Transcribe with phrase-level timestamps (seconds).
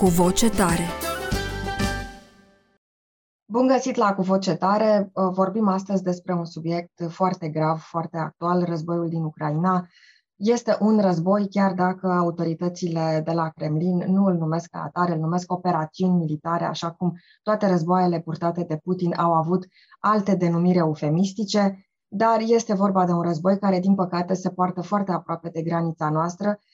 [0.00, 0.86] cu voce tare.
[3.52, 5.10] Bun găsit la Cu Voce Tare!
[5.12, 9.86] Vorbim astăzi despre un subiect foarte grav, foarte actual, războiul din Ucraina.
[10.36, 15.20] Este un război, chiar dacă autoritățile de la Kremlin nu îl numesc ca atare, îl
[15.20, 19.66] numesc operațiuni militare, așa cum toate războaiele purtate de Putin au avut
[19.98, 25.12] alte denumiri eufemistice, dar este vorba de un război care, din păcate, se poartă foarte
[25.12, 26.69] aproape de granița noastră Uh,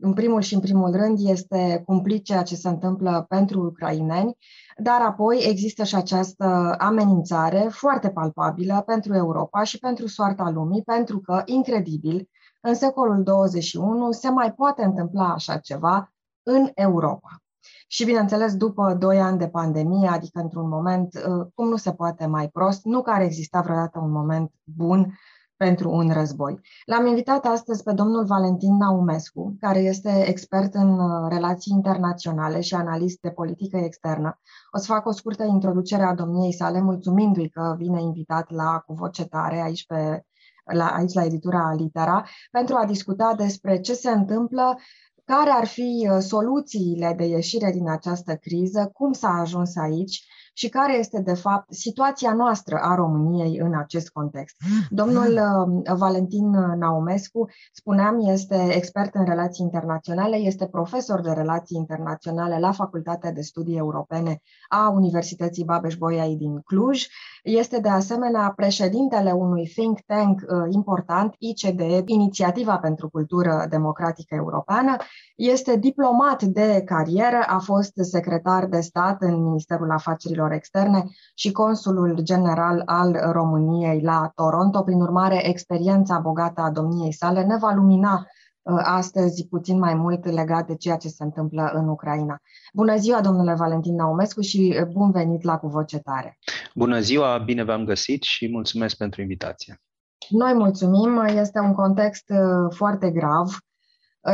[0.00, 4.36] în primul și în primul rând, este cumplit ceea ce se întâmplă pentru ucraineni,
[4.76, 11.20] dar apoi există și această amenințare foarte palpabilă pentru Europa și pentru soarta lumii, pentru
[11.20, 12.28] că, incredibil,
[12.60, 16.12] în secolul 21 se mai poate întâmpla așa ceva
[16.42, 17.42] în Europa.
[17.90, 22.26] Și, bineînțeles, după doi ani de pandemie, adică într-un moment, uh, cum nu se poate
[22.26, 25.18] mai prost, nu că ar exista vreodată un moment bun
[25.58, 26.60] pentru un război.
[26.84, 32.74] L-am invitat astăzi pe domnul Valentin Naumescu, care este expert în uh, relații internaționale și
[32.74, 34.40] analist de politică externă.
[34.72, 38.92] O să fac o scurtă introducere a domniei sale, mulțumindu-i că vine invitat la Cu
[38.92, 40.24] Voce Tare aici pe
[40.64, 44.78] la, aici la editura Litera, pentru a discuta despre ce se întâmplă
[45.24, 50.26] care ar fi uh, soluțiile de ieșire din această criză, cum s-a ajuns aici
[50.58, 54.56] și care este, de fapt, situația noastră a României în acest context.
[54.90, 62.58] Domnul uh, Valentin Naumescu, spuneam, este expert în relații internaționale, este profesor de relații internaționale
[62.58, 67.06] la Facultatea de Studii Europene a Universității Babeș-Bolyai din Cluj.
[67.42, 74.96] Este, de asemenea, președintele unui think tank uh, important, ICDE, Inițiativa pentru Cultură Democratică Europeană.
[75.36, 81.04] Este diplomat de carieră, a fost secretar de stat în Ministerul Afacerilor Afacerilor Externe
[81.34, 84.82] și consulul general al României la Toronto.
[84.82, 88.26] Prin urmare, experiența bogată a domniei sale ne va lumina
[88.62, 92.40] uh, astăzi puțin mai mult legat de ceea ce se întâmplă în Ucraina.
[92.72, 96.38] Bună ziua, domnule Valentin Naumescu, și uh, bun venit la Cu Voce Tare.
[96.74, 99.80] Bună ziua, bine v-am găsit și mulțumesc pentru invitație.
[100.28, 103.77] Noi mulțumim, este un context uh, foarte grav Uh,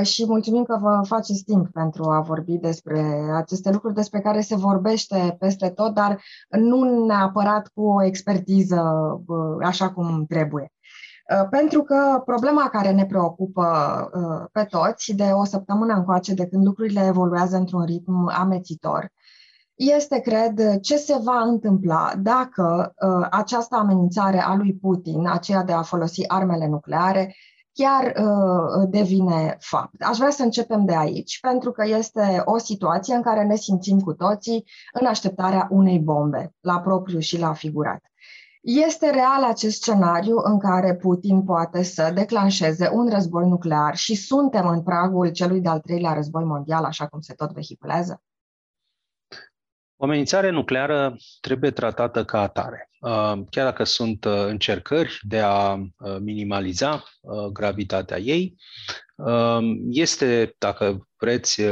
[0.02, 3.00] și mulțumim că vă faceți timp pentru a vorbi despre
[3.34, 8.82] aceste lucruri despre care se vorbește peste tot, dar nu neapărat cu o expertiză
[9.26, 10.72] uh, așa cum trebuie.
[11.32, 13.66] Uh, pentru că problema care ne preocupă
[14.52, 19.12] pe toți de o săptămână încoace, de când lucrurile evoluează într-un ritm amețitor,
[19.74, 22.94] este, cred, ce se va întâmpla dacă
[23.30, 27.34] această amenințare a lui Putin, aceea de a folosi armele nucleare,
[27.74, 30.02] chiar uh, devine fapt.
[30.02, 34.00] Aș vrea să începem de aici, pentru că este o situație în care ne simțim
[34.00, 34.64] cu toții
[35.00, 38.00] în așteptarea unei bombe, la propriu și la figurat.
[38.62, 44.66] Este real acest scenariu în care Putin poate să declanșeze un război nuclear și suntem
[44.66, 48.22] în pragul celui de-al treilea război mondial, așa cum se tot vehiculează?
[50.04, 52.90] O amenințare nucleară trebuie tratată ca atare.
[53.00, 57.04] Uh, chiar dacă sunt uh, încercări de a uh, minimaliza
[57.52, 58.54] gravitatea ei,
[59.90, 61.62] este, dacă vreți,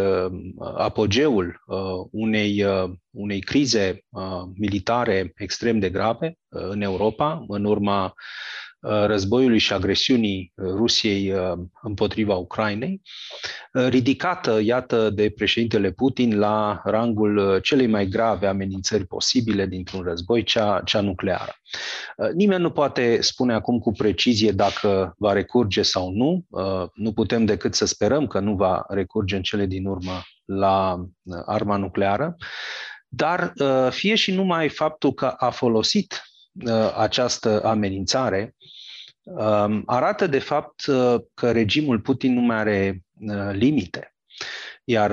[0.77, 1.63] apogeul
[2.11, 2.65] unei,
[3.11, 4.05] unei crize
[4.55, 8.13] militare extrem de grave în Europa, în urma Uh,
[8.83, 13.03] războiului și agresiunii uh, Rusiei uh, împotriva Ucrainei,
[13.73, 20.83] ridicată, iată, de președintele Putin la rangul celei mai grave amenințări posibile dintr-un război, cea,
[20.85, 21.55] cea nucleară.
[22.35, 26.45] Nimeni nu poate spune acum cu precizie dacă va recurge sau nu.
[26.95, 31.05] Nu putem decât să sperăm că nu va recurge în cele din urmă la
[31.47, 32.37] arma nucleară,
[33.09, 33.53] dar
[33.91, 36.32] fie și numai faptul că a folosit Uh,
[36.97, 38.55] această amenințare
[39.23, 44.15] um, arată de fapt uh, că regimul Putin nu mai are uh, limite.
[44.85, 45.13] Iar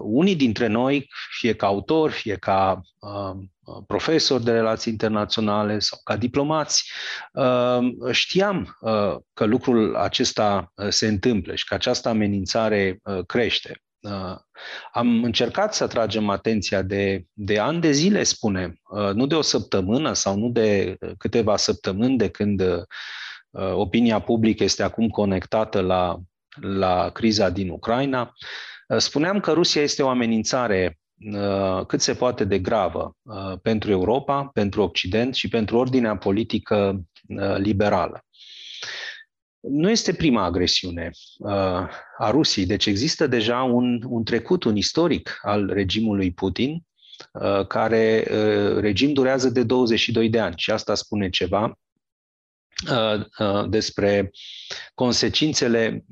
[0.00, 1.08] unii dintre noi,
[1.38, 3.52] fie ca autori, fie ca um,
[3.86, 6.92] profesori de relații internaționale sau ca diplomați,
[7.32, 8.78] um, știam
[9.32, 13.83] că lucrul acesta se întâmplă și că această amenințare crește.
[14.04, 14.36] Uh,
[14.92, 19.40] am încercat să atragem atenția de, de ani de zile, spunem, uh, nu de o
[19.40, 22.82] săptămână sau nu de câteva săptămâni de când uh,
[23.72, 26.20] opinia publică este acum conectată la,
[26.60, 28.32] la criza din Ucraina.
[28.96, 30.98] Spuneam că Rusia este o amenințare
[31.86, 33.16] cât se poate de gravă
[33.62, 37.00] pentru Europa, pentru Occident și pentru ordinea politică
[37.56, 38.24] liberală.
[39.68, 41.10] Nu este prima agresiune
[42.18, 46.84] a Rusiei, deci există deja un, un trecut, un istoric al regimului Putin,
[47.68, 48.20] care
[48.80, 51.78] regim durează de 22 de ani și asta spune ceva
[53.68, 54.30] despre
[54.94, 56.04] consecințele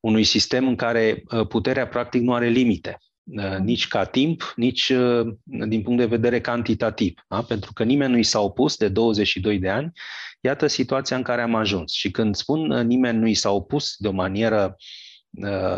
[0.00, 2.98] unui sistem în care puterea practic nu are limite.
[3.24, 7.14] Uh, nici ca timp, nici uh, din punct de vedere cantitativ.
[7.28, 7.42] Da?
[7.42, 9.92] Pentru că nimeni nu i s-a opus de 22 de ani.
[10.40, 11.92] Iată situația în care am ajuns.
[11.92, 14.76] Și când spun uh, nimeni nu i s-a opus de o manieră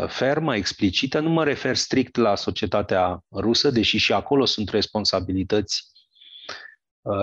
[0.07, 5.83] fermă, explicită, nu mă refer strict la societatea rusă, deși și acolo sunt responsabilități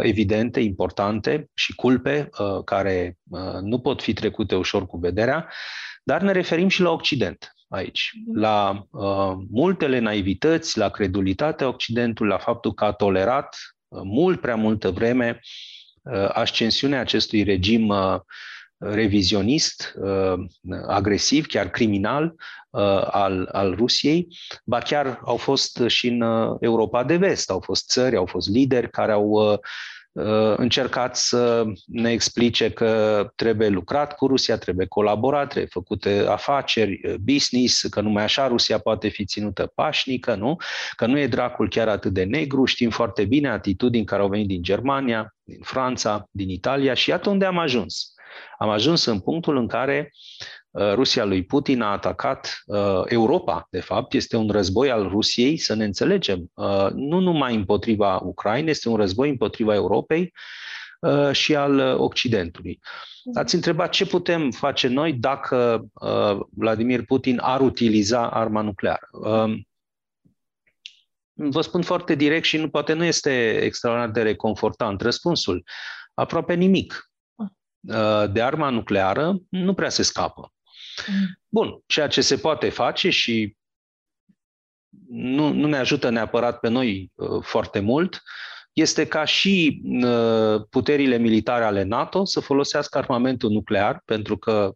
[0.02, 2.28] evidente, importante și culpe
[2.64, 3.19] care
[3.60, 5.48] nu pot fi trecute ușor cu vederea,
[6.02, 8.38] dar ne referim și la Occident aici, mhm.
[8.38, 13.56] la uh, multele naivități, la credulitatea Occidentului, la faptul că a tolerat
[13.88, 15.40] uh, mult prea multă vreme
[16.02, 18.20] uh, ascensiunea acestui regim uh,
[18.78, 20.34] revizionist, uh,
[20.86, 22.34] agresiv, chiar criminal
[22.70, 24.26] uh, al, al Rusiei,
[24.64, 28.48] ba chiar au fost și în uh, Europa de vest, au fost țări, au fost
[28.48, 29.58] lideri care au uh, Uh,
[30.56, 37.14] încercat să ne explice că trebuie lucrat cu Rusia, trebuie colaborat, trebuie făcute afaceri, uh,
[37.14, 40.56] business, că numai așa Rusia poate fi ținută pașnică, nu?
[40.97, 44.47] Că nu e dracul chiar atât de negru, știm foarte bine atitudini care au venit
[44.47, 48.15] din Germania, din Franța, din Italia și iată unde am ajuns.
[48.58, 53.80] Am ajuns în punctul în care Uh, Rusia lui Putin a atacat uh, Europa, de
[53.80, 58.88] fapt, este un război al Rusiei, să ne înțelegem, uh, nu numai împotriva Ucrainei, este
[58.88, 60.32] un război împotriva Europei
[61.32, 62.80] și al Occidentului.
[63.34, 65.84] Ați întrebat ce putem face noi dacă
[66.56, 69.08] Vladimir Putin ar utiliza arma nucleară.
[71.32, 75.64] Vă spun foarte direct și nu poate nu este extraordinar de reconfortant răspunsul.
[76.14, 77.10] Aproape nimic
[78.30, 80.52] de arma nucleară nu prea se scapă.
[81.49, 83.56] Bun, ceea ce se poate face și
[85.09, 88.23] nu, nu ne ajută neapărat pe noi uh, foarte mult,
[88.73, 94.73] este ca și uh, puterile militare ale NATO să folosească armamentul nuclear, pentru că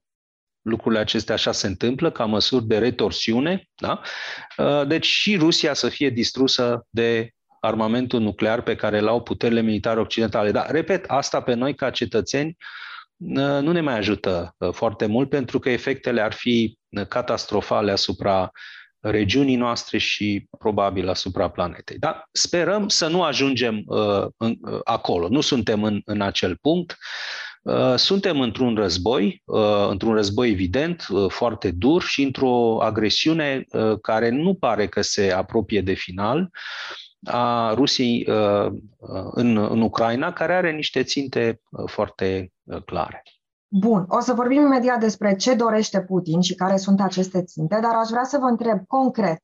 [0.62, 3.68] lucrurile acestea așa se întâmplă, ca măsuri de retorsiune.
[3.74, 4.00] Da?
[4.56, 7.30] Uh, deci și Rusia să fie distrusă de
[7.60, 10.50] armamentul nuclear pe care l-au puterile militare occidentale.
[10.50, 12.56] Dar, repet, asta pe noi ca cetățeni
[13.18, 18.50] nu ne mai ajută uh, foarte mult pentru că efectele ar fi uh, catastrofale asupra
[19.00, 21.98] regiunii noastre și probabil asupra planetei.
[21.98, 25.28] Dar sperăm să nu ajungem uh, în, uh, acolo.
[25.28, 26.96] Nu suntem în, în acel punct.
[27.62, 34.00] Uh, suntem într-un război, uh, într-un război evident, uh, foarte dur și într-o agresiune uh,
[34.00, 36.50] care nu pare că se apropie de final
[37.26, 38.72] a Rusiei uh,
[39.30, 43.22] în, în Ucraina, care are niște ținte foarte Uh, clare.
[43.68, 47.94] Bun, o să vorbim imediat despre ce dorește Putin și care sunt aceste ținte, dar
[47.94, 49.40] aș vrea să vă întreb concret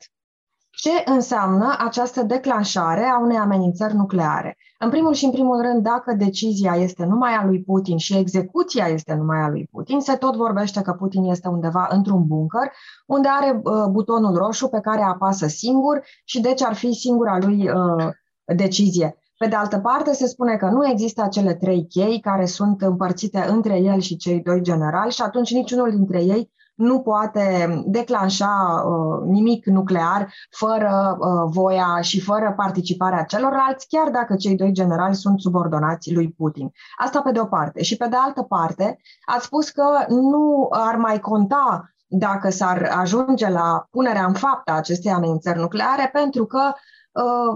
[0.74, 4.56] ce înseamnă această declanșare a unei amenințări nucleare.
[4.78, 8.86] În primul și în primul rând, dacă decizia este numai a lui Putin și execuția
[8.86, 12.72] este numai a lui Putin, se tot vorbește că Putin este undeva într-un bunker,
[13.06, 17.68] unde are uh, butonul roșu pe care apasă singur și deci ar fi singura lui
[17.68, 18.08] uh,
[18.56, 19.16] decizie.
[19.38, 23.44] Pe de altă parte, se spune că nu există acele trei chei care sunt împărțite
[23.48, 29.28] între el și cei doi generali și atunci niciunul dintre ei nu poate declanșa uh,
[29.30, 35.40] nimic nuclear fără uh, voia și fără participarea celorlalți, chiar dacă cei doi generali sunt
[35.40, 36.72] subordonați lui Putin.
[36.96, 37.82] Asta pe de o parte.
[37.82, 43.48] Și pe de altă parte, ați spus că nu ar mai conta dacă s-ar ajunge
[43.48, 46.74] la punerea în fapt a acestei amenințări nucleare, pentru că Uh,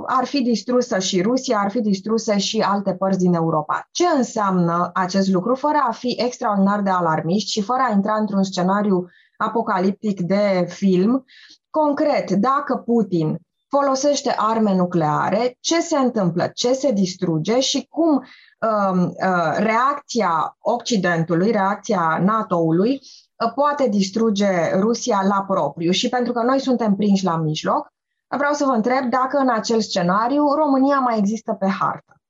[0.07, 3.89] ar fi distrusă și Rusia, ar fi distruse și alte părți din Europa.
[3.91, 8.43] Ce înseamnă acest lucru, fără a fi extraordinar de alarmiști și fără a intra într-un
[8.43, 11.25] scenariu apocaliptic de film?
[11.71, 19.03] Concret, dacă Putin folosește arme nucleare, ce se întâmplă, ce se distruge și cum uh,
[19.03, 24.49] uh, reacția Occidentului, reacția NATO-ului, uh, poate distruge
[24.79, 25.91] Rusia la propriu.
[25.91, 27.95] Și pentru că noi suntem prinși la mijloc,
[28.29, 32.21] Vreau să vă întreb dacă în acel scenariu România mai există pe hartă.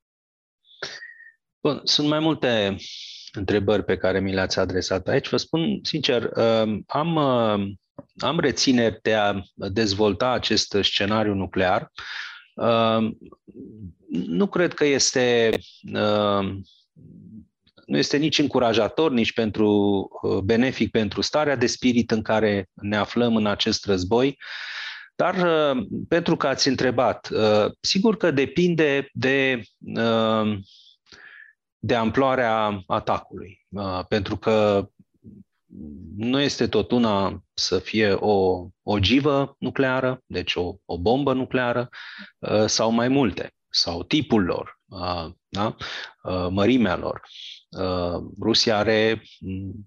[1.60, 2.76] Bun, sunt mai multe
[3.32, 5.28] întrebări pe care mi le-ați adresat aici.
[5.28, 7.80] Vă spun sincer, um, am, um,
[8.18, 11.92] am rețineri de a dezvolta acest scenariu nuclear.
[12.54, 13.18] Um,
[14.08, 15.58] nu cred că este
[17.86, 20.08] nu este nici încurajator, nici pentru
[20.44, 24.38] benefic pentru starea de spirit în care ne aflăm în acest război.
[25.16, 25.36] Dar
[26.08, 27.28] pentru că ați întrebat,
[27.80, 29.62] sigur că depinde de
[31.86, 33.66] de amploarea atacului.
[34.08, 34.88] Pentru că
[36.16, 41.88] nu este tot una să fie o ogivă nucleară, deci o, o bombă nucleară,
[42.66, 44.80] sau mai multe, sau tipul lor,
[45.48, 45.76] da?
[46.50, 47.20] mărimea lor.
[48.40, 49.22] Rusia are,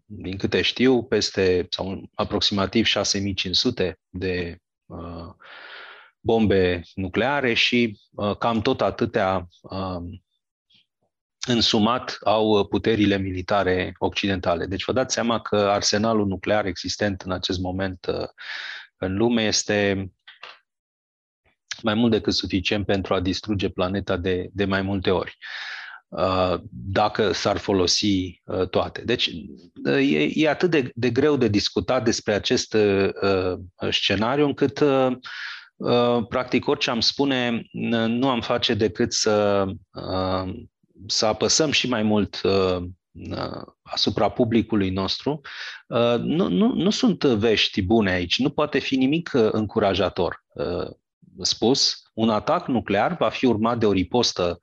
[0.05, 4.57] din câte știu, peste sau aproximativ 6500 de
[6.19, 7.99] bombe nucleare și
[8.39, 9.47] cam tot atâtea
[11.47, 14.65] însumat au puterile militare occidentale.
[14.65, 18.27] Deci vă dați seama că arsenalul nuclear existent în acest moment uh,
[18.97, 20.11] în lume este
[21.81, 25.78] mai mult decât suficient pentru a distruge planeta de, de mai multe ori uh,
[26.69, 29.01] dacă s-ar folosi uh, toate.
[29.01, 29.29] Deci
[29.85, 32.77] e, e atât de, de greu de discutat despre acest
[33.89, 34.83] scenariu încât
[36.29, 37.63] practic orice am spune
[38.07, 39.65] nu am face decât să
[41.07, 42.77] să apăsăm și mai mult uh,
[43.11, 45.41] uh, asupra publicului nostru,
[45.87, 48.39] uh, nu, nu, nu sunt vești bune aici.
[48.39, 50.43] Nu poate fi nimic încurajator
[51.41, 52.01] spus.
[52.13, 54.59] Un atac nuclear va fi urmat de o ripostă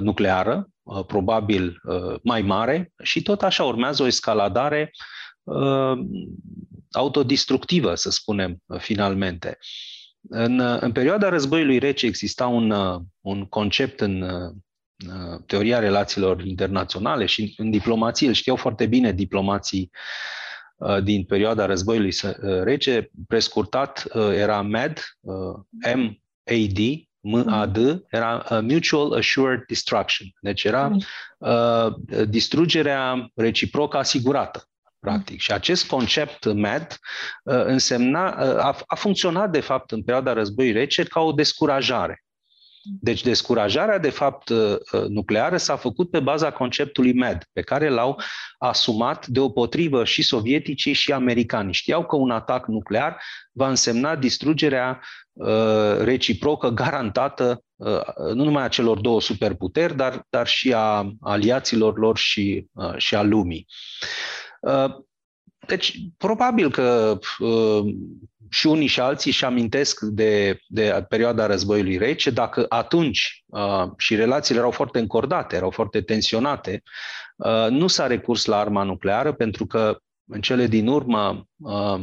[0.00, 0.68] nucleară,
[1.06, 1.80] probabil
[2.22, 4.90] mai mare, și tot așa urmează o escaladare
[6.90, 9.58] autodistructivă, să spunem, finalmente.
[10.28, 12.74] În, în perioada războiului rece exista un,
[13.20, 14.24] un concept în
[15.08, 19.90] Uh, teoria relațiilor internaționale și în diplomație, îl știau foarte bine diplomații
[20.76, 24.98] uh, din perioada războiului uh, rece, prescurtat era MAD,
[25.94, 26.78] M-A-D,
[27.24, 30.28] M-A-D, era Mutual Assured Destruction.
[30.40, 30.90] Deci era
[31.38, 31.94] uh,
[32.28, 34.68] distrugerea reciprocă asigurată
[35.04, 35.40] practic.
[35.40, 36.98] Și acest concept MAD
[37.42, 42.23] uh, însemna, uh, a, a funcționat, de fapt, în perioada războiului rece ca o descurajare.
[42.84, 47.88] Deci descurajarea, de fapt, uh, uh, nucleară s-a făcut pe baza conceptului MED, pe care
[47.88, 48.20] l-au
[48.58, 51.72] asumat deopotrivă și sovieticii și americani.
[51.72, 53.22] Știau că un atac nuclear
[53.52, 55.00] va însemna distrugerea
[55.32, 57.64] uh, reciprocă garantată
[58.34, 63.22] nu numai a celor două superputeri, dar, dar și a aliaților lor și, și a
[63.22, 63.66] lumii.
[65.66, 67.18] Deci, probabil că
[68.50, 74.14] și unii și alții își amintesc de, de perioada războiului rece, dacă atunci uh, și
[74.14, 76.82] relațiile erau foarte încordate, erau foarte tensionate,
[77.36, 82.02] uh, nu s-a recurs la arma nucleară pentru că în cele din urmă uh,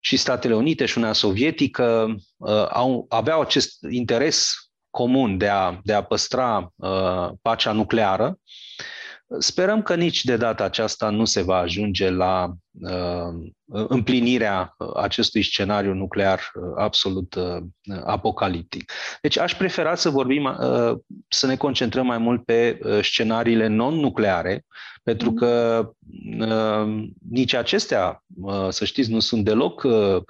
[0.00, 4.54] și Statele Unite și Uniunea Sovietică uh, au, aveau acest interes
[4.90, 8.38] comun de a, de a păstra uh, pacea nucleară
[9.38, 15.94] Sperăm că nici de data aceasta nu se va ajunge la uh, împlinirea acestui scenariu
[15.94, 17.56] nuclear uh, absolut uh,
[18.04, 18.92] apocaliptic.
[19.20, 24.64] Deci aș prefera să vorbim, uh, să ne concentrăm mai mult pe uh, scenariile non-nucleare,
[25.02, 25.38] pentru mm-hmm.
[25.38, 25.90] că
[26.38, 30.22] uh, nici acestea, uh, să știți, nu sunt deloc uh,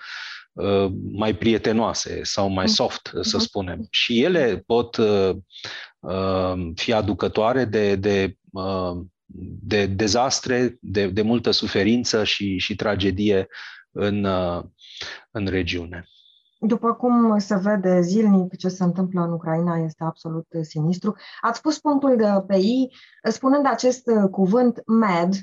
[0.53, 2.75] uh mai prietenoase sau mai mm-hmm.
[2.75, 3.41] soft, să mm-hmm.
[3.41, 3.87] spunem.
[3.91, 5.37] Și ele pot uh,
[6.75, 8.37] fi aducătoare de, de
[9.63, 13.49] de dezastre, de, de multă suferință și, și tragedie
[13.91, 14.25] în,
[15.31, 16.05] în regiune.
[16.59, 21.15] După cum se vede zilnic ce se întâmplă în Ucraina este absolut sinistru.
[21.41, 22.89] Ați spus punctul de pe I,
[23.31, 25.35] spunând acest cuvânt mad,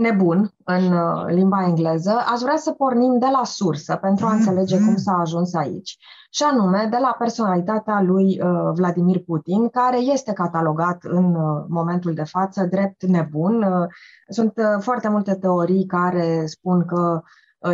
[0.00, 4.76] nebun în uh, limba engleză, aș vrea să pornim de la sursă pentru a înțelege
[4.76, 5.96] cum s-a ajuns aici.
[6.30, 12.14] Și anume de la personalitatea lui uh, Vladimir Putin, care este catalogat în uh, momentul
[12.14, 13.66] de față drept nebun.
[14.28, 17.22] Sunt foarte multe teorii care spun că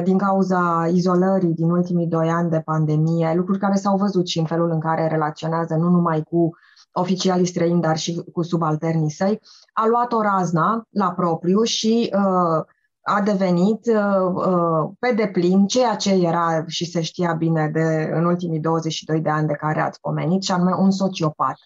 [0.05, 4.45] din cauza izolării din ultimii doi ani de pandemie, lucruri care s-au văzut și în
[4.45, 6.51] felul în care relaționează nu numai cu
[6.99, 9.41] oficialii străini, dar și cu subalternii săi,
[9.73, 12.65] a luat o razna la propriu și uh,
[13.03, 18.25] a devenit uh, uh, pe deplin ceea ce era și se știa bine de, în
[18.25, 21.57] ultimii 22 de ani de care ați pomenit, și anume un sociopat.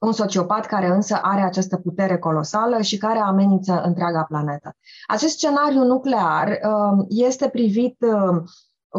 [0.00, 4.76] Un sociopat care însă are această putere colosală și care amenință întreaga planetă.
[5.06, 8.42] Acest scenariu nuclear uh, este privit uh,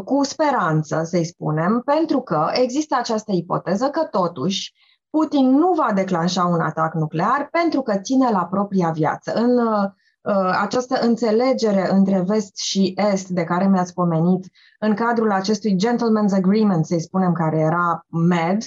[0.06, 4.74] cu speranță, să-i spunem, pentru că există această ipoteză că totuși
[5.10, 9.34] Putin nu va declanșa un atac nuclear pentru că ține la propria viață.
[9.34, 9.90] În uh,
[10.22, 14.48] uh, această înțelegere între vest și est de care mi-ați pomenit,
[14.80, 18.64] în cadrul acestui gentleman's agreement, să-i spunem, care era MED,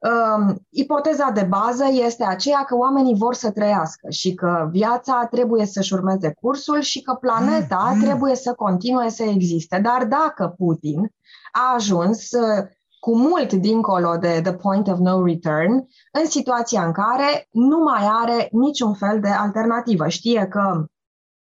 [0.00, 5.66] Um, ipoteza de bază este aceea că oamenii vor să trăiască și că viața trebuie
[5.66, 9.80] să-și urmeze cursul și că planeta trebuie să continue să existe.
[9.82, 11.12] Dar dacă Putin
[11.52, 12.66] a ajuns uh,
[13.00, 15.72] cu mult dincolo de the point of no return,
[16.12, 20.08] în situația în care nu mai are niciun fel de alternativă.
[20.08, 20.84] Știe că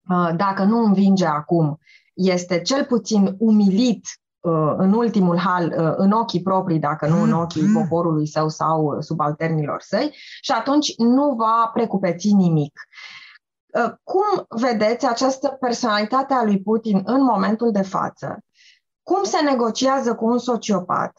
[0.09, 1.79] uh, dacă nu învinge acum,
[2.15, 4.07] este cel puțin umilit
[4.41, 9.01] uh, în ultimul hal uh, în ochii proprii, dacă nu în ochii poporului său sau
[9.01, 12.81] subalternilor săi, și atunci nu va precupeți nimic.
[14.03, 18.39] Cum vedeți această personalitate a lui Putin în momentul de față?
[19.03, 21.13] Cum se negociază cu un sociopat?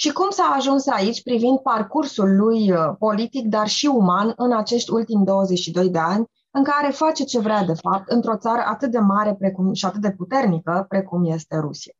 [0.00, 4.92] Și cum s-a ajuns aici privind parcursul lui uh, politic, dar și uman în acești
[4.92, 8.98] ultimi 22 de ani, în care face ce vrea de fapt într-o țară atât de
[8.98, 11.92] mare precum, și atât de puternică precum este Rusia.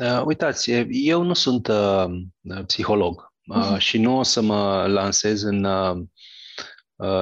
[0.00, 2.04] Uh, uitați, eu nu sunt uh,
[2.66, 3.78] psiholog uh, uh-huh.
[3.78, 5.96] și nu o să mă lansez în uh,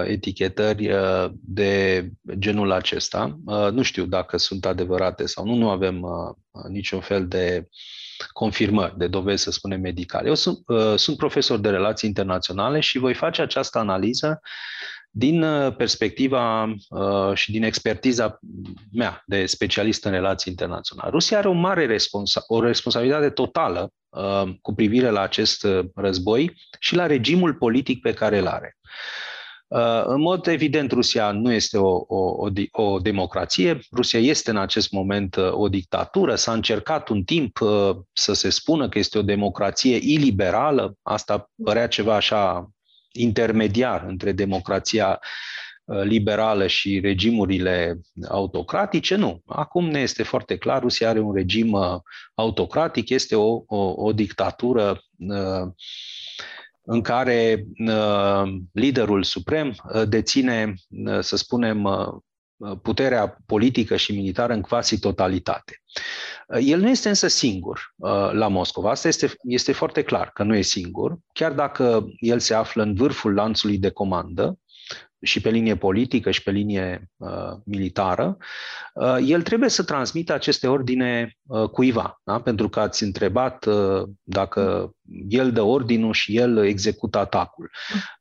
[0.05, 3.39] etichetări uh, de genul acesta.
[3.45, 7.69] Uh, nu știu dacă sunt adevărate sau nu, nu avem uh, niciun fel de
[8.33, 10.29] confirmări, de dovezi, să spunem, medicale.
[10.29, 14.41] Eu sunt, uh, sunt profesor de relații internaționale și voi face această analiză
[15.11, 18.39] din uh, perspectiva uh, și din expertiza
[18.93, 21.11] mea de specialist în relații internaționale.
[21.11, 26.57] Rusia are o mare responsa- o responsabilitate totală uh, cu privire la acest uh, război
[26.79, 28.77] și la regimul politic pe care îl are.
[28.81, 29.36] Uh,
[30.05, 33.79] în mod evident, Rusia nu este o, o, o, o democrație.
[33.93, 36.35] Rusia este în acest moment uh, o dictatură.
[36.35, 40.97] S-a încercat un timp uh, să se spună că este o democrație iliberală.
[41.03, 42.71] Asta părea ceva așa
[43.13, 45.21] intermediar între democrația
[46.03, 49.15] liberală și regimurile autocratice.
[49.15, 49.43] Nu.
[49.47, 51.79] Acum ne este foarte clar, Rusia are un regim
[52.35, 55.73] autocratic, este o, o, o dictatură uh,
[56.87, 61.89] în care uh, liderul suprem uh, deține, uh, să spunem,
[62.83, 65.83] puterea politică și militară în quasi totalitate.
[66.61, 67.95] El nu este însă singur
[68.33, 68.91] la Moscova.
[68.91, 72.95] Asta este, este foarte clar că nu e singur, chiar dacă el se află în
[72.95, 74.59] vârful lanțului de comandă,
[75.21, 78.37] și pe linie politică și pe linie uh, militară,
[78.95, 82.21] uh, el trebuie să transmită aceste ordine uh, cuiva.
[82.25, 82.41] Da?
[82.41, 84.91] Pentru că ați întrebat uh, dacă
[85.29, 87.71] el dă ordinul și el execută atacul.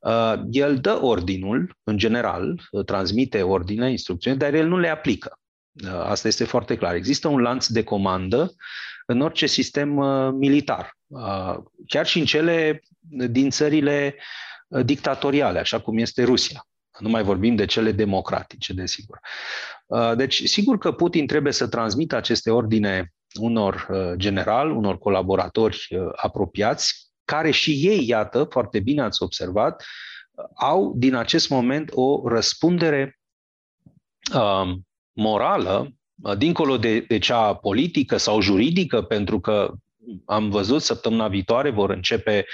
[0.00, 5.38] Uh, el dă ordinul, în general, uh, transmite ordine, instrucțiuni, dar el nu le aplică.
[5.84, 6.94] Uh, asta este foarte clar.
[6.94, 8.54] Există un lanț de comandă
[9.06, 11.56] în orice sistem uh, militar, uh,
[11.86, 14.14] chiar și în cele din țările
[14.68, 16.66] uh, dictatoriale, așa cum este Rusia.
[16.98, 19.20] Nu mai vorbim de cele democratice, desigur.
[19.86, 25.86] Uh, deci, sigur că Putin trebuie să transmită aceste ordine unor uh, general, unor colaboratori
[25.90, 29.84] uh, apropiați, care și ei, iată, foarte bine ați observat,
[30.54, 33.18] au din acest moment o răspundere
[35.12, 35.92] morală,
[36.38, 39.74] dincolo de, de cea politică sau juridică, pentru că
[40.24, 42.46] am văzut săptămâna viitoare vor începe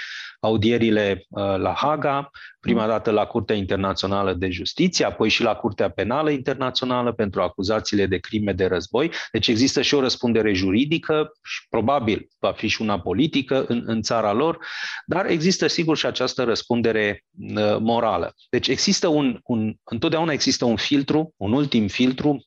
[0.43, 2.29] audierile uh, la Haga,
[2.59, 8.05] prima dată la Curtea Internațională de Justiție, apoi și la Curtea Penală Internațională pentru acuzațiile
[8.05, 9.11] de crime de război.
[9.31, 14.01] Deci există și o răspundere juridică și probabil va fi și una politică în, în
[14.01, 14.57] țara lor,
[15.05, 18.33] dar există sigur și această răspundere uh, morală.
[18.49, 22.43] Deci există un, un, întotdeauna există un filtru, un ultim filtru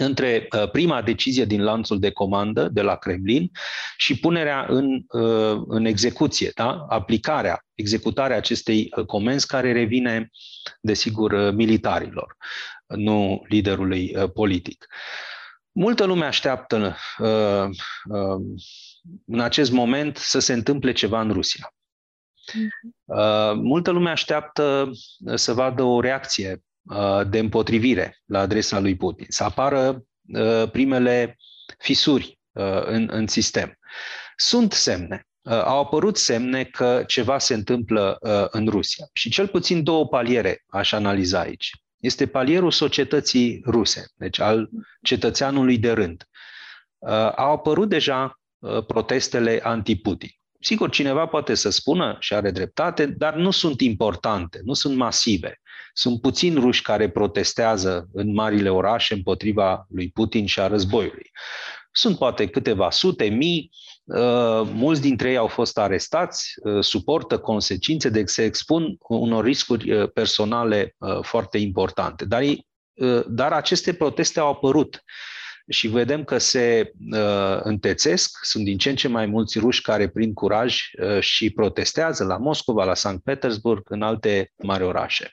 [0.00, 3.50] între uh, prima decizie din lanțul de comandă de la Kremlin
[3.96, 6.86] și punerea în, uh, în execuție, da?
[6.88, 10.30] aplicarea, executarea acestei uh, comenzi care revine,
[10.80, 12.36] desigur, militarilor,
[12.86, 14.86] nu liderului politic.
[15.72, 16.96] Multă lume așteaptă
[19.26, 21.74] în acest moment să se întâmple ceva în Rusia.
[22.52, 22.94] Mhm.
[23.62, 24.90] Multă lume așteaptă
[25.34, 26.67] să vadă o reacție Uh,
[27.28, 30.02] de împotrivire la adresa lui Putin, să apară
[30.34, 31.36] uh, primele
[31.78, 33.78] fisuri uh, în, în sistem.
[34.36, 35.22] Sunt semne.
[35.42, 38.16] Au apărut semne că ceva se întâmplă
[38.50, 39.06] în Rusia.
[39.12, 41.70] Și cel puțin două paliere aș analiza aici.
[41.96, 44.68] Este palierul societății ruse, deci al
[45.02, 46.24] cetățeanului de rând.
[47.36, 48.40] Au apărut deja
[48.86, 50.30] protestele anti-Putin.
[50.60, 55.60] Sigur, cineva poate să spună și are dreptate, dar nu sunt importante, nu sunt masive.
[55.92, 61.30] Sunt puțini ruși care protestează în marile orașe împotriva lui Putin și a războiului.
[61.90, 63.70] Sunt poate câteva sute mii,
[64.04, 69.92] uh, mulți dintre ei au fost arestați, uh, suportă consecințe, deci se expun unor riscuri
[69.92, 72.24] uh, personale foarte importante.
[72.24, 72.42] Dar,
[73.26, 75.04] dar aceste proteste au apărut
[75.68, 80.08] și vedem că se uh, întețesc, sunt din ce în ce mai mulți ruși care
[80.08, 85.32] prind curaj uh, și protestează la Moscova, la Sankt Petersburg, în alte mari orașe.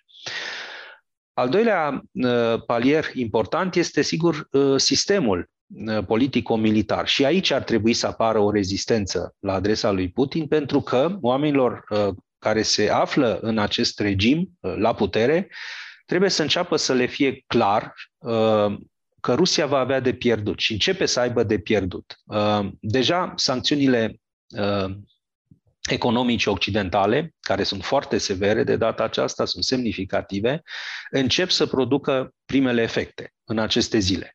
[1.33, 7.07] Al doilea uh, palier important este, sigur, uh, sistemul uh, politico-militar.
[7.07, 11.83] Și aici ar trebui să apară o rezistență la adresa lui Putin, pentru că oamenilor
[12.39, 15.49] care se află în acest regim la putere
[16.05, 17.93] trebuie să înceapă să le fie clar
[19.25, 22.15] că Rusia va avea de pierdut și începe să aibă de pierdut.
[22.79, 24.19] Deja sancțiunile
[25.89, 30.61] economice occidentale, care sunt foarte severe de data aceasta, sunt semnificative,
[31.09, 34.33] încep să producă primele efecte în aceste zile.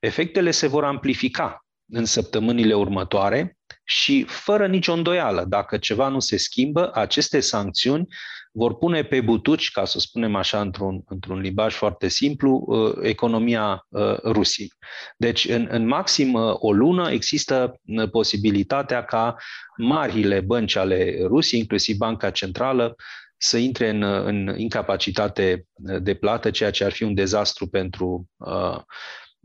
[0.00, 6.36] Efectele se vor amplifica în săptămânile următoare și, fără nicio îndoială, dacă ceva nu se
[6.36, 8.06] schimbă, aceste sancțiuni
[8.52, 13.86] vor pune pe butuci, ca să spunem așa într-un, într-un limbaj foarte simplu, uh, economia
[13.88, 14.72] uh, Rusiei.
[15.16, 19.36] Deci, în, în maxim uh, o lună există posibilitatea ca
[19.76, 22.94] marile bănci ale Rusiei, inclusiv Banca Centrală,
[23.36, 25.66] să intre în, în incapacitate
[26.00, 28.78] de plată, ceea ce ar fi un dezastru pentru uh,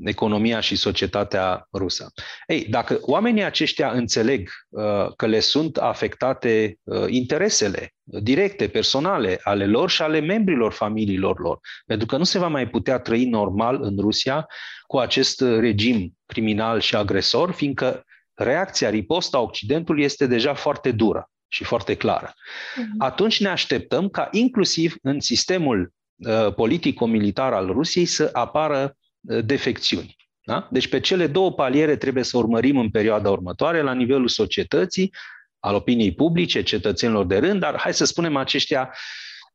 [0.05, 2.11] economia și societatea rusă.
[2.47, 4.83] Ei, dacă oamenii aceștia înțeleg uh,
[5.15, 11.59] că le sunt afectate uh, interesele directe, personale ale lor și ale membrilor familiilor lor,
[11.85, 14.47] pentru că nu se va mai putea trăi normal în Rusia
[14.87, 21.63] cu acest regim criminal și agresor, fiindcă reacția, riposta Occidentului este deja foarte dură și
[21.63, 22.33] foarte clară.
[22.33, 22.97] Uh-huh.
[22.97, 30.15] Atunci ne așteptăm ca inclusiv în sistemul uh, politico-militar al Rusiei să apară defecțiuni.
[30.47, 30.67] Da?
[30.71, 35.13] Deci pe cele două paliere trebuie să urmărim în perioada următoare, la nivelul societății,
[35.59, 38.93] al opiniei publice, cetățenilor de rând, dar hai să spunem aceștia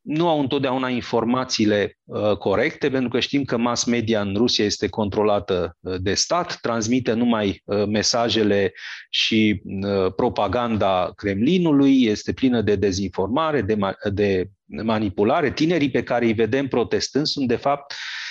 [0.01, 4.87] nu au întotdeauna informațiile uh, corecte, pentru că știm că mass media în Rusia este
[4.87, 8.73] controlată uh, de stat, transmite numai uh, mesajele
[9.09, 15.51] și uh, propaganda Kremlinului, este plină de dezinformare, de, ma- de manipulare.
[15.51, 18.22] Tinerii pe care îi vedem protestând sunt, de fapt, Uh,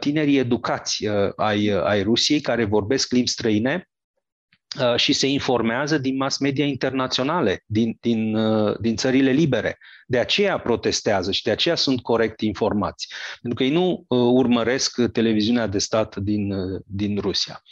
[0.00, 3.84] tinerii educați uh, ai, uh, ai Rusiei care vorbesc limbi străine
[4.96, 8.36] și se informează din mass media internaționale, din, din,
[8.80, 9.78] din țările libere.
[10.06, 13.12] De aceea protestează și de aceea sunt corect informați.
[13.40, 16.52] Pentru că ei nu urmăresc televiziunea de stat din,
[16.86, 17.62] din Rusia.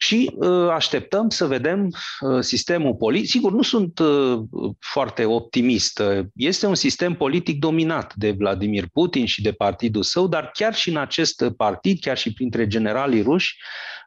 [0.00, 1.88] Și uh, așteptăm să vedem
[2.20, 3.28] uh, sistemul politic.
[3.28, 4.38] Sigur, nu sunt uh,
[4.78, 6.02] foarte optimist.
[6.34, 10.88] Este un sistem politic dominat de Vladimir Putin și de partidul său, dar chiar și
[10.88, 13.56] în acest partid, chiar și printre generalii ruși,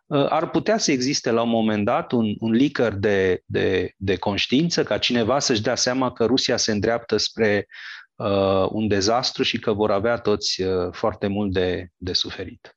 [0.07, 4.83] ar putea să existe la un moment dat un, un licăr de, de, de conștiință,
[4.83, 7.67] ca cineva să-și dea seama că Rusia se îndreaptă spre
[8.15, 12.75] uh, un dezastru și că vor avea toți uh, foarte mult de, de suferit.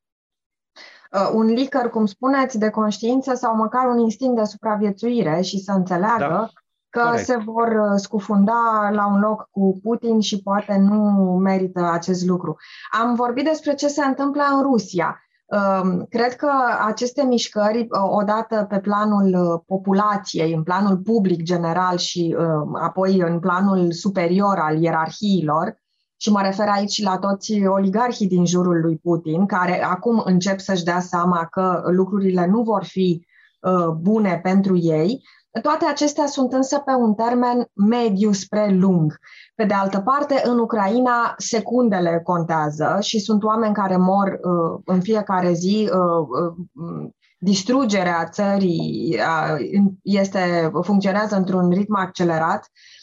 [1.14, 5.72] Uh, un licăr, cum spuneți, de conștiință sau măcar un instinct de supraviețuire și să
[5.72, 6.48] înțeleagă da.
[6.90, 7.24] că Corect.
[7.24, 11.00] se vor uh, scufunda la un loc cu Putin și poate nu
[11.42, 12.56] merită acest lucru.
[13.00, 15.18] Am vorbit despre ce se întâmplă în Rusia.
[15.46, 16.50] Um, cred că
[16.86, 22.36] aceste mișcări, uh, odată pe planul populației, în planul public general și
[22.72, 25.82] apoi în planul superior al ierarhiilor,
[26.24, 30.84] și mă refer aici la toți oligarhii din jurul lui Putin, care acum încep să-și
[30.84, 33.26] dea seama că lucrurile nu vor fi
[33.60, 35.22] uh, bune pentru ei.
[35.62, 39.18] Toate acestea sunt însă pe un termen mediu spre lung.
[39.54, 45.00] Pe de altă parte, în Ucraina, secundele contează și sunt oameni care mor uh, în
[45.00, 45.90] fiecare zi.
[45.92, 46.26] Uh,
[46.74, 52.93] uh, distrugerea țării uh, este, funcționează într-un ritm accelerat Uh,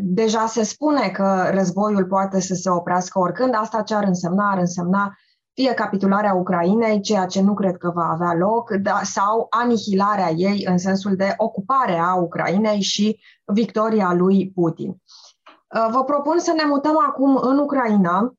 [0.00, 3.54] deja se spune că războiul poate să se oprească oricând.
[3.54, 4.50] Asta ce ar însemna?
[4.50, 5.16] Ar însemna
[5.52, 10.64] fie capitularea Ucrainei, ceea ce nu cred că va avea loc, da, sau anihilarea ei
[10.68, 14.88] în sensul de ocupare a Ucrainei și victoria lui Putin.
[14.88, 18.34] Uh, vă propun să ne mutăm acum în Ucraina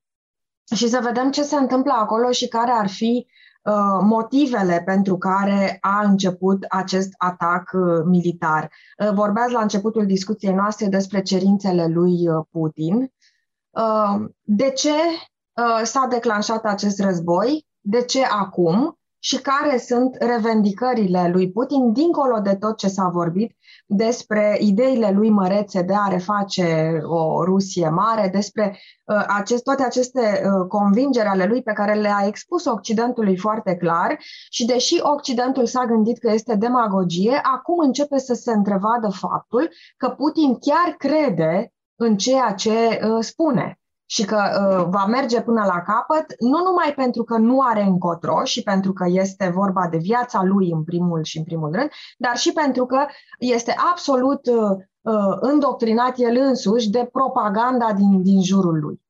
[0.76, 3.37] și să vedem ce se întâmplă acolo și care ar fi Uh,
[4.02, 8.72] motivele pentru care a început acest atac uh, militar.
[8.98, 13.14] Uh, vorbeați la începutul discuției noastre despre cerințele lui Putin.
[14.42, 14.94] De ce
[15.84, 17.68] s-a declanșat acest război?
[17.80, 18.98] De ce acum?
[19.20, 23.57] Și care sunt revendicările lui Putin, dincolo de tot ce s-a vorbit
[23.88, 30.20] despre ideile lui mărețe de a reface o Rusie mare, despre uh, acest, toate aceste
[30.20, 34.18] uh, convingeri ale lui pe care le-a expus Occidentului foarte clar
[34.50, 40.10] și deși Occidentul s-a gândit că este demagogie, acum începe să se întrevadă faptul că
[40.10, 43.80] Putin chiar crede în ceea ce uh, spune.
[44.10, 48.44] Și că uh, va merge până la capăt, nu numai pentru că nu are încotro
[48.44, 52.38] și pentru că este vorba de viața lui în primul și în primul rând, dar
[52.38, 53.06] și pentru că
[53.40, 59.02] este absolut uh, uh, îndoctrinat el însuși de propaganda din, din jurul lui.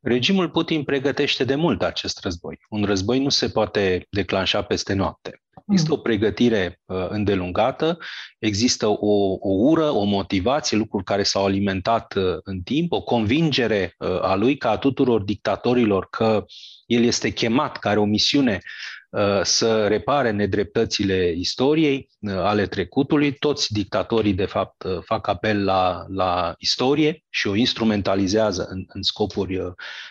[0.00, 2.58] Regimul Putin pregătește de mult acest război.
[2.68, 5.40] Un război nu se poate declanșa peste noapte.
[5.66, 7.98] Există o pregătire uh, îndelungată,
[8.38, 13.94] există o, o ură, o motivație, lucruri care s-au alimentat uh, în timp, o convingere
[13.98, 16.44] uh, a lui ca a tuturor dictatorilor că
[16.86, 18.95] el este chemat, care are o misiune Uh,
[19.42, 23.32] să repare nedreptățile istoriei, uh, ale trecutului.
[23.32, 29.02] Toți dictatorii, de fapt, uh, fac apel la, la istorie și o instrumentalizează în, în
[29.02, 29.58] scopuri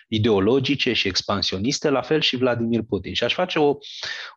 [0.07, 3.13] ideologice și expansioniste, la fel și Vladimir Putin.
[3.13, 3.77] Și aș face o,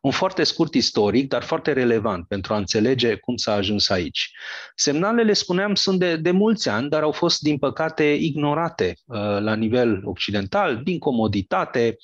[0.02, 4.31] un foarte scurt istoric, dar foarte relevant pentru a înțelege cum s-a ajuns aici.
[4.74, 8.96] Semnalele, spuneam, sunt de, de mulți ani, dar au fost, din păcate, ignorate
[9.38, 11.96] la nivel occidental, din comoditate,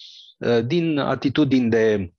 [0.64, 2.13] din atitudini de Uh,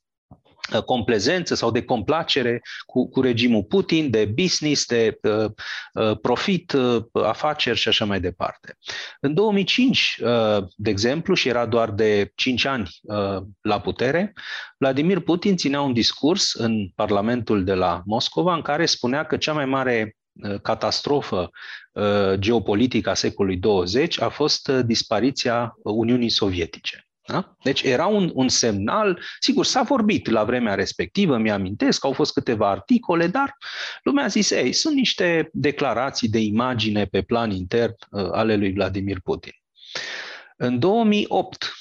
[0.85, 5.45] complezență sau de complacere cu, cu regimul Putin, de business, de uh,
[5.93, 8.77] uh, profit, uh, afaceri și așa mai departe.
[9.19, 14.33] În 2005, uh, de exemplu, și era doar de 5 ani uh, la putere,
[14.77, 19.53] Vladimir Putin ținea un discurs în Parlamentul de la Moscova în care spunea că cea
[19.53, 21.49] mai mare uh, catastrofă
[22.35, 27.07] geopolitică a secolului 20 a fost dispariția Uniunii Sovietice.
[27.27, 27.55] Da?
[27.63, 32.69] Deci era un, un semnal, sigur, s-a vorbit la vremea respectivă, mi-amintesc, au fost câteva
[32.69, 33.57] articole, dar
[34.03, 38.73] lumea a zis, ei, sunt niște declarații de imagine pe plan intern uh, ale lui
[38.73, 39.51] Vladimir Putin.
[40.57, 41.73] În 2008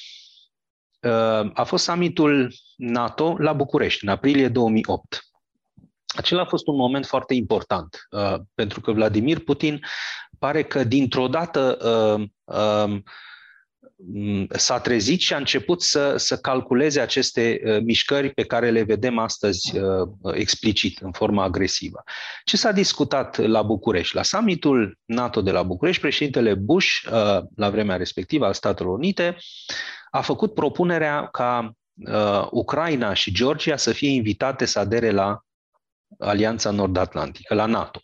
[1.00, 1.11] uh,
[1.54, 5.24] a fost summitul NATO la București, în aprilie 2008.
[6.16, 9.80] Acela a fost un moment foarte important, uh, pentru că Vladimir Putin
[10.38, 13.02] pare că dintr-o dată uh, uh, Mm,
[14.49, 19.19] s-a trezit și a început să, să calculeze aceste uh, mișcări pe care le vedem
[19.19, 22.03] astăzi uh, explicit, în formă agresivă.
[22.45, 24.14] Ce s-a discutat la București?
[24.14, 29.37] La summitul NATO de la București, președintele Bush, uh, la vremea respectivă al Statelor Unite,
[30.11, 31.73] a făcut propunerea ca
[32.51, 35.40] Ucraina și Georgia să fie invitate să adere la
[36.19, 38.01] Alianța Nord-Atlantică, la NATO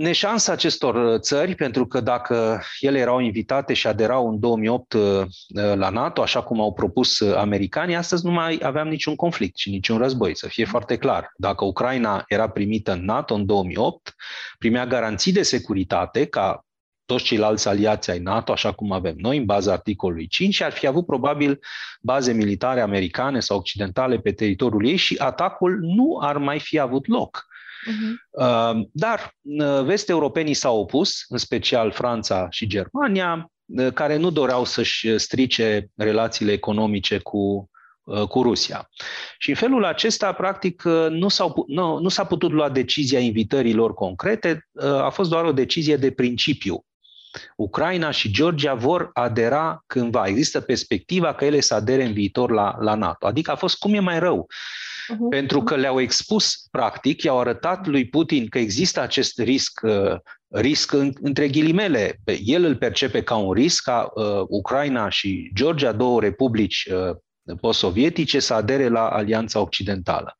[0.00, 5.00] neșansa acestor uh, țări, pentru că dacă ele erau invitate și aderau în 2008 uh,
[5.00, 5.26] uh,
[5.74, 9.98] la NATO, așa cum au propus americanii, astăzi nu mai aveam niciun conflict și niciun
[9.98, 11.32] război, să fie foarte clar.
[11.36, 14.14] Dacă Ucraina era primită în NATO în 2008,
[14.58, 16.64] primea garanții de securitate ca
[17.04, 20.72] toți ceilalți aliați ai NATO, așa cum avem noi, în baza articolului 5, și ar
[20.72, 21.60] fi avut probabil
[22.00, 27.06] baze militare americane sau occidentale pe teritoriul ei și atacul nu ar mai fi avut
[27.08, 27.48] loc.
[27.88, 28.76] Uh-huh.
[28.92, 35.18] Dar uh, vest-europenii s-au opus, în special Franța și Germania, uh, care nu doreau să-și
[35.18, 37.70] strice relațiile economice cu,
[38.04, 38.88] uh, cu Rusia.
[39.38, 44.68] Și în felul acesta, practic, nu, s-au, nu, nu s-a putut lua decizia invitărilor concrete,
[44.82, 46.84] a fost doar o decizie de principiu.
[47.56, 50.26] Ucraina și Georgia vor adera cândva.
[50.26, 53.26] Există perspectiva că ele să adere în viitor la, la NATO.
[53.26, 54.48] Adică a fost cum e mai rău.
[55.10, 55.28] Uh-huh.
[55.30, 60.16] Pentru că le-au expus, practic, i-au arătat lui Putin că există acest risc, uh,
[60.48, 62.20] risc în, între ghilimele.
[62.44, 68.38] El îl percepe ca un risc ca uh, Ucraina și Georgia, două republici uh, post-sovietice,
[68.38, 70.36] să adere la Alianța Occidentală.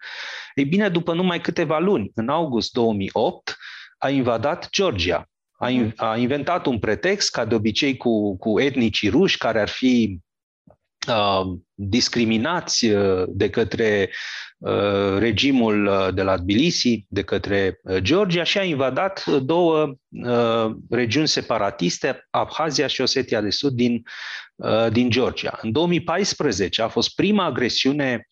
[0.54, 3.56] Ei bine, după numai câteva luni, în august 2008,
[3.98, 5.24] a invadat Georgia.
[5.58, 9.68] A, in, a inventat un pretext, ca de obicei cu, cu etnicii ruși, care ar
[9.68, 10.20] fi
[11.08, 14.49] uh, discriminați uh, de către Uh,
[15.18, 19.94] regimul uh, de la Tbilisi, de către uh, Georgia și a invadat două
[20.90, 24.02] regiuni separatiste, Abhazia și Osetia de Sud din,
[24.90, 25.58] din Georgia.
[25.62, 28.28] În 2014 a fost prima agresiune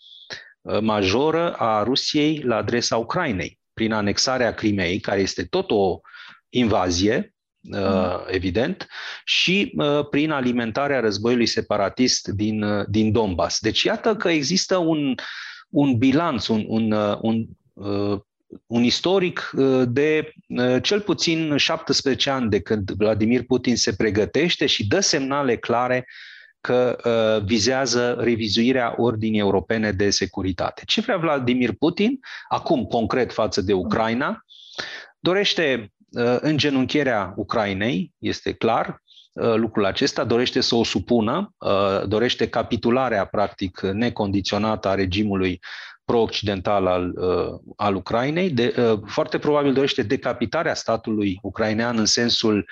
[0.81, 6.01] majoră a Rusiei la adresa Ucrainei, prin anexarea Crimei, care este tot o
[6.49, 8.25] invazie, mm.
[8.27, 8.87] evident,
[9.25, 9.75] și
[10.11, 13.61] prin alimentarea războiului separatist din, din Donbass.
[13.61, 15.15] Deci iată că există un,
[15.69, 18.21] un bilanț, un, un, uh, un, uh,
[18.67, 20.33] un istoric uh, de
[20.83, 26.07] cel puțin 17 ani de când Vladimir Putin se pregătește și dă semnale clare
[26.61, 26.99] că
[27.45, 30.83] vizează revizuirea ordinii europene de securitate.
[30.87, 34.45] Ce vrea Vladimir Putin, acum concret față de Ucraina,
[35.19, 35.93] dorește
[36.41, 39.08] îngenunchierea Ucrainei, este clar, Uh,
[39.41, 45.61] lucrul acesta, dorește să o supună, uh, dorește capitularea practic necondiționată a regimului
[46.05, 48.75] pro-occidental al, uh, al Ucrainei, de,
[49.07, 52.71] foarte probabil dorește decapitarea statului ucrainean în sensul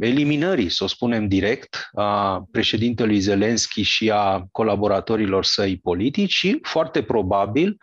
[0.00, 7.02] eliminării, să o spunem direct, a președintelui Zelenski și a colaboratorilor săi politici și, foarte
[7.02, 7.76] probabil,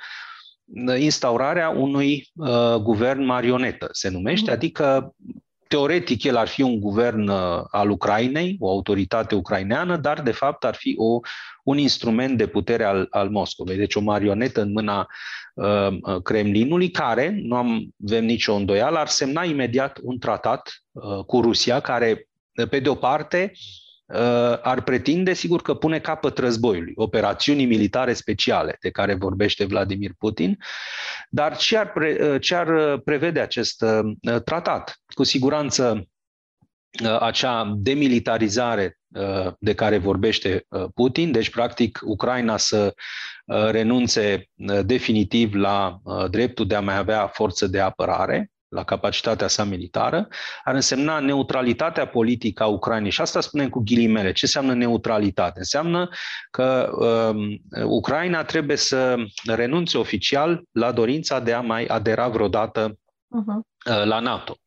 [0.97, 4.55] instaurarea unui uh, guvern marionetă, se numește, mm.
[4.55, 5.15] adică
[5.69, 10.63] teoretic el ar fi un guvern uh, al Ucrainei, o autoritate ucraineană, dar de fapt
[10.63, 11.19] ar fi o,
[11.63, 15.08] un instrument de putere al, al Moscovei, deci o marionetă în mâna
[15.53, 21.41] uh, Kremlinului, care, nu am, avem nicio îndoială, ar semna imediat un tratat uh, cu
[21.41, 22.27] Rusia, care,
[22.69, 23.88] pe de o parte, Uh,
[24.61, 30.57] ar pretinde, sigur, că pune capăt războiului, operațiunii militare speciale de care vorbește Vladimir Putin,
[31.29, 34.99] dar ce ar, pre, uh, ce ar prevede acest uh, tratat?
[35.13, 36.07] Cu siguranță
[37.19, 38.97] acea demilitarizare
[39.59, 42.93] de care vorbește Putin, deci practic Ucraina să
[43.71, 44.49] renunțe
[44.85, 50.27] definitiv la dreptul de a mai avea forță de apărare, la capacitatea sa militară,
[50.63, 53.12] ar însemna neutralitatea politică a Ucrainei.
[53.12, 54.32] Și asta spunem cu ghilimele.
[54.32, 55.60] Ce înseamnă neutralitate?
[55.60, 56.10] Înseamnă
[56.51, 56.89] că
[57.34, 64.03] um, Ucraina trebuie să renunțe oficial la dorința de a mai adera vreodată uh-huh.
[64.03, 64.58] la NATO.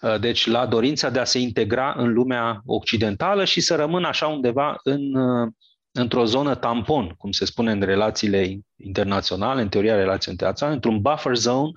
[0.00, 4.26] Uh, deci la dorința de a se integra în lumea occidentală și să rămână așa
[4.26, 5.52] undeva în uh,
[5.92, 11.36] într-o zonă tampon, cum se spune în relațiile internaționale, în teoria relațiilor internaționale, într-un buffer
[11.36, 11.72] zone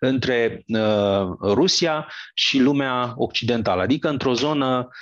[0.00, 4.94] între uh, Rusia și lumea occidentală, adică într-o zonă uh,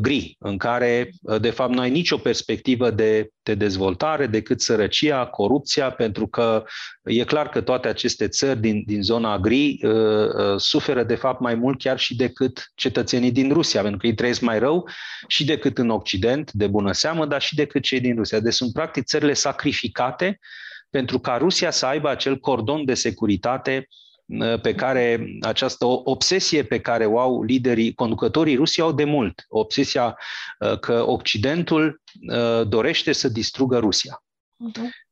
[0.00, 5.26] gri, în care, uh, de fapt, nu ai nicio perspectivă de, de dezvoltare decât sărăcia,
[5.26, 6.64] corupția, pentru că
[7.04, 11.40] e clar că toate aceste țări din, din zona gri uh, uh, suferă, de fapt,
[11.40, 14.88] mai mult chiar și decât cetățenii din Rusia, pentru că ei trăiesc mai rău
[15.26, 18.40] și decât în Occident, de bună seamă, dar și decât cei din Rusia.
[18.40, 20.38] Deci sunt, practic, țările sacrificate
[20.90, 24.13] pentru ca Rusia să aibă acel cordon de securitate uh,
[24.62, 30.18] pe care această obsesie pe care o au liderii, conducătorii Rusiei au de mult, obsesia
[30.58, 34.22] uh, că Occidentul uh, dorește să distrugă Rusia.
[34.70, 35.02] Uh-huh.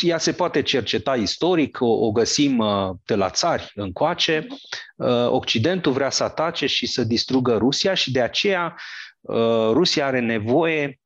[0.00, 2.64] Ea se poate cerceta istoric, o, o găsim
[3.04, 4.46] de la țari încoace.
[5.26, 8.76] Occidentul vrea să atace și să distrugă Rusia și de aceea
[9.70, 11.00] Rusia are nevoie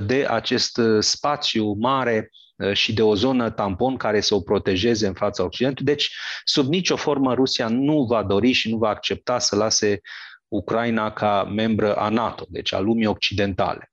[0.00, 5.14] de acest spațiu mare Uh, și de o zonă tampon care să o protejeze în
[5.14, 5.94] fața Occidentului.
[5.94, 10.00] Deci, sub nicio formă, Rusia nu va dori și nu va accepta să lase
[10.48, 13.92] Ucraina ca membră a NATO, deci a lumii occidentale.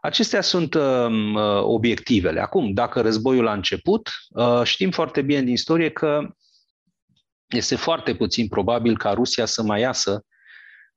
[0.00, 2.40] Acestea sunt uh, uh, obiectivele.
[2.40, 6.20] Acum, dacă războiul a început, uh, știm foarte bine din istorie că
[7.46, 10.24] este foarte puțin probabil ca Rusia să mai iasă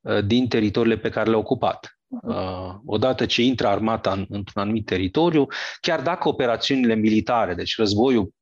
[0.02, 1.99] uh, din teritoriile pe care le-a ocupat.
[2.10, 5.48] Uh, odată ce intră armata în, într-un anumit teritoriu,
[5.82, 8.34] chiar dacă operațiunile militare, deci războiul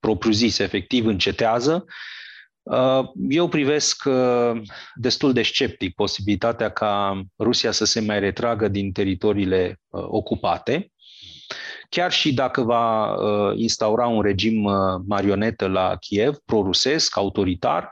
[0.00, 1.84] propriu-zis, efectiv, încetează,
[2.62, 4.60] uh, eu privesc uh,
[4.94, 10.92] destul de sceptic posibilitatea ca Rusia să se mai retragă din teritoriile ocupate,
[11.88, 13.16] chiar și dacă va
[13.54, 14.70] instaura un regim
[15.06, 17.90] marionetă la Kiev, prorusesc, autoritar,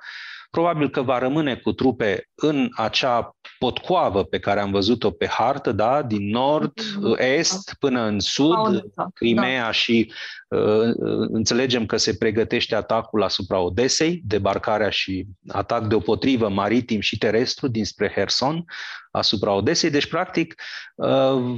[0.50, 5.72] probabil că va rămâne cu trupe în acea potcoavă pe care am văzut-o pe hartă,
[5.72, 7.20] da, din nord, mm-hmm.
[7.20, 9.70] est până în sud, Crimea da.
[9.70, 10.12] și
[10.48, 10.92] uh,
[11.32, 18.12] înțelegem că se pregătește atacul asupra Odesei, debarcarea și atac deopotrivă maritim și terestru dinspre
[18.14, 18.64] Herson
[19.10, 19.90] asupra Odesei.
[19.90, 20.62] Deci, practic,
[20.94, 21.08] uh,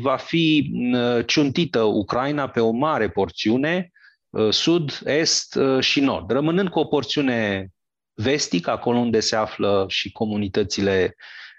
[0.00, 3.92] va fi uh, ciuntită Ucraina pe o mare porțiune,
[4.30, 7.68] uh, sud, est uh, și nord, rămânând cu o porțiune
[8.14, 11.14] vestic, acolo unde se află și comunitățile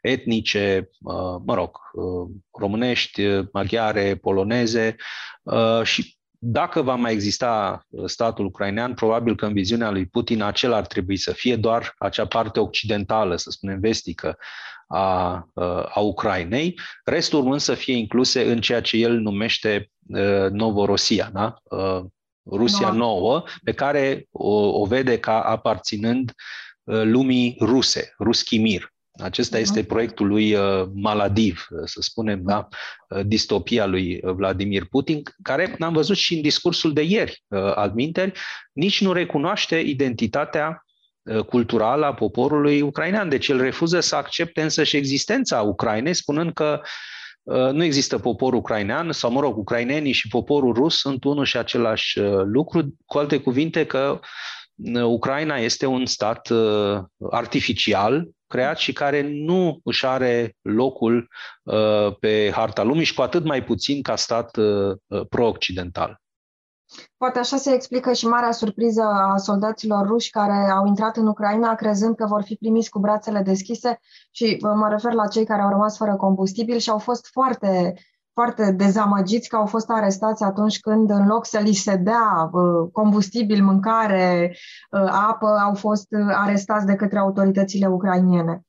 [0.05, 4.95] etnice, uh, mă rog, uh, românești, maghiare, poloneze
[5.83, 10.85] și dacă va mai exista statul ucrainean, probabil că în viziunea lui Putin acela ar
[10.85, 14.37] trebui să fie doar acea parte occidentală, să spunem vestică,
[14.87, 15.47] a,
[15.89, 19.91] a Ucrainei, restul urmând să fie incluse în ceea ce el numește
[20.51, 21.55] Novorosia, da?
[22.51, 22.97] Rusia no.
[22.97, 26.31] nouă, pe care o, o vede ca aparținând
[26.83, 28.93] uh, lumii ruse, Ruschimir.
[29.17, 29.87] Acesta este mhm.
[29.87, 32.67] proiectul lui uh, Maladiv, uh, să spunem, da?
[33.25, 38.31] distopia lui Vladimir Putin, care am văzut și în discursul de ieri al minteri,
[38.73, 40.85] nici nu recunoaște identitatea
[41.47, 43.29] culturală a poporului ucrainean.
[43.29, 46.87] Deci el refuză să accepte însă și existența Ucrainei, spunând că uh,
[47.45, 51.57] Uh, nu există popor ucrainean, sau mă rog, ucrainenii și poporul rus sunt unul și
[51.57, 54.27] același uh, lucru, cu alte cuvinte că uh,
[55.03, 56.49] Ucraina este un stat
[57.31, 61.27] artificial creat și care nu își are locul
[62.19, 64.57] pe harta lumii și cu atât mai puțin ca stat
[65.29, 66.19] pro-occidental.
[67.17, 71.75] Poate așa se explică și marea surpriză a soldaților ruși care au intrat în Ucraina
[71.75, 73.99] crezând că vor fi primiți cu brațele deschise
[74.31, 77.93] și mă refer la cei care au rămas fără combustibil și au fost foarte,
[78.35, 82.89] foarte dezamăgiți că au fost arestați atunci când în loc să li se dea uh,
[82.91, 84.55] combustibil, mâncare,
[84.91, 88.61] uh, apă, au fost uh, arestați de către autoritățile ucrainiene.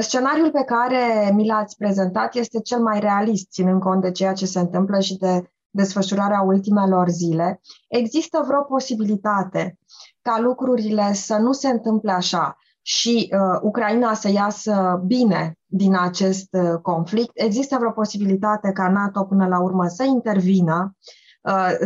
[0.00, 4.46] Scenariul pe care mi l-ați prezentat este cel mai realist, ținând cont de ceea ce
[4.46, 9.78] se întâmplă și de desfășurarea ultimelor zile, există vreo posibilitate
[10.22, 16.48] ca lucrurile să nu se întâmple așa și uh, Ucraina să iasă bine din acest
[16.50, 17.30] uh, conflict?
[17.34, 21.21] Există vreo posibilitate ca NATO până la urmă să intervină, uh,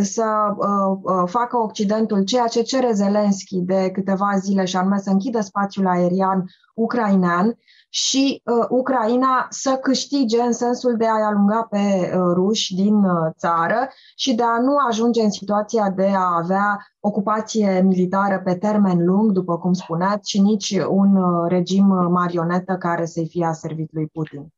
[0.02, 0.24] să
[0.56, 5.40] uh, uh, facă Occidentul ceea ce cere Zelenski de câteva zile și anume să închidă
[5.40, 6.44] spațiul aerian
[6.74, 7.56] ucrainean
[7.88, 13.30] și uh, Ucraina să câștige în sensul de a-i alunga pe uh, ruși din uh,
[13.38, 19.04] țară și de a nu ajunge în situația de a avea ocupație militară pe termen
[19.04, 24.06] lung, după cum spuneați, și nici un uh, regim marionetă care să-i fie aservit lui
[24.06, 24.55] Putin.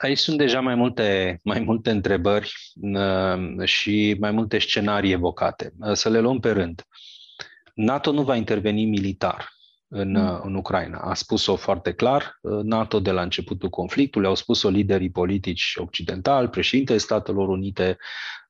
[0.00, 5.72] Aici sunt deja mai multe, mai multe întrebări uh, și mai multe scenarii evocate.
[5.78, 6.82] Uh, să le luăm pe rând.
[7.74, 9.48] NATO nu va interveni militar
[9.88, 10.40] în, mm.
[10.44, 10.98] în Ucraina.
[10.98, 16.98] A spus-o foarte clar NATO de la începutul conflictului, au spus-o liderii politici occidentali, președintele
[16.98, 17.96] Statelor Unite,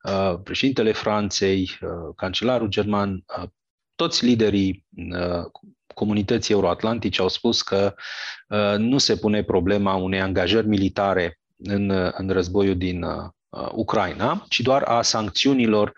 [0.02, 3.48] uh, președintele Franței, uh, cancelarul german, uh,
[3.94, 4.86] toți liderii
[5.94, 7.94] comunității euroatlantice au spus că
[8.78, 13.04] nu se pune problema unei angajări militare în, în războiul din
[13.72, 15.92] Ucraina, ci doar a sancțiunilor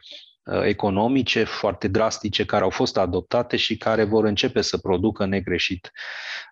[0.45, 5.91] Uh, economice foarte drastice care au fost adoptate și care vor începe să producă negreșit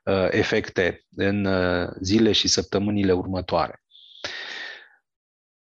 [0.05, 3.83] uh, efecte în uh, zile și săptămânile următoare.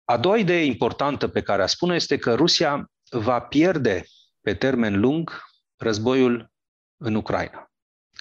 [0.04, 4.04] A doua idee importantă pe care a spune este că Rusia va pierde
[4.40, 5.42] pe termen lung
[5.76, 6.50] războiul
[6.96, 7.70] în Ucraina.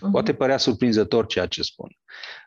[0.01, 0.11] Mhm.
[0.11, 1.89] Poate părea surprinzător ceea ce spun.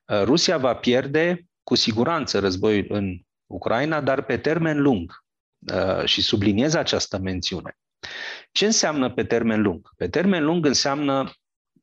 [0.06, 5.24] Rusia va pierde cu siguranță războiul în Ucraina, dar pe termen lung.
[5.72, 7.78] Uh, și subliniez această mențiune.
[8.52, 9.88] Ce înseamnă pe termen lung?
[9.96, 11.20] Pe termen lung înseamnă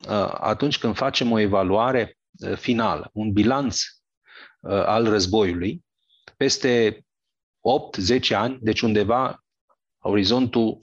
[0.09, 3.81] uh, atunci când facem o evaluare uh, finală, un bilanț
[4.67, 5.83] al războiului,
[6.37, 7.05] peste
[8.29, 9.43] 8-10 ani, deci undeva
[9.99, 10.79] orizontul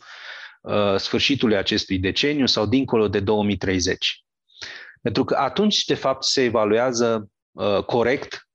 [0.97, 4.25] sfârșitului acestui deceniu sau dincolo de 2030.
[5.01, 7.31] Pentru că atunci, de fapt, se evaluează
[7.87, 8.52] corect Um,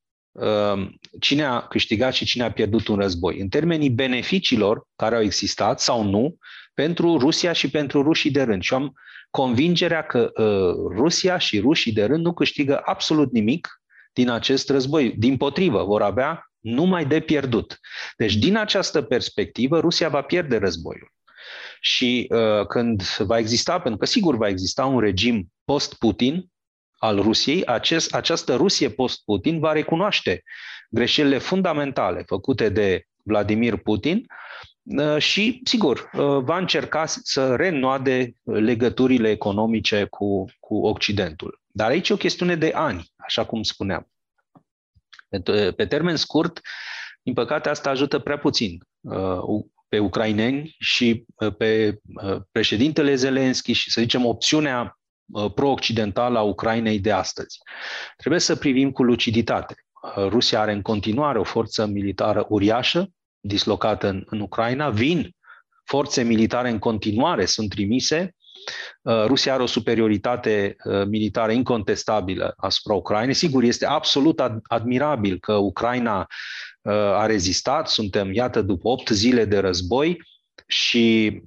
[1.20, 5.80] cine a câștigat și cine a pierdut un război, în termenii beneficiilor care au existat
[5.80, 6.38] sau nu
[6.74, 8.62] pentru Rusia și pentru rușii de rând.
[8.62, 8.94] Și am
[9.30, 13.82] convingerea că uh, Rusia și rușii de rând nu câștigă absolut nimic
[14.14, 15.14] din acest război.
[15.18, 17.80] Din potrivă, vor avea numai de pierdut.
[18.18, 21.12] Deci, din această perspectivă, Rusia va pierde războiul.
[21.82, 26.50] Și uh, când va exista, pentru că sigur va exista un regim post-Putin,
[26.98, 30.44] al Rusiei, acest, această Rusie post-Putin va recunoaște
[30.90, 34.26] greșelile fundamentale făcute de Vladimir Putin
[34.84, 41.62] uh, și, sigur, uh, va încerca să reînnoade legăturile economice cu, cu Occidentul.
[41.68, 44.08] Dar aici e o chestiune de ani, așa cum spuneam.
[45.76, 46.62] Pe termen scurt,
[47.22, 51.26] din păcate, asta ajută prea puțin uh, pe ucraineni și
[51.58, 52.00] pe
[52.52, 54.97] președintele Zelenski și, să zicem, opțiunea Uh,
[55.56, 57.58] pro-occidentală a Ucrainei de astăzi.
[58.18, 59.76] Trebuie să privim cu luciditate.
[60.02, 63.10] Uh, Rusia are în continuare o forță militară uriașă,
[63.40, 65.36] dislocată în, în Ucraina, vin
[65.84, 68.36] forțe militare în continuare, sunt trimise.
[69.02, 70.76] Uh, Rusia are o superioritate
[71.08, 73.34] militară incontestabilă asupra Ucrainei.
[73.34, 76.28] Sigur, este absolut admirabil că Ucraina
[77.14, 77.90] a rezistat.
[77.90, 80.18] Suntem, iată, după opt zile de război,
[80.68, 81.42] și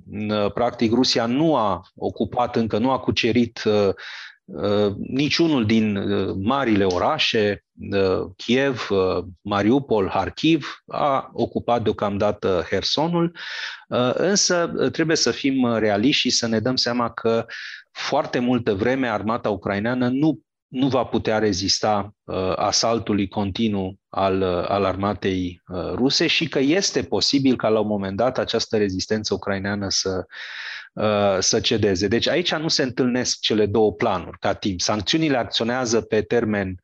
[0.54, 3.88] practic Rusia nu a ocupat încă, nu a cucerit uh,
[4.44, 7.64] uh, niciunul din uh, marile orașe,
[8.36, 8.88] Kiev,
[9.40, 13.36] Mariupol, Harkiv, a ocupat deocamdată Hersonul,
[14.14, 17.46] însă trebuie să fim realiști și să ne dăm seama că
[17.92, 20.40] foarte multă vreme armata ucraineană nu
[20.70, 26.58] nu va putea rezista uh, asaltului continuu al, uh, al armatei uh, ruse și că
[26.58, 30.24] este posibil ca la un moment dat această rezistență ucraineană să,
[30.92, 32.08] uh, să cedeze.
[32.08, 34.80] Deci aici nu se întâlnesc cele două planuri ca timp.
[34.80, 36.80] Sancțiunile acționează pe termen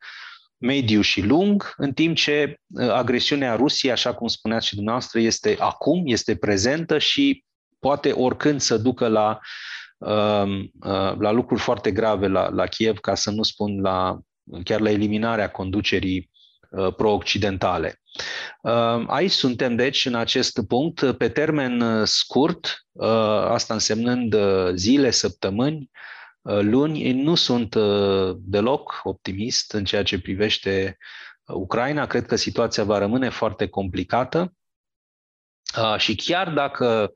[0.57, 5.55] mediu și lung, în timp ce uh, agresiunea Rusiei, așa cum spuneați și dumneavoastră, este
[5.59, 7.43] acum, este prezentă și
[7.79, 9.86] poate oricând să ducă la uh, Um, uh,
[11.17, 14.19] la lucruri foarte grave la, la Kiev, ca să nu spun la,
[14.63, 16.29] chiar la eliminarea conducerii
[16.97, 18.01] pro-occidentale.
[19.07, 22.85] Aici suntem, deci, în acest punct, pe termen scurt,
[23.47, 24.35] asta însemnând
[24.73, 25.89] zile, săptămâni,
[26.41, 27.75] luni, nu sunt
[28.35, 30.97] deloc optimist în ceea ce privește
[31.45, 32.05] Ucraina.
[32.05, 34.53] Cred că situația va rămâne foarte complicată
[35.97, 37.13] și chiar dacă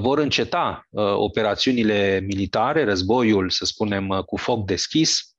[0.00, 5.32] vor înceta operațiunile militare, războiul, să spunem, cu foc deschis,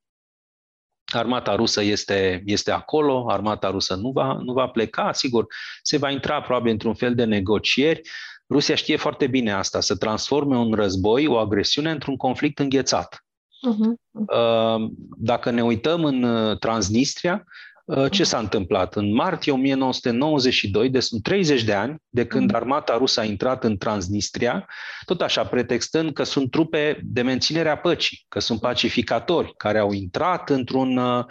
[1.11, 5.45] Armata rusă este, este acolo, armata rusă nu va, nu va pleca, sigur,
[5.81, 8.01] se va intra probabil într-un fel de negocieri.
[8.49, 13.25] Rusia știe foarte bine asta, să transforme un război, o agresiune, într-un conflict înghețat.
[13.69, 14.17] Uh-huh.
[15.17, 17.72] Dacă ne uităm în uh, Transnistria, Uh,
[18.11, 18.95] ce s-a întâmplat?
[18.95, 22.55] În martie 1992, de sunt 30 de ani de când mm.
[22.55, 24.67] armata rusă a intrat în Transnistria,
[25.05, 29.91] tot așa pretextând că sunt trupe de menținere a păcii, că sunt pacificatori care au
[29.91, 31.25] intrat într-un, uh,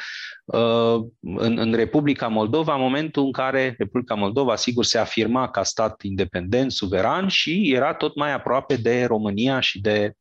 [0.45, 5.63] uh, în, în Republica Moldova, în momentul în care Republica Moldova, sigur, se afirma ca
[5.63, 10.13] stat independent, suveran și era tot mai aproape de România și de,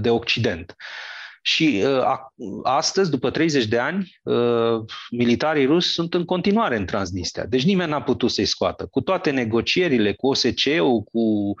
[0.00, 0.74] de Occident.
[1.48, 7.44] Și uh, astăzi, după 30 de ani, uh, militarii rusi sunt în continuare în Transnistria.
[7.44, 8.86] Deci nimeni n-a putut să-i scoată.
[8.86, 11.54] Cu toate negocierile, cu OSCE-ul, cu,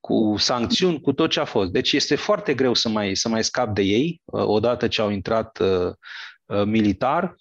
[0.00, 1.70] cu sancțiuni, cu tot ce a fost.
[1.70, 5.10] Deci este foarte greu să mai, să mai scap de ei, uh, odată ce au
[5.10, 5.92] intrat uh,
[6.46, 7.36] uh, militar.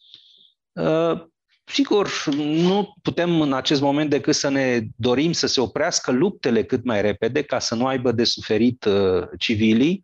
[1.71, 6.63] Uh, Sigur, nu putem în acest moment decât să ne dorim să se oprească luptele
[6.63, 10.01] cât mai repede ca să nu aibă de suferit uh, civilii,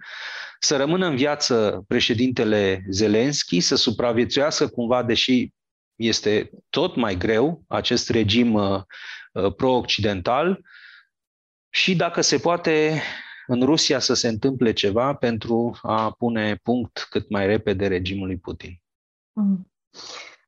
[0.60, 5.54] să rămână în viață președintele Zelenski, să supraviețuiască cumva, deși
[5.96, 8.82] este tot mai greu acest regim uh,
[9.34, 10.62] uh, pro-occidental
[11.70, 13.02] și dacă se poate
[13.48, 18.82] în Rusia să se întâmple ceva pentru a pune punct cât mai repede regimului Putin.
[19.32, 19.72] Mm.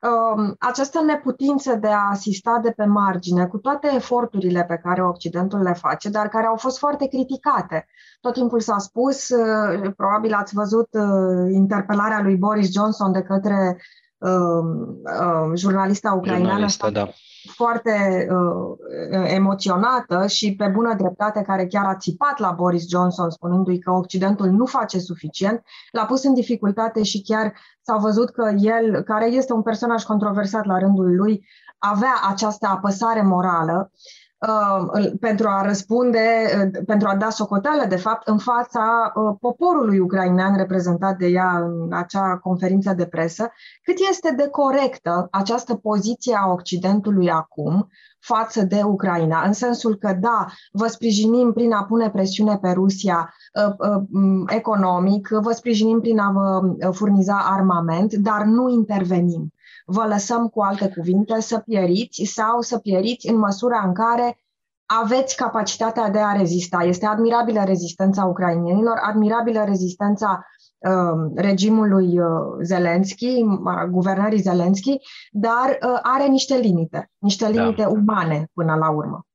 [0.01, 5.61] Um, această neputință de a asista de pe margine, cu toate eforturile pe care Occidentul
[5.61, 7.85] le face, dar care au fost foarte criticate.
[8.21, 13.81] Tot timpul s-a spus, uh, probabil ați văzut uh, interpelarea lui Boris Johnson de către
[14.19, 16.65] um, uh, jurnalista ucraineană.
[16.91, 17.09] da
[17.55, 23.79] foarte uh, emoționată și pe bună dreptate, care chiar a țipat la Boris Johnson, spunându-i
[23.79, 29.01] că Occidentul nu face suficient, l-a pus în dificultate și chiar s-a văzut că el,
[29.01, 31.45] care este un personaj controversat la rândul lui,
[31.77, 34.28] avea această apăsare morală Uh,
[35.19, 40.57] pentru a răspunde, uh, pentru a da socoteală, de fapt, în fața uh, poporului ucrainean
[40.57, 43.51] reprezentat de ea în acea conferință de presă,
[43.83, 50.17] cât este de corectă această poziție a Occidentului acum față de Ucraina, în sensul că,
[50.19, 53.33] da, vă sprijinim prin a pune presiune pe Rusia
[54.47, 59.53] economic, vă sprijinim prin a vă furniza armament, dar nu intervenim
[59.89, 64.37] vă lăsăm cu alte cuvinte să pieriți sau să pieriți în măsura în care
[64.85, 66.83] aveți capacitatea de a rezista.
[66.83, 70.45] Este admirabilă rezistența ucrainienilor, admirabilă rezistența
[70.77, 72.27] uh, regimului uh,
[72.61, 73.43] Zelensky,
[73.89, 74.97] guvernării Zelensky,
[75.31, 77.49] dar uh, are niște limite, niște da.
[77.49, 77.89] limite da.
[77.89, 79.25] umane până la urmă.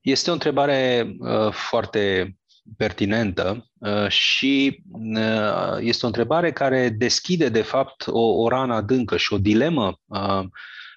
[0.00, 2.34] Este o întrebare uh, foarte
[2.76, 9.16] pertinentă uh, și uh, este o întrebare care deschide, de fapt, o, o rană adâncă
[9.16, 10.42] și o dilemă uh,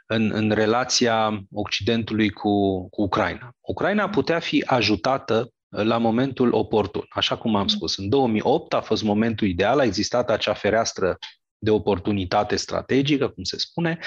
[0.06, 3.52] în, în relația Occidentului cu, cu Ucraina.
[3.62, 7.06] Ucraina putea fi ajutată la momentul oportun.
[7.10, 11.18] Așa cum am spus, în 2008 a fost momentul ideal, a existat acea fereastră
[11.58, 14.00] de oportunitate strategică, cum se spune,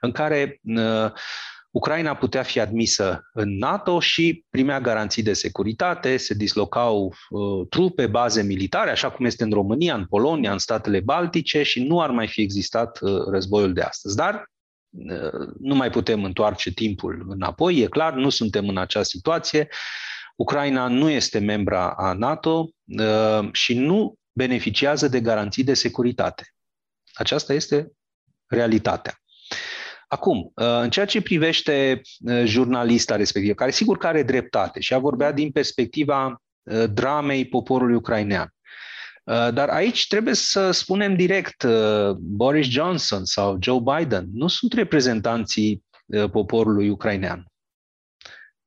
[0.00, 1.12] în care uh,
[1.70, 8.06] Ucraina putea fi admisă în NATO și primea garanții de securitate, se dislocau uh, trupe,
[8.06, 12.10] baze militare, așa cum este în România, în Polonia, în statele Baltice și nu ar
[12.10, 14.16] mai fi existat uh, războiul de astăzi.
[14.16, 14.50] Dar
[14.90, 19.68] uh, nu mai putem întoarce timpul înapoi, e clar, nu suntem în acea situație.
[20.36, 26.54] Ucraina nu este membra a NATO uh, și nu beneficiază de garanții de securitate.
[27.12, 27.92] Aceasta este
[28.46, 29.19] realitatea.
[30.12, 34.94] Acum, uh, în ceea ce privește uh, jurnalista respectivă, care sigur că are dreptate și
[34.94, 38.54] a vorbea din perspectiva uh, dramei poporului ucrainean.
[39.24, 41.66] Dar aici trebuie să spunem direct,
[42.18, 45.84] Boris Johnson sau Joe Biden nu sunt reprezentanții
[46.30, 47.46] poporului ucrainean.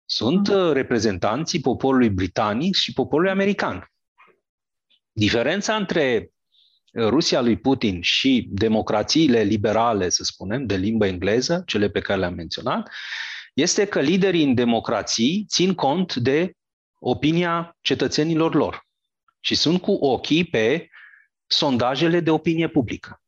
[0.05, 3.91] Sunt reprezentanții poporului britanic și poporului american.
[5.11, 6.32] Diferența între
[6.95, 12.33] Rusia lui Putin și democrațiile liberale, să spunem, de limbă engleză, cele pe care le-am
[12.33, 12.89] menționat,
[13.53, 16.53] este că liderii în democrații țin cont de
[16.99, 18.87] opinia cetățenilor lor
[19.39, 20.89] și sunt cu ochii pe
[21.45, 23.22] sondajele de opinie publică.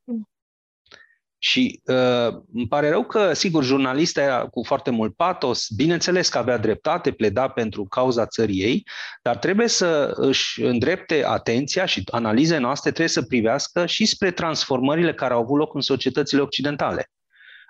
[1.45, 6.37] Și uh, îmi pare rău că, sigur, jurnalista era cu foarte mult patos, bineînțeles că
[6.37, 8.87] avea dreptate, pleda pentru cauza țării ei,
[9.21, 15.13] dar trebuie să își îndrepte atenția și analizele noastre trebuie să privească și spre transformările
[15.13, 17.11] care au avut loc în societățile occidentale.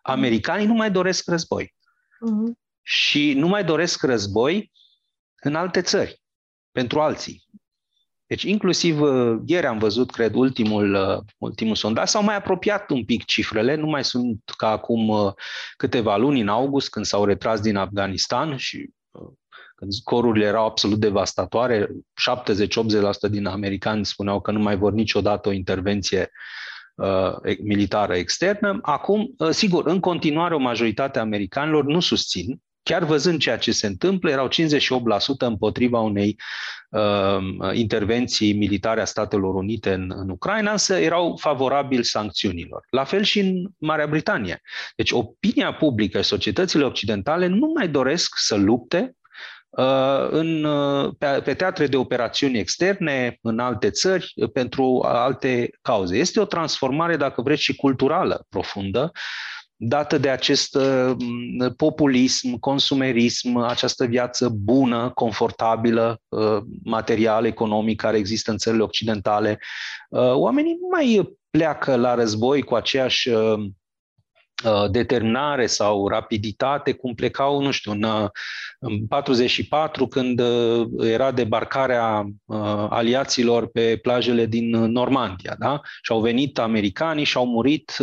[0.01, 1.73] Americanii nu mai doresc război.
[1.73, 2.53] Uh-huh.
[2.81, 4.71] Și nu mai doresc război
[5.41, 6.21] în alte țări,
[6.71, 7.44] pentru alții.
[8.27, 13.05] Deci, inclusiv uh, ieri am văzut, cred, ultimul, uh, ultimul sondaj, s-au mai apropiat un
[13.05, 15.33] pic cifrele, nu mai sunt ca acum uh,
[15.77, 18.89] câteva luni, în august, când s-au retras din Afganistan și
[19.75, 25.51] când scorurile erau absolut devastatoare, 70-80% din americani spuneau că nu mai vor niciodată o
[25.51, 26.31] intervenție
[26.95, 28.79] uh, militară externă.
[28.81, 33.71] Acum, uh, sigur, în continuare o majoritate a americanilor nu susțin chiar văzând ceea ce
[33.71, 34.51] se întâmplă, erau 58%
[35.37, 36.39] împotriva unei
[36.89, 37.37] uh,
[37.73, 42.85] intervenții militare a Statelor Unite în, în Ucraina, însă erau favorabili sancțiunilor.
[42.89, 44.61] La fel și în Marea Britanie.
[44.95, 49.15] Deci opinia publică și societățile occidentale nu mai doresc să lupte
[49.69, 56.17] uh, în, uh, pe, pe teatre de operațiuni externe, în alte țări, pentru alte cauze.
[56.17, 59.11] Este o transformare, dacă vreți, și culturală profundă,
[59.77, 61.15] dată de acest uh,
[61.77, 69.59] populism, consumerism, această viață bună, confortabilă, uh, material, economic, care există în țările occidentale.
[70.09, 73.29] Uh, oamenii nu mai pleacă la război cu aceeași
[74.91, 78.05] determinare sau rapiditate cum plecau, nu știu, în,
[78.79, 80.41] în 44 când
[80.99, 82.25] era debarcarea
[82.89, 85.81] aliaților pe plajele din Normandia, da?
[86.01, 87.97] Și au venit americanii și au murit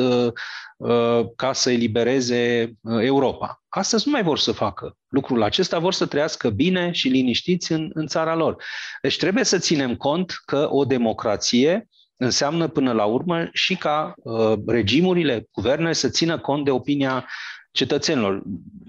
[0.83, 3.63] Uh, ca să elibereze uh, Europa.
[3.69, 7.91] Astăzi nu mai vor să facă lucrul acesta, vor să trăiască bine și liniștiți în,
[7.95, 8.65] în țara lor.
[9.03, 11.89] Deci trebuie să ținem cont că o democrație
[12.23, 17.29] înseamnă până la urmă și ca uh, regimurile, guvernele să țină cont de opinia
[17.71, 18.43] cetățenilor.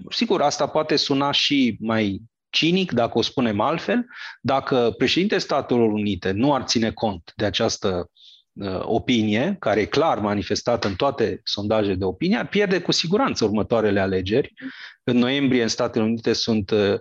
[0.08, 4.06] Sigur, asta poate suna și mai cinic, dacă o spunem altfel,
[4.40, 8.10] dacă președintele Statelor Unite nu ar ține cont de această
[8.54, 13.44] Uh, opinie, care e clar manifestată în toate sondajele de opinie, ar pierde cu siguranță
[13.44, 14.52] următoarele alegeri.
[15.02, 16.94] În noiembrie, în Statele Unite, sunt uh,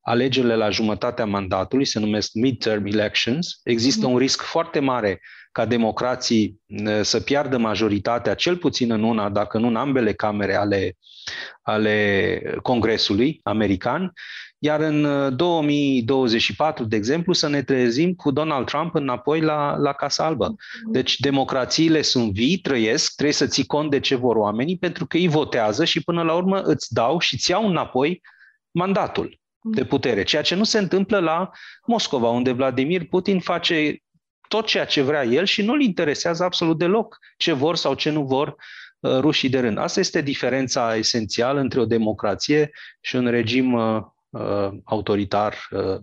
[0.00, 3.60] alegerile la jumătatea mandatului, se numesc midterm elections.
[3.64, 5.20] Există un risc foarte mare
[5.52, 10.54] ca democrații uh, să piardă majoritatea, cel puțin în una, dacă nu în ambele camere
[10.54, 10.96] ale,
[11.62, 14.12] ale Congresului american
[14.64, 19.92] iar în 2024, uh, de exemplu, să ne trezim cu Donald Trump înapoi la, la
[19.92, 20.48] Casa Albă.
[20.48, 20.92] Mhm.
[20.92, 25.16] Deci democrațiile sunt vii, trăiesc, trebuie să ții cont de ce vor oamenii, pentru că
[25.16, 28.20] ei votează și până la urmă îți dau și îți iau înapoi
[28.70, 29.74] mandatul mhm.
[29.74, 31.50] de putere, ceea ce nu se întâmplă la
[31.86, 33.96] Moscova, unde Vladimir Putin face
[34.52, 38.24] tot ceea ce vrea el și nu-l interesează absolut deloc ce vor sau ce nu
[38.24, 39.78] vor uh, rușii de rând.
[39.78, 46.00] Asta este diferența esențială între o democrație și un regim uh, uh, autoritar, uh,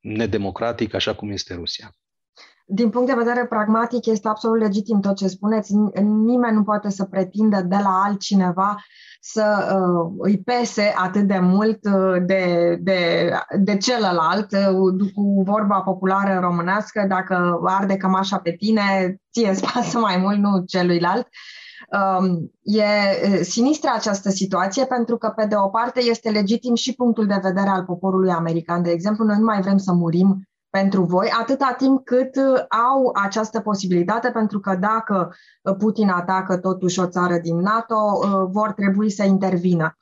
[0.00, 1.94] nedemocratic, așa cum este Rusia.
[2.66, 5.74] Din punct de vedere pragmatic, este absolut legitim tot ce spuneți.
[6.02, 8.76] Nimeni nu poate să pretindă de la altcineva
[9.20, 15.80] să uh, îi pese atât de mult uh, de, de, de celălalt, uh, cu vorba
[15.80, 21.26] populară românească, dacă arde cămașa pe tine, ție îți pasă mai mult, nu celuilalt.
[21.26, 22.84] Uh, Um, e
[23.42, 27.68] sinistră această situație pentru că, pe de o parte, este legitim și punctul de vedere
[27.68, 28.82] al poporului american.
[28.82, 30.48] De exemplu, noi nu mai vrem să murim
[30.80, 32.36] pentru voi, atâta timp cât
[32.68, 35.34] au această posibilitate, pentru că dacă
[35.78, 37.96] Putin atacă totuși o țară din NATO,
[38.50, 39.98] vor trebui să intervină.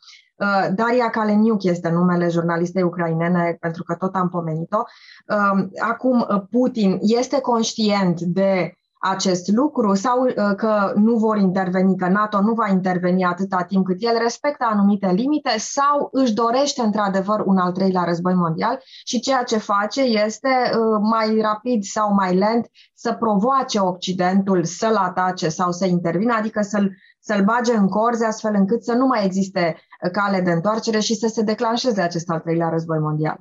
[0.75, 4.83] Daria Kaleniuk este numele jurnalistei ucrainene, pentru că tot am pomenit-o.
[5.27, 12.09] Um, acum, Putin este conștient de acest lucru sau uh, că nu vor interveni, că
[12.09, 17.43] NATO nu va interveni atâta timp cât el respectă anumite limite sau își dorește într-adevăr
[17.45, 22.37] un al treilea război mondial și ceea ce face este uh, mai rapid sau mai
[22.37, 28.27] lent să provoace Occidentul să-l atace sau să intervină, adică să-l, să-l bage în corze
[28.27, 29.77] astfel încât să nu mai existe
[30.13, 33.39] cale de întoarcere și să se declanșeze acest al treilea război mondial.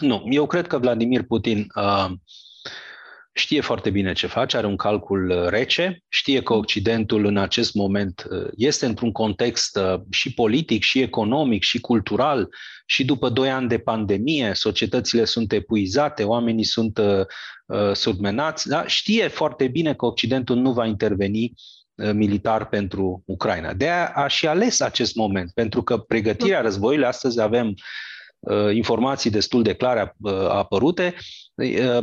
[0.00, 2.10] Nu, eu cred că Vladimir Putin uh,
[3.32, 7.74] știe foarte bine ce face, are un calcul uh, rece, știe că Occidentul în acest
[7.74, 12.48] moment uh, este într-un context uh, și politic, și economic, și cultural,
[12.86, 17.00] și după doi ani de pandemie, societățile sunt epuizate, oamenii sunt
[17.92, 18.86] submenați, da?
[18.86, 21.52] știe foarte bine că Occidentul nu va interveni
[21.94, 23.72] militar pentru Ucraina.
[23.72, 27.74] De aia a și ales acest moment, pentru că pregătirea războiului, astăzi avem
[28.72, 30.16] informații destul de clare
[30.48, 31.14] apărute,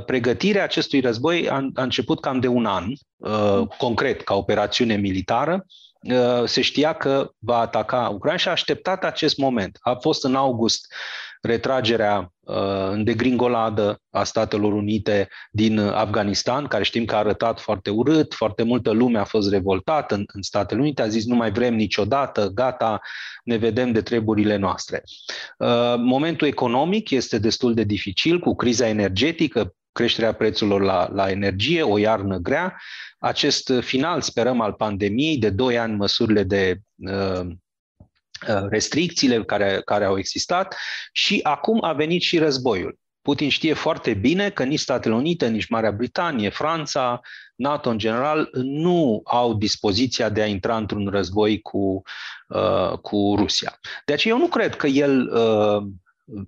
[0.06, 2.86] pregătirea acestui război a, a început cam de un an,
[3.78, 5.66] concret, ca operațiune militară,
[6.46, 9.78] se știa că va ataca Ucraina și a așteptat acest moment.
[9.82, 10.94] A fost în august
[11.42, 12.37] retragerea uh,
[12.92, 18.64] în degringoladă a Statelor Unite din Afganistan, care știm că a arătat foarte urât, foarte
[18.64, 22.48] multă lume a fost revoltată în, în Statele Unite, a zis nu mai vrem niciodată,
[22.54, 23.00] gata,
[23.44, 25.04] ne vedem de treburile noastre.
[25.58, 31.82] Uh, momentul economic este destul de dificil, cu criza energetică, creșterea prețurilor la, la energie,
[31.82, 32.82] o iarnă grea.
[33.20, 37.56] Acest final, sperăm, al pandemiei, de 2 ani măsurile de uh, Uh,
[38.70, 40.76] restricțiile care, care au existat
[41.12, 43.00] și acum a venit și războiul.
[43.22, 47.22] Putin știe foarte bine că nici Statele Unite, nici Marea Britanie, Franța,
[47.56, 52.02] NATO în general nu au dispoziția de a intra într-un război cu,
[52.48, 53.80] uh, cu Rusia.
[54.06, 55.88] De aceea eu nu cred că el uh,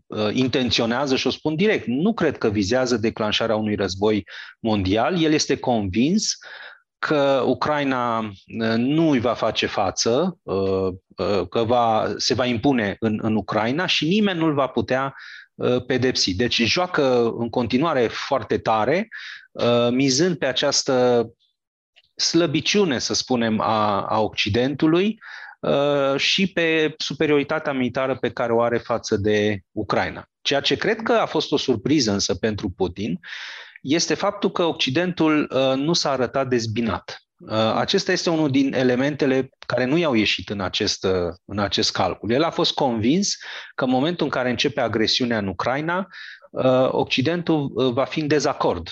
[0.07, 4.27] uh, intenționează, și o spun direct, nu cred că vizează declanșarea unui război
[4.59, 5.21] mondial.
[5.21, 6.68] El este convins uh,
[6.99, 8.33] că Ucraina uh,
[8.75, 10.87] nu îi va face față, uh,
[11.17, 15.15] uh, că va, se va impune în, în Ucraina și nimeni nu-l va putea
[15.87, 16.35] pedepsi.
[16.35, 19.07] Deci joacă în continuare foarte tare,
[19.91, 21.27] mizând pe această
[22.15, 25.19] slăbiciune, să spunem, a, a Occidentului
[26.15, 30.25] și pe superioritatea militară pe care o are față de Ucraina.
[30.41, 33.19] Ceea ce cred că a fost o surpriză însă pentru Putin
[33.81, 37.23] este faptul că Occidentul uh, nu s-a arătat dezbinat.
[37.37, 41.91] Uh, acesta este unul din elementele care nu i-au ieșit în acest, uh, în acest
[41.91, 42.31] calcul.
[42.31, 43.35] El a fost convins
[43.75, 46.07] că în momentul în care începe agresiunea în Ucraina,
[46.87, 48.89] Occidentul va fi în dezacord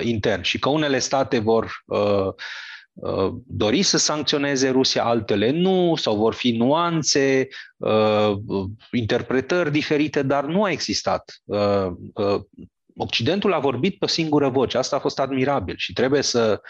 [0.00, 1.84] intern și că unele state vor
[3.46, 7.48] dori să sancționeze Rusia, altele nu, sau vor fi nuanțe,
[8.90, 11.42] interpretări diferite, dar nu a existat
[13.02, 14.78] Occidentul a vorbit pe singură voce.
[14.78, 16.60] Asta a fost admirabil și trebuie să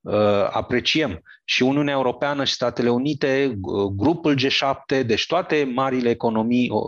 [0.00, 3.58] uh, apreciem și Uniunea Europeană și Statele Unite,
[3.96, 6.80] grupul G7, deci toate marile economii uh,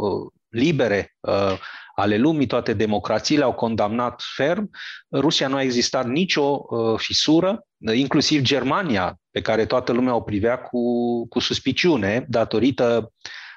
[0.49, 1.59] libere uh,
[1.95, 4.71] ale lumii, toate democrațiile au condamnat ferm.
[5.13, 10.59] Rusia nu a existat nicio uh, fisură, inclusiv Germania, pe care toată lumea o privea
[10.61, 10.81] cu,
[11.29, 13.13] cu suspiciune datorită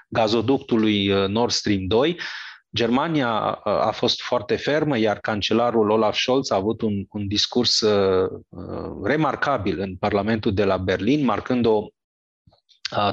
[0.07, 2.19] gazoductului uh, Nord Stream 2.
[2.75, 3.29] Germania
[3.63, 8.29] a fost foarte fermă, iar cancelarul Olaf Scholz a avut un, un discurs uh,
[9.03, 11.87] remarcabil în Parlamentul de la Berlin, marcând o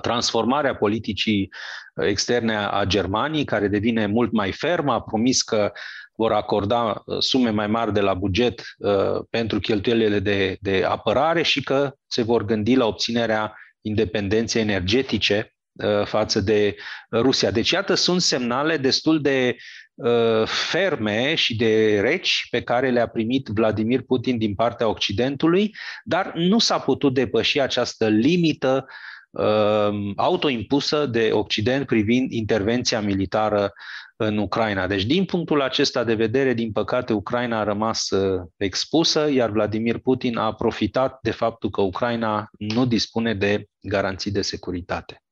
[0.00, 1.48] transformare a politicii
[1.94, 5.72] externe a Germaniei, care devine mult mai fermă, a promis că
[6.16, 11.62] vor acorda sume mai mari de la buget uh, pentru cheltuielile de, de apărare și
[11.62, 15.54] că se vor gândi la obținerea independenței energetice.
[15.54, 15.59] Uh,
[16.04, 16.76] față de
[17.10, 17.50] Rusia.
[17.50, 19.56] Deci, iată, sunt semnale destul de
[19.94, 25.74] uh, ferme și de reci pe care le-a primit Vladimir Putin din partea Occidentului,
[26.04, 28.86] dar nu s-a putut depăși această limită
[29.30, 33.72] uh, autoimpusă de Occident privind intervenția militară
[34.16, 34.86] în Ucraina.
[34.86, 38.08] Deci, din punctul acesta de vedere, din păcate, Ucraina a rămas
[38.56, 44.42] expusă, iar Vladimir Putin a profitat de faptul că Ucraina nu dispune de garanții de
[44.42, 45.22] securitate.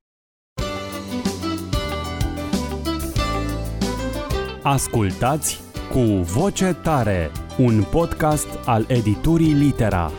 [4.63, 5.61] Ascultați
[5.93, 10.11] cu voce tare, un podcast al editurii Litera.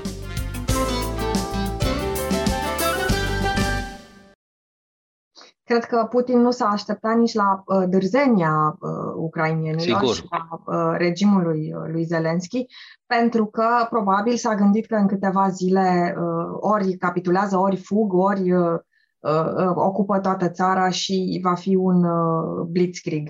[5.63, 10.15] Cred că Putin nu s-a așteptat nici la uh, dârzenia uh, ucrainienilor Sigur.
[10.15, 12.65] și la uh, regimul lui, uh, lui Zelensky,
[13.05, 18.51] pentru că probabil s-a gândit că în câteva zile uh, ori capitulează, ori fug, ori
[18.51, 18.79] uh,
[19.19, 23.29] uh, ocupă toată țara și va fi un uh, blitzkrieg.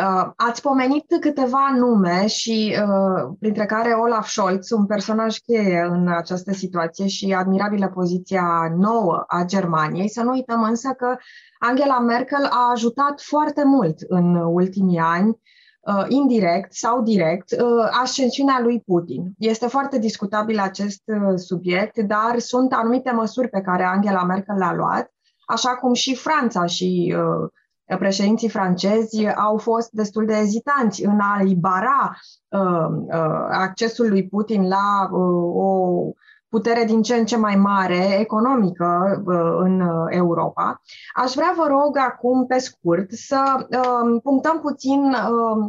[0.00, 6.08] Uh, ați pomenit câteva nume și uh, printre care Olaf Scholz, un personaj cheie în
[6.08, 10.08] această situație și admirabilă poziția nouă a Germaniei.
[10.08, 11.16] Să nu uităm însă că
[11.58, 15.40] Angela Merkel a ajutat foarte mult în ultimii ani,
[15.80, 19.32] uh, indirect sau direct, uh, ascensiunea lui Putin.
[19.38, 24.74] Este foarte discutabil acest uh, subiect, dar sunt anumite măsuri pe care Angela Merkel le-a
[24.74, 25.12] luat,
[25.46, 27.50] așa cum și Franța și uh,
[27.98, 32.16] președinții francezi au fost destul de ezitanți în a-i bara
[32.48, 36.12] uh, uh, accesul lui Putin la uh, o
[36.52, 40.82] putere din ce în ce mai mare economică uh, în Europa.
[41.14, 45.68] Aș vrea, vă rog, acum, pe scurt, să uh, punctăm puțin uh,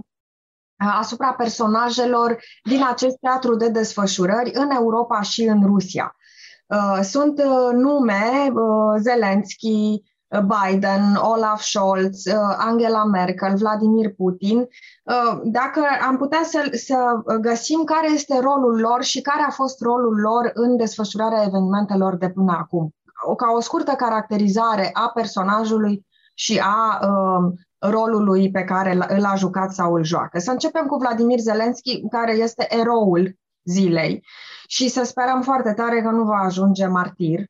[0.78, 6.16] asupra personajelor din acest teatru de desfășurări în Europa și în Rusia.
[7.02, 7.42] Sunt
[7.74, 8.54] nume,
[8.98, 10.02] Zelensky,
[10.42, 12.24] Biden, Olaf Scholz,
[12.58, 14.68] Angela Merkel, Vladimir Putin,
[15.44, 16.96] dacă am putea să, să
[17.42, 22.30] găsim care este rolul lor și care a fost rolul lor în desfășurarea evenimentelor de
[22.30, 22.96] până acum.
[23.38, 27.54] Ca o scurtă caracterizare a personajului și a uh,
[27.92, 30.40] rolului pe care îl a jucat sau îl joacă.
[30.40, 34.26] Să începem cu Vladimir Zelensky, care este eroul zilei
[34.68, 37.46] și să sperăm foarte tare că nu va ajunge martir.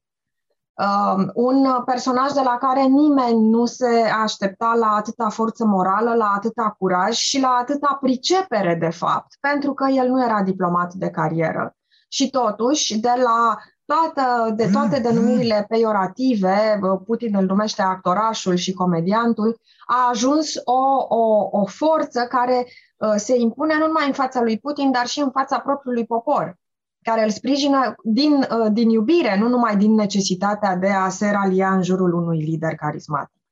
[0.76, 6.34] Uh, un personaj de la care nimeni nu se aștepta la atâta forță morală, la
[6.36, 11.10] atâta curaj și la atâta pricepere, de fapt, pentru că el nu era diplomat de
[11.10, 11.76] carieră.
[12.08, 19.60] Și totuși, de la toată, de toate denumirile peiorative, Putin îl numește actorașul și comediantul,
[19.86, 22.66] a ajuns o, o, o forță care
[22.98, 26.58] uh, se impune nu numai în fața lui Putin, dar și în fața propriului popor,
[27.04, 31.74] care îl sprijină din, uh, din iubire, nu numai din necesitatea de a se ralia
[31.74, 33.43] în jurul unui lider carismatic.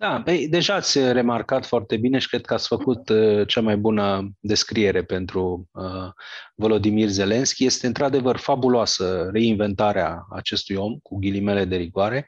[0.00, 3.76] Da, păi, deja ați remarcat foarte bine și cred că ați făcut uh, cea mai
[3.76, 6.10] bună descriere pentru uh,
[6.54, 7.64] Volodymyr Zelensky.
[7.64, 12.26] Este într-adevăr fabuloasă reinventarea acestui om, cu ghilimele de rigoare.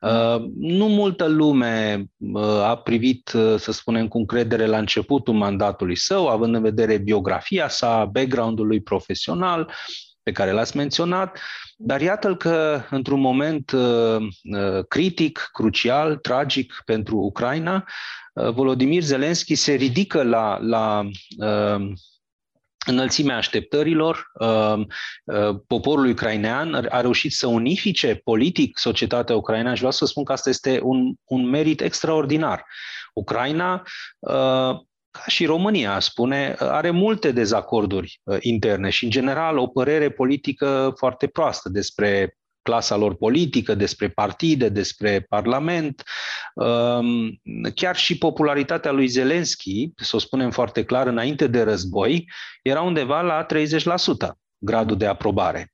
[0.00, 5.96] Uh, nu multă lume uh, a privit, uh, să spunem, cu încredere la începutul mandatului
[5.96, 9.72] său, având în vedere biografia sa, background-ul lui profesional,
[10.22, 11.38] pe care l-ați menționat,
[11.76, 17.84] dar iată că într-un moment uh, uh, critic, crucial, tragic pentru Ucraina,
[18.34, 21.08] uh, Volodymyr Zelensky se ridică la, la
[21.38, 21.92] uh,
[22.86, 24.30] înălțimea așteptărilor.
[24.40, 24.80] Uh,
[25.24, 30.32] uh, poporul ucrainean a reușit să unifice politic societatea ucraineană și vreau să spun că
[30.32, 32.66] asta este un, un merit extraordinar.
[33.14, 33.82] Ucraina
[34.18, 34.80] uh,
[35.12, 40.92] ca și România, spune, are multe dezacorduri uh, interne și, în general, o părere politică
[40.96, 46.02] foarte proastă despre clasa lor politică, despre partide, despre parlament.
[46.54, 47.40] Um,
[47.74, 52.30] chiar și popularitatea lui Zelensky, să o spunem foarte clar, înainte de război,
[52.62, 55.72] era undeva la 30% gradul de aprobare.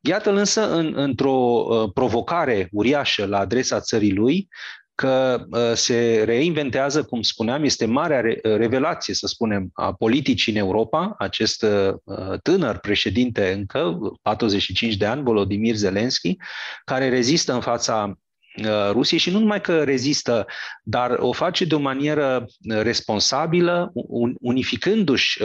[0.00, 4.48] Iată însă, în, într-o uh, provocare uriașă la adresa țării lui,
[4.96, 11.14] că uh, se reinventează, cum spuneam, este marea revelație, să spunem, a politicii în Europa,
[11.18, 16.36] acest uh, tânăr președinte încă, 45 de ani, Volodymyr Zelensky,
[16.84, 18.18] care rezistă în fața
[18.58, 20.46] uh, Rusiei și nu numai că rezistă,
[20.82, 23.92] dar o face de o manieră responsabilă,
[24.40, 25.42] unificându-și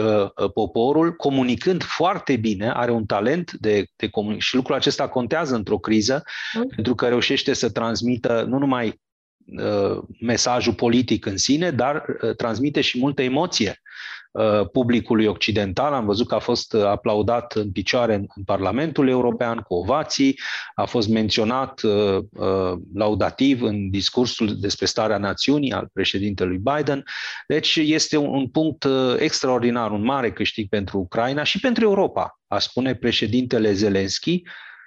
[0.54, 5.78] poporul, comunicând foarte bine, are un talent de, de comunic- și lucrul acesta contează într-o
[5.78, 6.22] criză,
[6.54, 6.66] mm.
[6.74, 9.11] pentru că reușește să transmită nu numai Uh,
[10.20, 13.80] mesajul politic în sine, dar uh, transmite și multă emoție
[14.30, 15.92] uh, publicului occidental.
[15.92, 20.38] Am văzut că a fost aplaudat în picioare în, Parlamentul European cu ovații,
[20.74, 21.80] a fost menționat
[22.94, 27.04] laudativ în discursul despre starea națiunii al președintelui Biden.
[27.46, 28.86] Deci este un, un punct
[29.18, 34.42] extraordinar, un mare câștig pentru Ucraina și pentru Europa, a spune președintele Zelensky,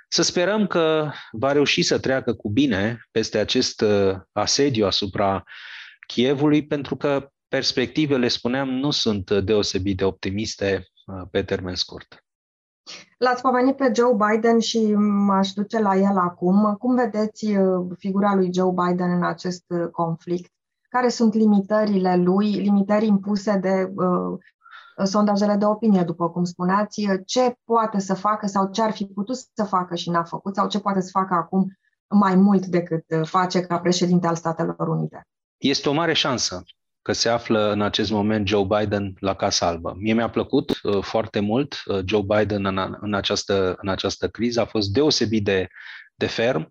[0.10, 5.44] să sperăm că va reuși să treacă cu bine peste acest uh, asediu asupra
[6.08, 12.24] Chievului, pentru că perspectivele, spuneam, nu sunt deosebit de optimiste uh, pe termen scurt.
[13.18, 16.76] L-ați pomenit pe Joe Biden și m-aș duce la el acum.
[16.80, 20.52] Cum vedeți uh, figura lui Joe Biden în acest conflict?
[20.90, 24.40] Care sunt limitările lui, limitări impuse de uh,
[25.04, 29.36] sondajele de opinie, după cum spuneați, ce poate să facă sau ce ar fi putut
[29.36, 31.78] să facă și n-a făcut sau ce poate să facă acum
[32.10, 35.28] mai mult decât face ca președinte al Statelor Unite.
[35.58, 36.64] Este o mare șansă
[37.02, 39.96] că se află în acest moment Joe Biden la Casa Albă.
[39.98, 44.62] Mie mi-a plăcut uh, foarte mult uh, Joe Biden în, în, această, în această criză,
[44.62, 45.68] a fost deosebit de,
[46.16, 46.70] de ferm,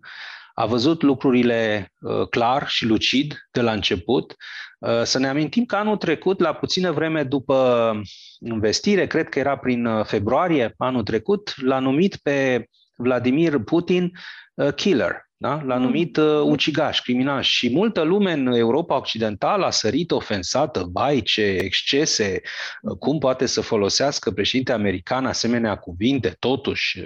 [0.53, 4.35] a văzut lucrurile uh, clar și lucid de la început,
[4.74, 7.91] Uh, să ne amintim că anul trecut, la puțină vreme după
[8.39, 14.11] investire, cred că era prin uh, februarie anul trecut, l-a numit pe Vladimir Putin
[14.53, 15.24] uh, killer.
[15.45, 15.61] Da?
[15.65, 15.81] L-a mm.
[15.81, 21.41] numit uh, ucigaș, criminal și multă lume în Europa Occidentală a sărit ofensată, bai, ce
[21.41, 22.41] excese,
[22.81, 27.05] uh, cum poate să folosească președinte american asemenea cuvinte, totuși uh,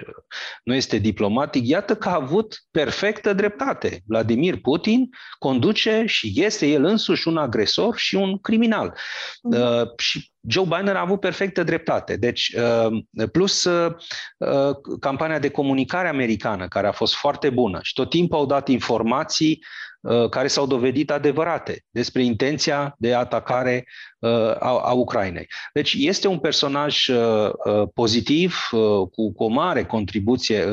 [0.64, 1.66] nu este diplomatic.
[1.66, 4.00] Iată că a avut perfectă dreptate.
[4.06, 8.94] Vladimir Putin conduce și este el însuși un agresor și un criminal.
[9.42, 9.60] Mm.
[9.60, 12.16] Uh, și Joe Biden a avut perfectă dreptate.
[12.16, 13.94] Deci, uh, plus uh,
[14.36, 18.68] uh, campania de comunicare americană, care a fost foarte bună și tot timpul au dat
[18.68, 19.89] informații uh,
[20.30, 23.86] care s-au dovedit adevărate despre intenția de atacare
[24.18, 25.48] uh, a, a Ucrainei.
[25.72, 27.50] Deci este un personaj uh,
[27.94, 28.68] pozitiv,
[29.10, 30.64] cu, cu o mare contribuție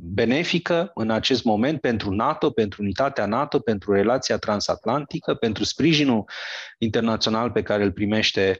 [0.00, 6.24] benefică în acest moment pentru NATO, pentru unitatea NATO, pentru relația transatlantică, pentru sprijinul
[6.78, 8.58] internațional pe care îl primește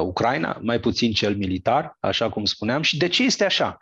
[0.00, 2.82] Ucraina, mai puțin cel militar, așa cum spuneam.
[2.82, 3.78] Și de ce este așa?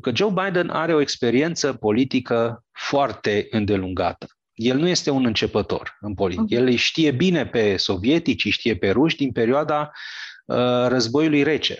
[0.00, 4.26] Că Joe Biden are o experiență politică foarte îndelungată.
[4.52, 6.46] El nu este un începător în politică.
[6.48, 6.54] Mhm.
[6.54, 9.90] El îi știe bine pe sovietici, îi știe pe ruși din perioada
[10.44, 11.78] uh, războiului rece.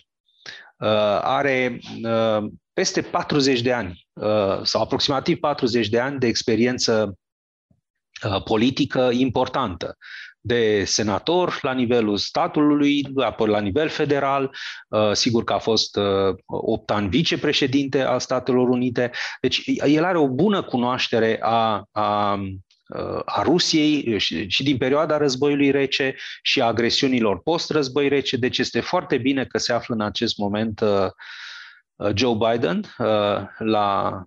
[0.77, 0.89] Uh,
[1.23, 7.19] are uh, peste 40 de ani uh, sau aproximativ 40 de ani de experiență
[8.25, 9.97] uh, politică importantă
[10.41, 14.57] de senator la nivelul statului, apoi la nivel federal,
[14.89, 15.99] uh, sigur că a fost
[16.47, 19.11] 8 uh, ani vicepreședinte al Statelor Unite,
[19.41, 25.17] deci el are o bună cunoaștere a, a uh, a Rusiei și, și din perioada
[25.17, 30.01] războiului rece și a agresiunilor post-război rece, deci este foarte bine că se află în
[30.01, 30.85] acest moment
[32.15, 32.85] Joe Biden
[33.59, 34.23] la,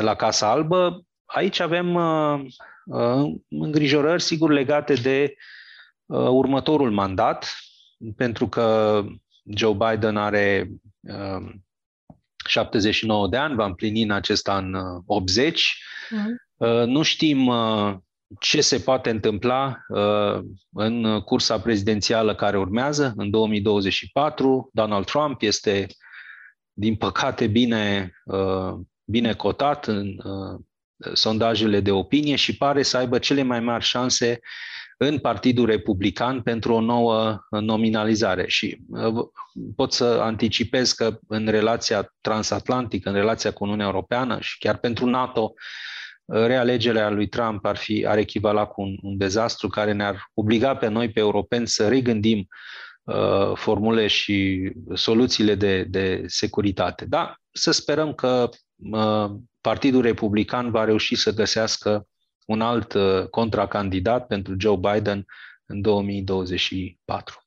[0.00, 1.02] la Casa Albă.
[1.24, 1.96] Aici avem
[3.48, 5.57] îngrijorări, sigur, legate de Uh,
[6.08, 7.54] următorul mandat,
[8.16, 9.04] pentru că
[9.54, 10.70] Joe Biden are
[12.46, 14.74] 79 uh, de ani, va împlini în acest an
[15.06, 15.82] 80.
[16.10, 16.90] Uh, mm.
[16.90, 17.52] Nu știm
[18.40, 19.78] ce se poate întâmpla
[20.72, 24.70] în cursa prezidențială care urmează, în 2024.
[24.72, 25.86] Donald Trump este,
[26.72, 28.12] din păcate, bine,
[29.04, 30.16] bine cotat în
[31.12, 34.40] sondajele de opinie și pare să aibă cele mai mari șanse
[35.00, 38.46] în Partidul Republican pentru o nouă nominalizare.
[38.46, 39.24] Și uh,
[39.76, 45.06] pot să anticipez că în relația transatlantică, în relația cu Uniunea Europeană și chiar pentru
[45.06, 45.52] NATO,
[46.24, 50.76] uh, realegerea lui Trump ar, fi, ar echivala cu un, un dezastru care ne-ar obliga
[50.76, 52.48] pe noi, pe europeni, să regândim
[53.02, 57.04] uh, formule și soluțiile de, de securitate.
[57.04, 59.30] Da, să sperăm că uh,
[59.60, 62.06] Partidul Republican va reuși să găsească
[62.48, 65.26] un alt uh, contracandidat pentru Joe Biden
[65.66, 67.42] în 2024.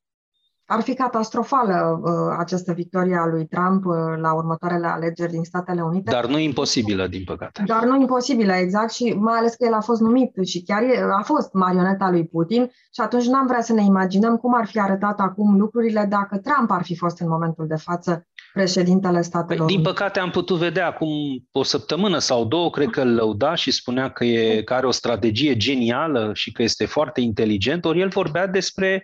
[0.65, 5.81] Ar fi catastrofală uh, această victorie a lui Trump uh, la următoarele alegeri din Statele
[5.81, 6.11] Unite.
[6.11, 7.63] Dar nu imposibilă, din păcate.
[7.65, 10.83] Dar nu imposibilă, exact, și mai ales că el a fost numit și chiar
[11.19, 14.79] a fost marioneta lui Putin și atunci n-am vrea să ne imaginăm cum ar fi
[14.79, 19.81] arătat acum lucrurile dacă Trump ar fi fost în momentul de față președintele Statelor Din
[19.81, 21.09] păcate am putut vedea acum
[21.51, 24.91] o săptămână sau două, cred că îl lăuda și spunea că, e, că are o
[24.91, 29.03] strategie genială și că este foarte inteligent, ori el vorbea despre,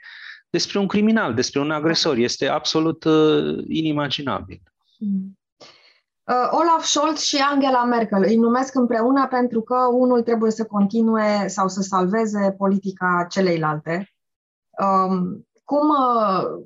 [0.49, 2.17] despre un criminal, despre un agresor.
[2.17, 4.61] Este absolut uh, inimaginabil.
[4.99, 5.37] Mm.
[6.23, 11.47] Uh, Olaf Scholz și Angela Merkel îi numesc împreună pentru că unul trebuie să continue
[11.47, 14.13] sau să salveze politica celeilalte.
[14.83, 16.65] Um, cum, uh,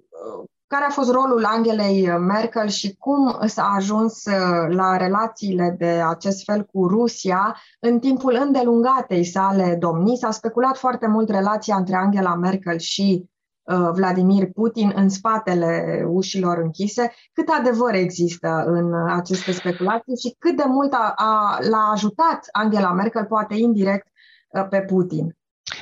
[0.72, 6.43] care a fost rolul Angelei Merkel și cum s-a ajuns uh, la relațiile de acest
[6.43, 10.17] fel cu Rusia în timpul îndelungatei sale domnii?
[10.17, 13.30] S-a speculat foarte mult relația între Angela Merkel și
[13.61, 17.13] uh, Vladimir Putin în spatele ușilor închise.
[17.34, 22.93] Cât adevăr există în aceste speculații și cât de mult a, a, l-a ajutat Angela
[22.93, 24.07] Merkel, poate indirect,
[24.49, 25.36] uh, pe Putin?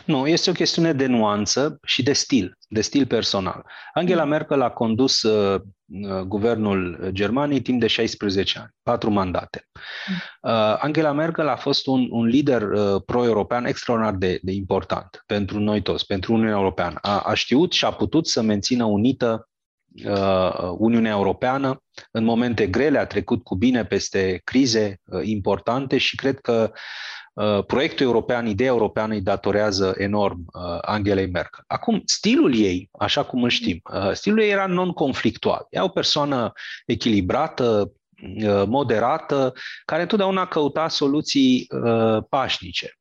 [0.05, 3.65] Nu, este o chestiune de nuanță și de stil, de stil personal.
[3.93, 4.29] Angela mm.
[4.29, 9.67] Merkel a condus uh, uh, guvernul Germaniei timp de 16 ani, patru mandate.
[10.07, 10.15] Mm.
[10.51, 15.59] Uh, Angela Merkel a fost un, un lider uh, pro-european extraordinar de, de important pentru
[15.59, 16.97] noi toți, pentru Uniunea Europeană.
[17.01, 19.49] A, a știut și a putut să mențină unită
[20.05, 26.15] uh, Uniunea Europeană în momente grele, a trecut cu bine peste crize uh, importante și
[26.15, 26.77] cred că Uh,
[27.67, 31.63] proiectul european, ideea europeană îi datorează enorm uh, Angelei Merkel.
[31.67, 35.67] Acum, stilul ei, așa cum îl știm, uh, stilul ei era non-conflictual.
[35.69, 36.51] Ea o persoană
[36.85, 37.91] echilibrată,
[38.65, 39.53] moderată,
[39.85, 41.67] care întotdeauna căuta soluții
[42.29, 42.93] pașnice.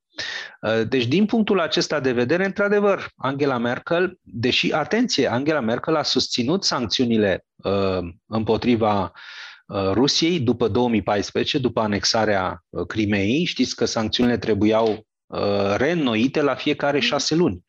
[0.88, 6.64] Deci, din punctul acesta de vedere, într-adevăr, Angela Merkel, deși, atenție, Angela Merkel a susținut
[6.64, 7.44] sancțiunile
[8.26, 9.20] împotriva Uh,
[9.68, 13.44] Rusiei după 2014, după anexarea uh, Crimeei.
[13.44, 17.64] Știți că sancțiunile trebuiau uh, reînnoite la fiecare șase luni.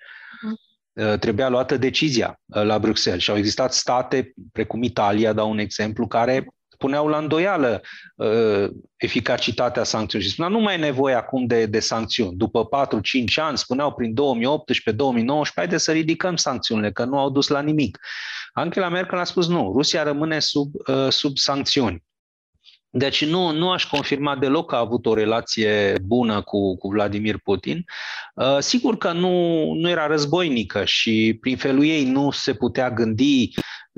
[1.19, 6.47] Trebuia luată decizia la Bruxelles și au existat state, precum Italia, dau un exemplu, care
[6.79, 7.81] puneau la îndoială
[8.15, 12.37] uh, eficacitatea sancțiunilor și spuneau nu mai e nevoie acum de, de sancțiuni.
[12.37, 12.99] După 4-5
[13.35, 14.15] ani, spuneau prin 2018-2019,
[15.55, 17.99] haide să ridicăm sancțiunile, că nu au dus la nimic.
[18.53, 22.03] Angela Merkel a spus nu, Rusia rămâne sub, uh, sub sancțiuni.
[22.91, 27.37] Deci nu, nu aș confirma deloc că a avut o relație bună cu, cu Vladimir
[27.37, 27.85] Putin.
[28.33, 33.49] Uh, sigur că nu, nu era războinică și prin felul ei nu se putea gândi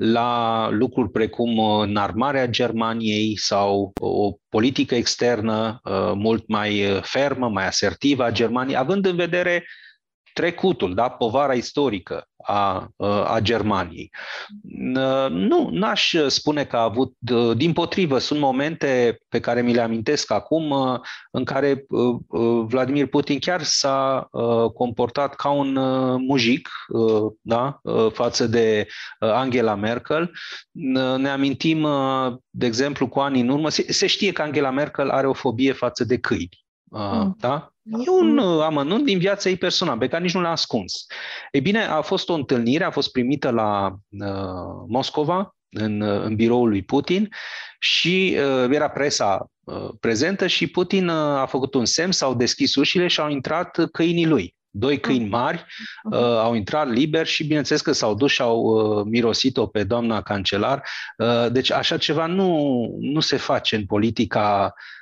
[0.04, 7.66] la lucruri precum uh, înarmarea Germaniei sau o politică externă uh, mult mai fermă, mai
[7.66, 9.64] asertivă a Germaniei, având în vedere
[10.32, 12.88] trecutul, da, povara istorică a,
[13.26, 14.10] a Germaniei.
[15.28, 17.14] Nu, n-aș spune că a avut,
[17.56, 20.74] din potrivă, sunt momente pe care mi le amintesc acum
[21.30, 21.86] în care
[22.64, 24.28] Vladimir Putin chiar s-a
[24.74, 25.78] comportat ca un
[26.26, 26.68] mujic
[27.40, 27.80] da,
[28.12, 28.86] față de
[29.18, 30.30] Angela Merkel.
[31.16, 31.86] Ne amintim,
[32.50, 35.72] de exemplu, cu ani în urmă, se, se știe că Angela Merkel are o fobie
[35.72, 36.64] față de câini.
[36.84, 37.36] Mm.
[37.38, 37.71] Da?
[37.84, 41.06] E un uh, amănunt din viața ei personală, pe care nici nu l-a ascuns.
[41.50, 46.34] Ei bine, a fost o întâlnire, a fost primită la uh, Moscova, în, uh, în
[46.34, 47.28] biroul lui Putin
[47.78, 52.74] și uh, era presa uh, prezentă și Putin uh, a făcut un semn, s-au deschis
[52.74, 54.56] ușile și au intrat câinii lui.
[54.74, 55.66] Doi câini mari
[56.10, 60.22] uh, au intrat liber și bineînțeles că s-au dus și au uh, mirosit-o pe doamna
[60.22, 60.82] cancelar.
[61.18, 65.01] Uh, deci așa ceva nu, nu se face în politica Uh,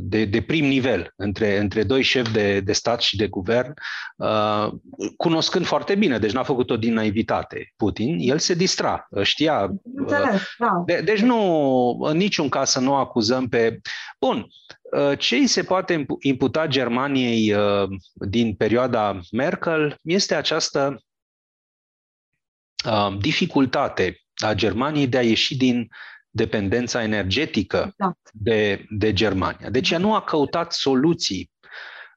[0.00, 3.74] de, de prim nivel între, între doi șefi de, de stat și de guvern,
[4.16, 4.68] uh,
[5.16, 9.70] cunoscând foarte bine, deci n-a făcut-o din naivitate Putin, el se distra, știa.
[9.94, 10.82] Înțeles, da.
[10.86, 13.80] De, deci nu, în niciun caz să nu acuzăm pe...
[14.20, 14.46] Bun,
[14.96, 17.54] uh, ce îi se poate imputa Germaniei
[18.12, 21.02] din perioada Merkel este această
[23.18, 25.88] dificultate a Germaniei de a ieși din
[26.30, 28.30] dependența energetică exact.
[28.32, 29.70] de, de Germania.
[29.70, 31.50] Deci ea nu a căutat soluții.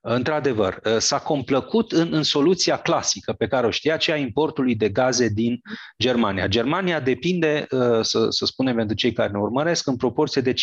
[0.06, 5.28] Într-adevăr, s-a complăcut în, în soluția clasică pe care o știa, aceea importului de gaze
[5.28, 5.62] din
[6.02, 6.48] Germania.
[6.48, 7.68] Germania depinde,
[8.02, 10.56] să, să spunem pentru cei care ne urmăresc, în proporție de 50%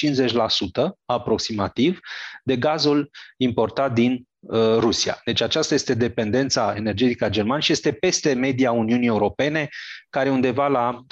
[1.05, 1.99] aproximativ
[2.45, 4.30] de gazul importat din Uh,
[4.79, 5.21] Rusia.
[5.25, 9.69] Deci aceasta este dependența energetică a Germaniei și este peste media Uniunii Europene,
[10.11, 11.05] care e undeva la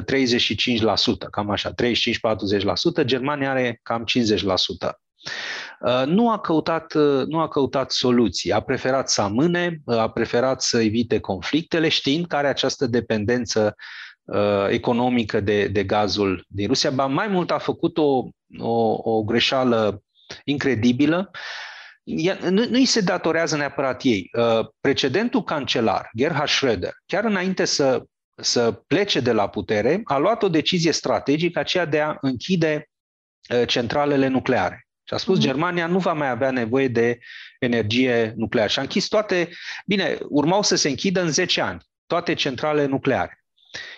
[0.00, 3.04] 35%, uh, cam așa, 35-40%.
[3.04, 4.98] Germania are cam 50%.
[5.80, 6.94] Uh, nu a, căutat,
[7.26, 12.36] nu a căutat soluții, a preferat să amâne, a preferat să evite conflictele, știind că
[12.36, 13.74] are această dependență
[14.68, 16.90] economică de, de gazul din Rusia.
[16.90, 18.28] Ba mai mult a făcut o,
[18.58, 20.02] o, o greșeală
[20.44, 21.30] incredibilă,
[22.04, 24.30] nu, nu îi se datorează neapărat ei.
[24.32, 28.04] Uh, precedentul cancelar, Gerhard Schröder, chiar înainte să,
[28.36, 32.90] să plece de la putere, a luat o decizie strategică, aceea de a închide
[33.54, 34.86] uh, centralele nucleare.
[35.06, 35.42] Și a spus, mm-hmm.
[35.42, 37.18] Germania nu va mai avea nevoie de
[37.58, 38.68] energie nucleară.
[38.68, 39.48] Și a închis toate,
[39.86, 43.43] bine, urmau să se închidă în 10 ani, toate centralele nucleare.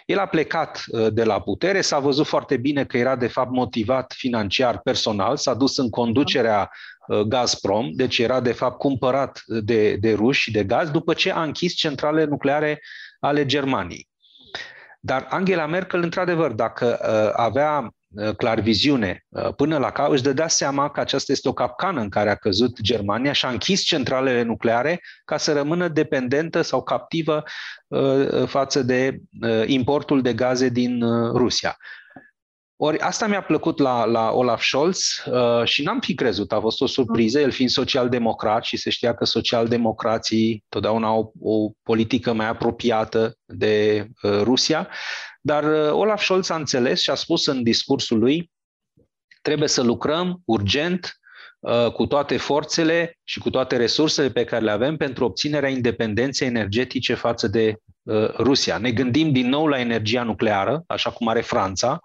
[0.07, 3.51] El a plecat uh, de la putere, s-a văzut foarte bine că era de fapt
[3.51, 6.71] motivat financiar, personal, s-a dus în conducerea
[7.07, 11.43] Uh, Gazprom, deci era de fapt cumpărat de, de ruși de gaz după ce a
[11.43, 12.81] închis centrale nucleare
[13.21, 14.09] ale Germaniei.
[15.01, 20.23] Dar Angela Merkel, într-adevăr, dacă uh, avea uh, clar viziune uh, până la cap, își
[20.23, 23.83] dădea seama că aceasta este o capcană în care a căzut Germania și a închis
[23.83, 27.43] centralele nucleare ca să rămână dependentă sau captivă
[27.87, 31.01] uh, față de uh, importul de gaze din
[31.33, 31.77] Rusia.
[32.79, 36.81] Ori asta mi-a plăcut la, la Olaf Scholz uh, și n-am fi crezut, a fost
[36.81, 42.49] o surpriză, el fiind social-democrat și se știa că social-democrații totdeauna au o politică mai
[42.49, 44.89] apropiată de uh, Rusia,
[45.47, 48.51] dar uh, Olaf Scholz a înțeles și a spus în discursul lui
[49.43, 51.21] trebuie să lucrăm urgent
[51.61, 56.49] uh, cu toate forțele și cu toate resursele pe care le avem pentru obținerea independenței
[56.49, 58.79] energetice față de uh, Rusia.
[58.79, 62.01] Ne gândim din nou la energia nucleară, așa cum are Franța,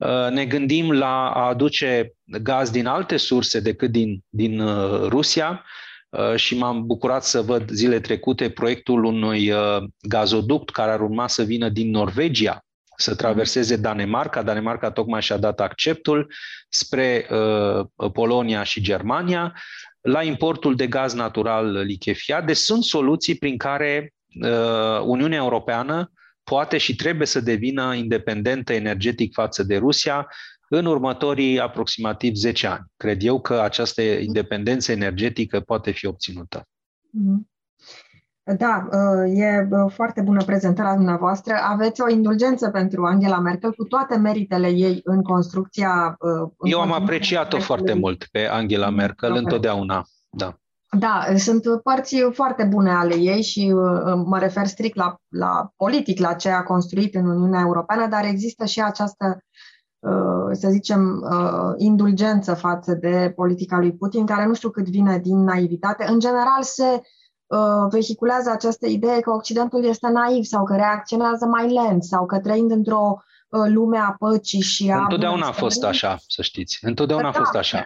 [0.00, 5.50] Uh, ne gândim la a aduce gaz din alte surse decât din, din uh, Rusia
[5.50, 5.89] uh,
[6.34, 9.52] și m-am bucurat să văd zile trecute proiectul unui
[10.00, 12.64] gazoduct care ar urma să vină din Norvegia
[12.96, 14.42] să traverseze Danemarca.
[14.42, 16.32] Danemarca tocmai și-a dat acceptul
[16.68, 17.26] spre
[18.12, 19.54] Polonia și Germania
[20.00, 22.46] la importul de gaz natural lichefiat.
[22.46, 24.14] Deci sunt soluții prin care
[25.04, 26.12] Uniunea Europeană
[26.44, 30.28] poate și trebuie să devină independentă energetic față de Rusia
[30.72, 32.84] în următorii aproximativ 10 ani.
[32.96, 36.68] Cred eu că această independență energetică poate fi obținută.
[37.10, 37.48] Mhm.
[38.56, 41.54] Da, uh, e uh, foarte bună prezentarea dumneavoastră.
[41.62, 46.16] Aveți o indulgență pentru Angela Merkel cu toate meritele ei în construcția.
[46.18, 50.04] Uh, în Eu am apreciat-o foarte mult pe Angela Merkel întotdeauna.
[50.30, 50.54] Da.
[50.98, 56.18] Da, sunt părți foarte bune ale ei și uh, mă refer strict la, la politic,
[56.18, 59.38] la ce a construit în Uniunea Europeană, dar există și această
[60.52, 61.24] să zicem,
[61.76, 66.04] indulgență față de politica lui Putin, care nu știu cât vine din naivitate.
[66.08, 67.02] În general se
[67.90, 72.70] vehiculează această idee că Occidentul este naiv sau că reacționează mai lent sau că trăind
[72.70, 75.00] într-o lume a păcii și a...
[75.00, 76.78] Întotdeauna a fost așa, să știți.
[76.82, 77.84] Întotdeauna a fost așa.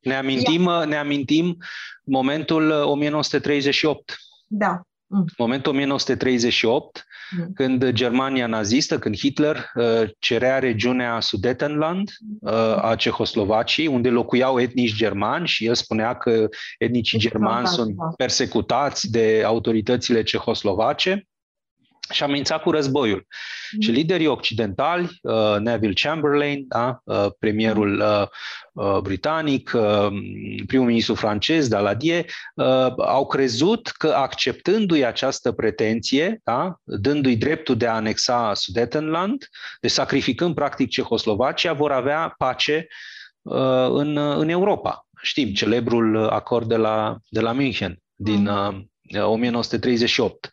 [0.00, 1.56] Ne amintim, ne amintim
[2.04, 4.16] momentul 1938.
[4.46, 4.80] Da.
[5.06, 5.24] Mm.
[5.38, 7.02] Momentul 1938, mm.
[7.54, 12.52] Când Germania nazistă, când Hitler uh, cerea regiunea Sudetenland uh,
[12.84, 16.48] a Cehoslovaciei, unde locuiau etnici germani și el spunea că
[16.78, 18.04] etnicii germani sunt da.
[18.16, 21.28] persecutați de autoritățile cehoslovace
[22.10, 23.26] și amenințat cu războiul.
[23.72, 23.80] Mm.
[23.80, 28.00] Și liderii occidentali, uh, Neville Chamberlain, da, uh, premierul mm.
[28.00, 28.26] uh,
[28.72, 30.08] uh, britanic, uh,
[30.66, 32.24] primul ministru francez, Daladier,
[32.54, 39.48] uh, au crezut că acceptându-i această pretenție, da, dându-i dreptul de a anexa Sudetenland,
[39.80, 42.86] de sacrificând practic Cehoslovacia, vor avea pace
[43.42, 45.06] uh, în, în Europa.
[45.22, 48.74] Știm, celebrul acord de la, de la München din uh,
[49.24, 50.50] 1938.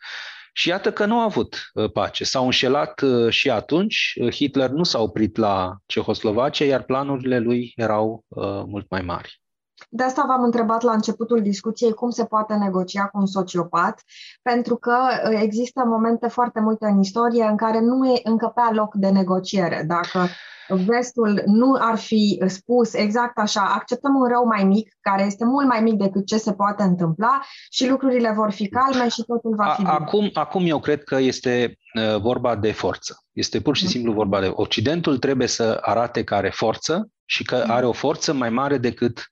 [0.58, 2.24] Și iată că nu a avut uh, pace.
[2.24, 4.14] S-au înșelat uh, și atunci.
[4.20, 8.24] Uh, Hitler nu s-a oprit la Cehoslovacia, iar planurile lui erau
[8.66, 9.40] mult mai mari.
[9.88, 14.02] De asta v-am întrebat la începutul discuției cum se poate negocia cu un sociopat,
[14.42, 14.96] pentru că
[15.40, 19.84] există momente foarte multe în istorie în care nu e încă pe loc de negociere.
[19.86, 20.28] Dacă
[20.68, 25.66] vestul nu ar fi spus exact așa, acceptăm un rău mai mic, care este mult
[25.66, 27.40] mai mic decât ce se poate întâmpla
[27.70, 31.78] și lucrurile vor fi calme și totul va fi acum, Acum eu cred că este
[31.94, 33.24] uh, vorba de forță.
[33.32, 33.90] Este pur și mm.
[33.90, 37.70] simplu vorba de Occidentul trebuie să arate că are forță și că mm.
[37.70, 39.24] are o forță mai mare decât uh,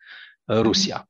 [0.47, 1.09] Rusia.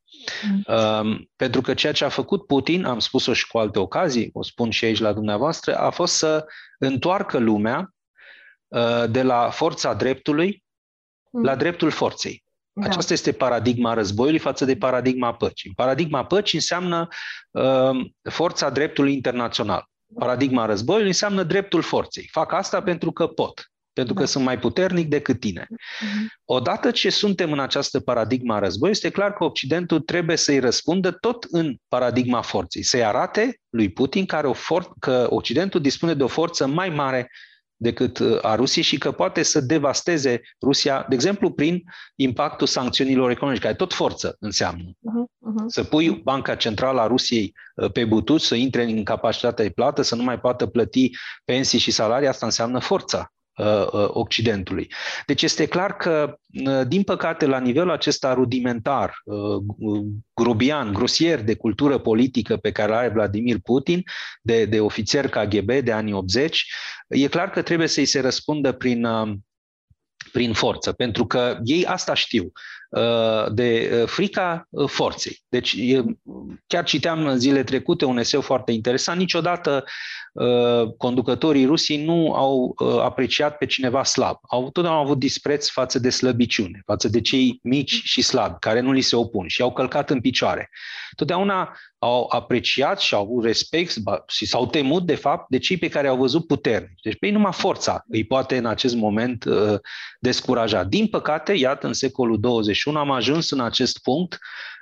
[0.67, 4.43] Um, pentru că ceea ce a făcut Putin, am spus-o și cu alte ocazii, o
[4.43, 6.47] spun și aici la dumneavoastră, a fost să
[6.79, 7.95] întoarcă lumea
[8.69, 10.65] Uh, de la forța dreptului
[11.31, 11.45] mm.
[11.45, 12.45] la dreptul forței.
[12.73, 12.87] Da.
[12.87, 15.73] Aceasta este paradigma războiului față de paradigma păcii.
[15.75, 17.09] Paradigma păcii înseamnă
[17.51, 19.85] uh, forța dreptului internațional.
[20.19, 22.29] Paradigma războiului înseamnă dreptul forței.
[22.33, 24.21] Fac asta pentru că pot, pentru da.
[24.21, 25.67] că sunt mai puternic decât tine.
[25.71, 26.27] Mm-hmm.
[26.45, 31.11] Odată ce suntem în această paradigma a războiului, este clar că Occidentul trebuie să-i răspundă
[31.11, 36.23] tot în paradigma forței, să-i arate lui Putin care o for- că Occidentul dispune de
[36.23, 37.31] o forță mai mare
[37.77, 41.83] decât uh, a Rusiei și că poate să devasteze Rusia, de exemplu, prin
[42.15, 44.85] impactul sancțiunilor economice, care tot forță înseamnă.
[44.85, 45.67] Uh-huh, uh-huh.
[45.67, 50.03] Să pui Banca Centrală a Rusiei uh, pe butut, să intre în capacitatea de plată,
[50.03, 51.11] să nu mai poată plăti
[51.45, 53.31] pensii și salarii, asta înseamnă forța.
[53.57, 54.93] Uh, uh, Occidentului.
[55.27, 59.23] Deci este clar că, uh, din păcate, la nivelul acesta rudimentar,
[60.35, 64.03] grubian, grosier de cultură politică pe care are Vladimir Putin,
[64.43, 66.67] de, de ofițer KGB de anii 80,
[67.09, 69.07] e clar că trebuie să-i se răspundă prin
[70.33, 72.53] prin forță, pentru că ei asta știu,
[73.53, 75.45] de frica forței.
[75.49, 75.77] Deci,
[76.67, 79.85] chiar citeam în zile trecute un eseu foarte interesant, niciodată
[80.37, 84.37] Uh, conducătorii Rusiei nu au uh, apreciat pe cineva slab.
[84.49, 88.93] Au totdeauna avut dispreț față de slăbiciune, față de cei mici și slabi, care nu
[88.93, 90.71] li se opun și au călcat în picioare.
[91.15, 93.97] Totdeauna au apreciat și au avut respect
[94.27, 97.01] și s-au temut, de fapt, de cei pe care au văzut puternici.
[97.03, 99.79] Deci pe ei numai forța îi poate în acest moment uh,
[100.21, 100.85] descuraja.
[100.85, 102.39] Din păcate, iată, în secolul
[102.85, 104.39] 21 am ajuns în acest punct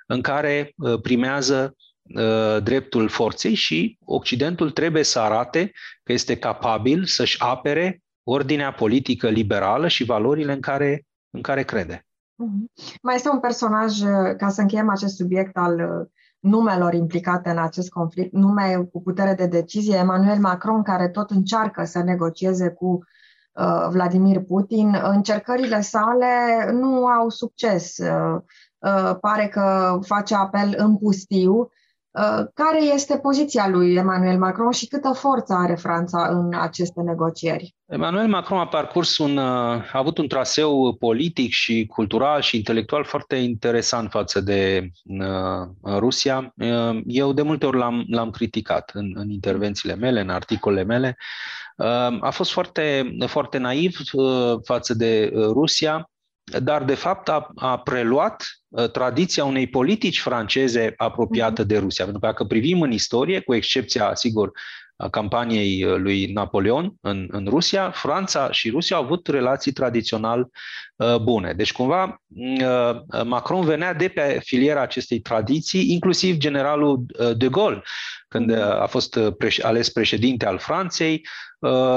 [0.07, 5.73] în care primează Uh, dreptul forței și Occidentul trebuie să arate
[6.03, 12.07] că este capabil să-și apere ordinea politică liberală și valorile în care, în care crede.
[12.35, 12.71] Mhm.
[13.03, 16.07] Mai este un personaj, uh, ca să încheiem acest subiect al uh,
[16.39, 21.85] numelor implicate în acest conflict, nume cu putere de decizie, Emmanuel Macron, care tot încearcă
[21.85, 23.05] să negocieze cu uh,
[23.89, 25.01] Vladimir Putin.
[25.03, 27.99] Încercările sale nu au succes.
[27.99, 28.41] Uh,
[28.79, 31.71] uh, pare că face apel în pustiu Uh,
[32.55, 37.75] care este poziția lui Emmanuel Macron și câtă forță are Franța în aceste negocieri?
[37.87, 43.05] Emmanuel Macron a parcurs un, uh, a avut un traseu politic și cultural și intelectual
[43.05, 46.55] foarte interesant față de uh, Rusia.
[46.57, 51.17] Uh, eu de multe ori l-am, l-am criticat în, în intervențiile mele, în articolele mele.
[51.77, 56.11] Uh, a fost foarte, foarte naiv uh, față de Rusia
[56.63, 61.71] dar de fapt a, a preluat uh, tradiția unei politici franceze apropiată mhm.
[61.71, 62.05] de Rusia.
[62.05, 64.51] Pentru că dacă privim în istorie, cu excepția, sigur,
[64.97, 70.49] a campaniei uh, lui Napoleon în, în Rusia, Franța și Rusia au avut relații tradițional
[70.97, 71.53] uh, bune.
[71.53, 77.83] Deci, cumva, uh, Macron venea de pe filiera acestei tradiții, inclusiv generalul uh, de Gaulle,
[78.35, 79.19] când a fost
[79.63, 81.27] ales președinte al Franței.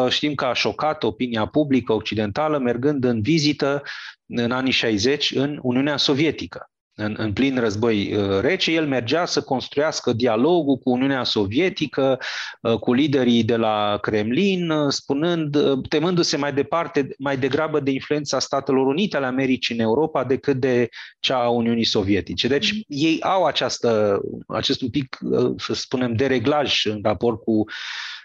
[0.10, 3.82] Știm că a șocat opinia publică occidentală mergând în vizită
[4.26, 9.42] în anii 60 în Uniunea Sovietică în, în plin război uh, rece, el mergea să
[9.42, 12.20] construiască dialogul cu Uniunea Sovietică,
[12.62, 15.58] uh, cu liderii de la Kremlin, uh, spunând,
[15.88, 20.90] temându-se mai departe, mai degrabă de influența Statelor Unite ale Americii în Europa decât de
[21.20, 22.48] cea a Uniunii Sovietice.
[22.48, 22.80] Deci mm.
[22.88, 25.18] ei au această, acest un pic,
[25.58, 27.64] să spunem, dereglaj în raport cu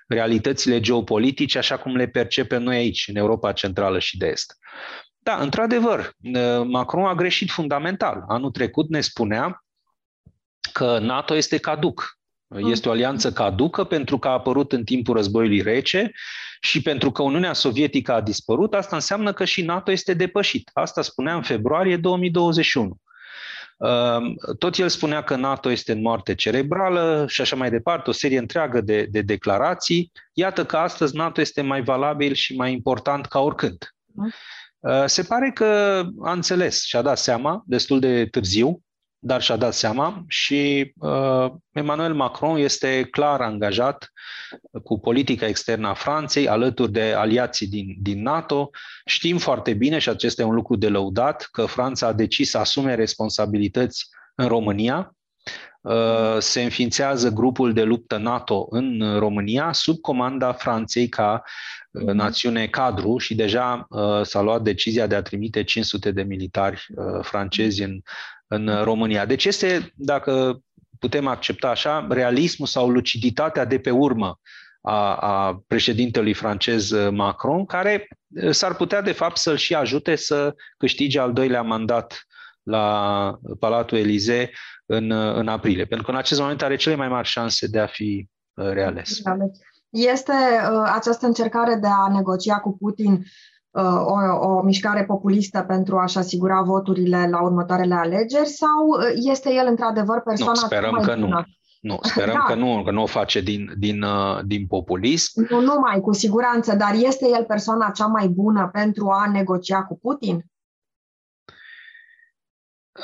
[0.07, 4.57] realitățile geopolitice, așa cum le percepem noi aici, în Europa Centrală și de Est.
[5.23, 6.13] Da, într-adevăr,
[6.65, 8.25] Macron a greșit fundamental.
[8.29, 9.65] Anul trecut ne spunea
[10.73, 12.19] că NATO este caduc.
[12.57, 16.13] Este o alianță caducă pentru că a apărut în timpul războiului rece
[16.61, 20.71] și pentru că Uniunea Sovietică a dispărut, asta înseamnă că și NATO este depășit.
[20.73, 22.97] Asta spunea în februarie 2021.
[24.59, 28.39] Tot el spunea că NATO este în moarte cerebrală și așa mai departe, o serie
[28.39, 30.13] întreagă de, de declarații.
[30.33, 33.95] Iată că astăzi NATO este mai valabil și mai important ca oricând.
[34.83, 35.65] Uh, se pare că
[36.23, 38.83] a înțeles și a dat seama destul de târziu,
[39.19, 44.13] dar și-a dat seama și uh, Emmanuel Macron este clar angajat
[44.85, 48.71] cu politica externă a Franței, alături de aliații din, din NATO.
[49.05, 52.59] Știm foarte bine, și acesta e un lucru de lăudat, că Franța a decis să
[52.59, 55.17] asume responsabilități în România.
[55.83, 61.43] Uh, se înființează grupul de luptă NATO în România sub comanda Franței ca
[61.93, 66.87] Uh, națiune cadru și deja uh, s-a luat decizia de a trimite 500 de militari
[66.95, 68.01] uh, francezi în,
[68.47, 69.27] în România.
[69.27, 70.63] Deci este, dacă
[70.99, 74.41] putem accepta așa, realismul sau luciditatea de pe urmă
[74.83, 78.09] a, a președintelui francez Macron, care
[78.51, 82.27] s-ar putea, de fapt, să-l și ajute să câștige al doilea mandat
[82.63, 84.51] la Palatul Elize
[84.87, 87.87] în, în aprilie, pentru că în acest moment are cele mai mari șanse de a
[87.87, 89.23] fi reales
[89.93, 93.25] este uh, această încercare de a negocia cu Putin
[93.71, 99.53] uh, o, o mișcare populistă pentru a-și asigura voturile la următoarele alegeri sau uh, este
[99.53, 101.27] el într-adevăr persoana nu, sperăm că bună?
[101.27, 101.43] nu.
[101.81, 102.55] Nu, sperăm da.
[102.55, 105.47] că nu, că nu o face din, din, uh, din populism.
[105.51, 109.99] Nu numai, cu siguranță, dar este el persoana cea mai bună pentru a negocia cu
[109.99, 110.45] Putin?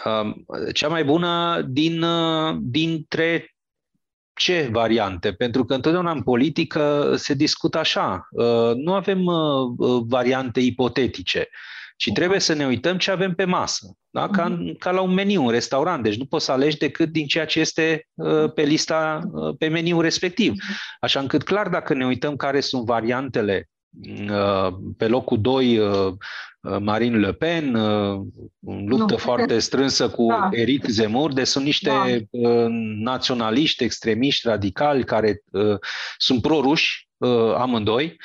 [0.04, 3.54] Um, cea mai bună din, uh, dintre
[4.38, 5.32] ce variante?
[5.32, 8.28] Pentru că întotdeauna în politică se discută așa.
[8.30, 9.34] Uh, nu avem uh,
[9.76, 11.48] uh, variante ipotetice,
[11.96, 13.86] ci trebuie să ne uităm ce avem pe masă.
[14.10, 14.28] Da?
[14.28, 14.76] Ca, mhm.
[14.78, 16.02] ca la un meniu, un restaurant.
[16.02, 18.08] Deci nu poți să alegi decât din ceea ce este
[18.54, 19.20] pe lista,
[19.58, 20.50] pe meniul respectiv.
[20.50, 20.76] Mhm.
[21.00, 23.68] Așa încât, clar, dacă ne uităm care sunt variantele
[24.96, 25.80] pe locul 2
[26.80, 27.74] Marine Le Pen,
[28.60, 29.18] în luptă nu.
[29.18, 30.48] foarte strânsă cu da.
[30.52, 32.04] Eric Zemmour, de sunt niște da.
[32.98, 35.42] naționaliști, extremiști, radicali, care
[36.16, 37.08] sunt proruși
[37.56, 38.16] amândoi,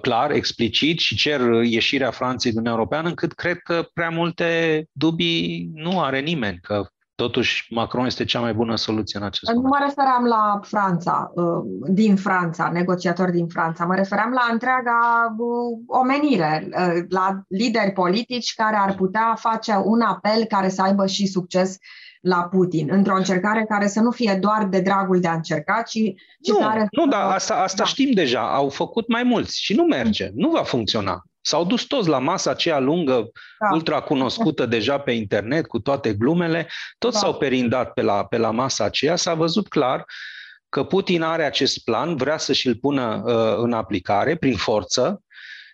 [0.00, 5.70] clar, explicit și cer ieșirea Franței din Uniunea Europeană, încât cred că prea multe dubii
[5.72, 9.64] nu are nimeni, că Totuși, Macron este cea mai bună soluție în acest moment.
[9.64, 11.44] Nu mă refeream la Franța, uh,
[11.88, 13.84] din Franța, negociatori din Franța.
[13.84, 20.00] Mă refeream la întreaga uh, omenire, uh, la lideri politici care ar putea face un
[20.00, 21.76] apel care să aibă și succes
[22.20, 25.98] la Putin, într-o încercare care să nu fie doar de dragul de a încerca, ci,
[26.40, 26.86] ci nu, care...
[26.90, 27.88] Nu, dar asta, asta da.
[27.88, 28.54] știm deja.
[28.54, 30.30] Au făcut mai mulți și nu merge.
[30.34, 31.22] Nu va funcționa.
[31.46, 33.74] S-au dus toți la masa aceea lungă, da.
[33.74, 36.68] ultra cunoscută deja pe internet, cu toate glumele,
[36.98, 37.20] toți da.
[37.20, 40.04] s-au perindat pe la, pe la masa aceea, s-a văzut clar
[40.68, 45.22] că Putin are acest plan, vrea să și-l pună uh, în aplicare prin forță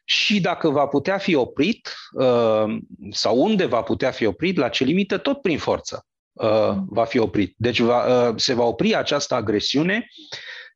[0.04, 2.64] și dacă va putea fi oprit uh,
[3.10, 6.86] sau unde va putea fi oprit, la ce limită, tot prin forță uh, mm.
[6.88, 7.54] va fi oprit.
[7.56, 10.08] Deci va, uh, se va opri această agresiune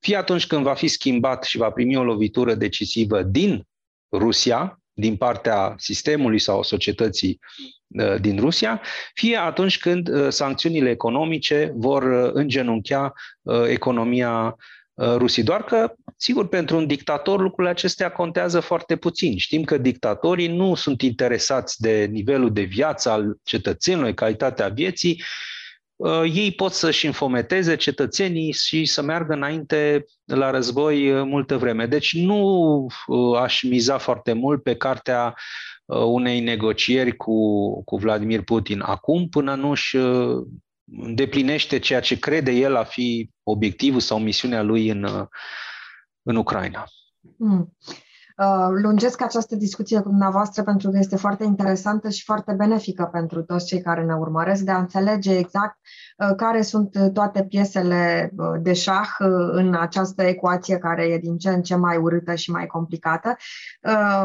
[0.00, 3.66] fie atunci când va fi schimbat și va primi o lovitură decisivă din
[4.12, 7.38] Rusia, din partea sistemului sau societății
[7.86, 8.80] uh, din Rusia,
[9.14, 13.12] fie atunci când uh, sancțiunile economice vor uh, îngenunchea
[13.68, 14.56] economia
[15.16, 15.44] Rusiei.
[15.44, 19.36] Doar că, sigur, pentru un dictator lucrurile acestea contează foarte puțin.
[19.38, 25.55] Știm că dictatorii nu sunt interesați de nivelul de viață al cetățenilor, calitatea vieții, Uh,
[26.24, 31.86] ei pot să-și înfometeze cetățenii și să meargă înainte la război uh, multă vreme.
[31.86, 32.40] Deci nu
[33.06, 35.34] uh, aș miza foarte mult pe cartea
[35.86, 39.96] unei negocieri cu, cu Vladimir Putin acum, până nu își
[40.84, 45.28] îndeplinește ceea ce crede el a fi obiectivul sau misiunea lui în,
[46.22, 46.84] în Ucraina.
[47.36, 47.76] Mm.
[48.36, 53.42] Uh, lungesc această discuție cu dumneavoastră pentru că este foarte interesantă și foarte benefică pentru
[53.42, 55.78] toți cei care ne urmăresc de a înțelege exact
[56.18, 59.08] uh, care sunt toate piesele uh, de șah
[59.50, 63.36] în această ecuație care e din ce în ce mai urâtă și mai complicată.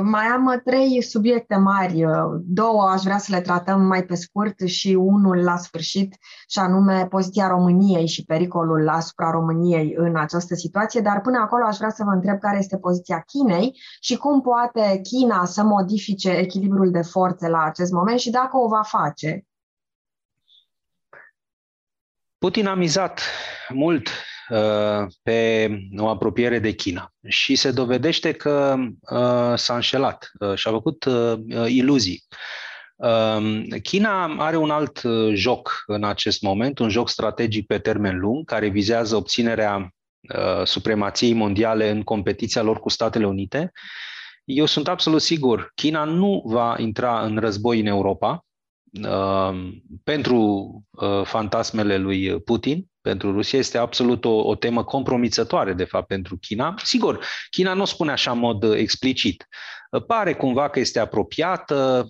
[0.02, 2.06] Mai am trei subiecte mari,
[2.44, 6.16] două aș vrea să le tratăm mai pe scurt și unul la sfârșit,
[6.48, 11.78] și anume poziția României și pericolul asupra României în această situație, dar până acolo aș
[11.78, 16.92] vrea să vă întreb care este poziția Chinei și cum poate China să modifice echilibrul
[16.92, 19.46] de forțe la acest moment și dacă o va face.
[22.38, 23.22] Putin a mizat
[23.70, 24.08] mult
[24.50, 30.68] uh, pe o apropiere de China și se dovedește că uh, s-a înșelat uh, și
[30.68, 32.24] a făcut uh, iluzii.
[32.96, 38.20] Um, China are un alt uh, joc în acest moment, un joc strategic pe termen
[38.20, 43.72] lung, care vizează obținerea Uh, supremației mondiale în competiția lor cu Statele Unite,
[44.44, 48.46] eu sunt absolut sigur, China nu va intra în război în Europa
[49.04, 49.72] uh,
[50.04, 50.38] pentru
[50.90, 56.38] uh, fantasmele lui Putin, pentru Rusia, este absolut o, o temă compromițătoare, de fapt, pentru
[56.38, 56.76] China.
[56.84, 59.48] Sigur, China nu spune așa în mod explicit.
[60.08, 62.10] Pare cumva că este apropiată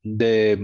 [0.00, 0.58] de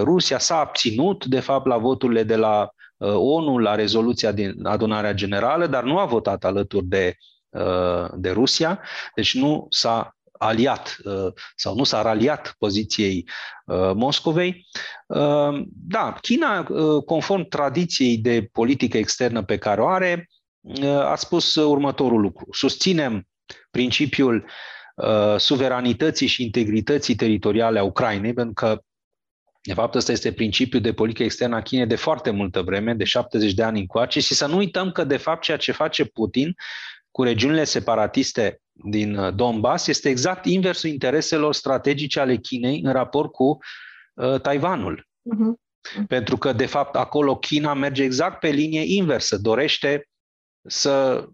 [0.00, 2.73] Rusia, s-a abținut, de fapt, la voturile de la Uh,
[3.12, 7.14] ONU la rezoluția din adunarea generală, dar nu a votat alături de,
[7.48, 8.80] uh, de Rusia,
[9.14, 13.28] deci nu s-a aliat uh, sau nu s-a raliat poziției
[13.94, 14.66] Moscovei.
[15.66, 16.66] Da, China,
[17.06, 20.28] conform tradiției de politică externă pe care o are,
[21.04, 22.46] a spus următorul lucru.
[22.50, 23.28] Susținem
[23.70, 24.50] principiul
[25.36, 28.82] suveranității și integrității teritoriale a Ucrainei, pentru că
[29.66, 33.04] de fapt, ăsta este principiul de politică externă a Chinei de foarte multă vreme, de
[33.04, 36.54] 70 de ani încoace, și să nu uităm că, de fapt, ceea ce face Putin
[37.10, 43.32] cu regiunile separatiste din uh, Donbass este exact inversul intereselor strategice ale Chinei în raport
[43.32, 43.58] cu
[44.14, 45.06] uh, Taiwanul.
[45.06, 45.62] Uh-huh.
[46.08, 50.08] Pentru că, de fapt, acolo China merge exact pe linie inversă, dorește
[50.68, 51.26] să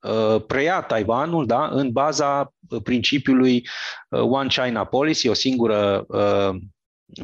[0.00, 3.68] uh, preia Taiwanul da, în baza principiului
[4.08, 6.60] uh, One China Policy, o singură uh,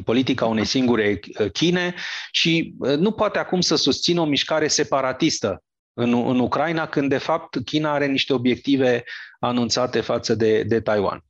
[0.03, 1.95] politica unei singure uh, Chine
[2.31, 5.63] și uh, nu poate acum să susțină o mișcare separatistă
[5.93, 9.03] în, în Ucraina, când de fapt China are niște obiective
[9.39, 11.23] anunțate față de, de Taiwan.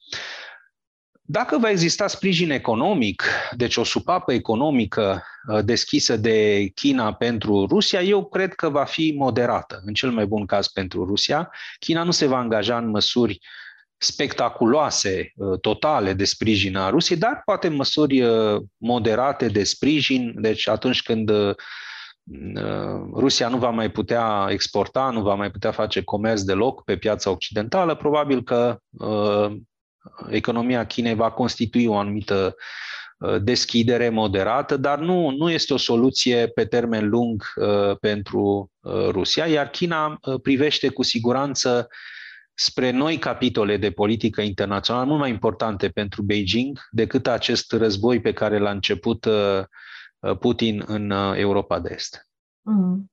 [1.27, 3.23] Dacă va exista sprijin economic,
[3.55, 9.13] deci o supapă economică uh, deschisă de China pentru Rusia, eu cred că va fi
[9.17, 11.51] moderată, în cel mai bun caz pentru Rusia.
[11.79, 13.64] China nu se va angaja în măsuri uh,
[13.97, 20.67] spectaculoase, uh, totale de sprijin a Rusiei, dar poate măsuri uh, moderate de sprijin, deci
[20.67, 21.55] atunci când uh,
[23.13, 27.29] Rusia nu va mai putea exporta, nu va mai putea face comerț deloc pe piața
[27.29, 28.77] occidentală, probabil că
[30.29, 32.55] economia Chinei va constitui o anumită
[33.41, 37.43] deschidere moderată, dar nu, nu este o soluție pe termen lung
[37.99, 38.71] pentru
[39.09, 41.87] Rusia, iar China privește cu siguranță
[42.55, 48.33] spre noi capitole de politică internațională mult mai importante pentru Beijing decât acest război pe
[48.33, 49.63] care l-a început uh,
[50.19, 52.27] uh, Putin în uh, Europa de Est.
[52.61, 53.09] Mm.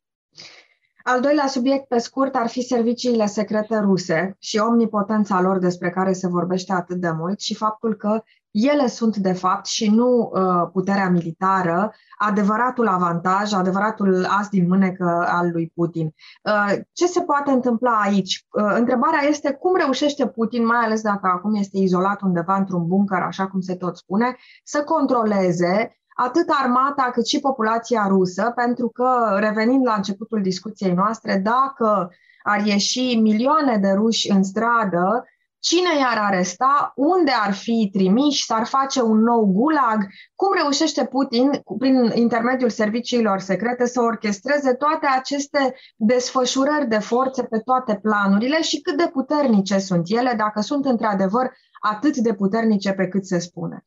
[1.02, 6.12] Al doilea subiect, pe scurt, ar fi serviciile secrete ruse și omnipotența lor despre care
[6.12, 10.68] se vorbește atât de mult și faptul că ele sunt, de fapt, și nu uh,
[10.72, 16.14] puterea militară, adevăratul avantaj, adevăratul as din mânecă al lui Putin.
[16.42, 18.46] Uh, ce se poate întâmpla aici?
[18.50, 23.22] Uh, întrebarea este cum reușește Putin, mai ales dacă acum este izolat undeva într-un bunker,
[23.22, 29.36] așa cum se tot spune, să controleze atât armata cât și populația rusă, pentru că,
[29.38, 32.10] revenind la începutul discuției noastre, dacă
[32.42, 35.24] ar ieși milioane de ruși în stradă,
[35.62, 41.50] cine i-ar aresta, unde ar fi trimiși, s-ar face un nou gulag, cum reușește Putin,
[41.78, 48.80] prin intermediul serviciilor secrete, să orchestreze toate aceste desfășurări de forțe pe toate planurile și
[48.80, 53.82] cât de puternice sunt ele, dacă sunt într-adevăr atât de puternice pe cât se spune.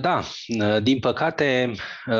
[0.00, 0.22] Da,
[0.82, 1.72] din păcate,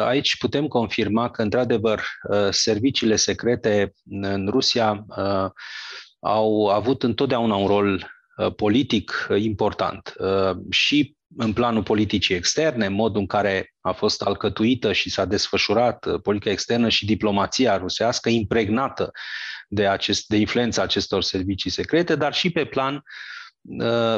[0.05, 2.03] aici putem confirma că, într-adevăr,
[2.51, 5.07] serviciile secrete în Rusia
[6.20, 8.15] au avut întotdeauna un rol
[8.56, 10.12] politic important.
[10.70, 16.50] Și în planul politicii externe, modul în care a fost alcătuită și s-a desfășurat politica
[16.50, 19.10] externă și diplomația rusească impregnată
[19.68, 23.02] de, acest, de influența acestor servicii secrete, dar și pe plan,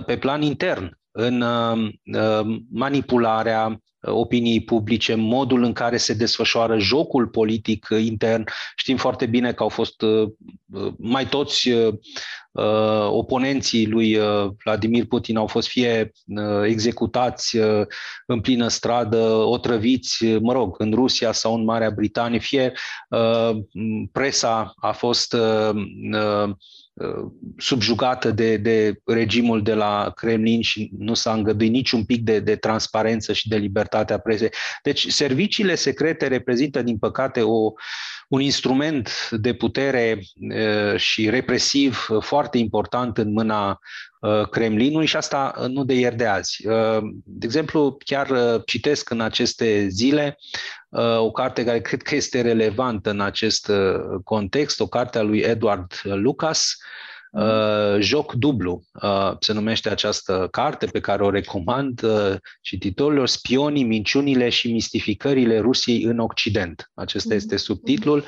[0.07, 7.29] pe plan intern în uh, uh, manipularea opiniei publice, modul în care se desfășoară jocul
[7.29, 8.45] politic intern.
[8.77, 10.05] Știm foarte bine că au fost
[10.99, 11.71] mai toți
[13.07, 14.19] oponenții lui
[14.65, 16.13] Vladimir Putin au fost fie
[16.65, 17.57] executați
[18.27, 22.73] în plină stradă, otrăviți, mă rog, în Rusia sau în Marea Britanie, fie
[24.13, 25.37] presa a fost
[26.13, 26.51] Uh,
[27.57, 32.57] subjugată de, de regimul de la Kremlin și nu s-a îngăduit niciun pic de, de
[32.57, 34.51] transparență și de libertatea presei.
[34.83, 37.73] Deci serviciile secrete reprezintă, din păcate, o,
[38.29, 40.21] un instrument de putere
[40.55, 43.79] uh, și represiv foarte important în mâna
[44.21, 46.67] uh, Kremlinului și asta nu de ieri de azi.
[47.25, 50.39] De exemplu, chiar citesc în aceste zile
[51.19, 53.71] o carte care cred că este relevantă în acest
[54.25, 56.77] context, o carte a lui Edward Lucas,
[57.39, 63.85] Uh, joc dublu uh, se numește această carte pe care o recomand uh, cititorilor, Spionii,
[63.85, 66.91] minciunile și mistificările Rusiei în Occident.
[66.95, 67.63] Acesta este mhm.
[67.63, 68.25] subtitlul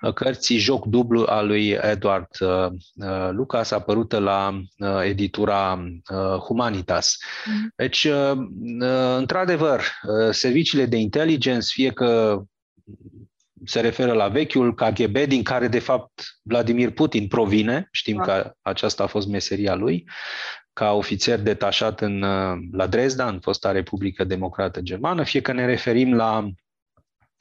[0.00, 2.48] uh, cărții Joc dublu a lui Edward uh,
[2.94, 7.16] uh, Lucas, apărută la uh, editura uh, Humanitas.
[7.44, 7.72] Mhm.
[7.76, 8.32] Deci, uh,
[8.80, 12.42] uh, într-adevăr, uh, serviciile de intelligence, fie că
[13.64, 17.88] se referă la vechiul KGB, din care, de fapt, Vladimir Putin provine.
[17.90, 18.22] Știm da.
[18.22, 20.08] că aceasta a fost meseria lui,
[20.72, 22.18] ca ofițer detașat în,
[22.72, 26.50] la Dresda, în fosta Republică Democrată Germană, fie că ne referim la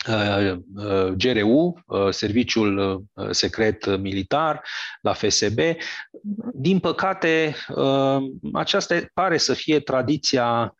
[0.07, 4.61] uh, uh, GRU, uh, Serviciul Secret Militar,
[5.01, 5.59] la FSB.
[5.59, 6.51] Mhm.
[6.53, 7.55] Din păcate,
[8.53, 10.75] aceasta pare să fie tradiția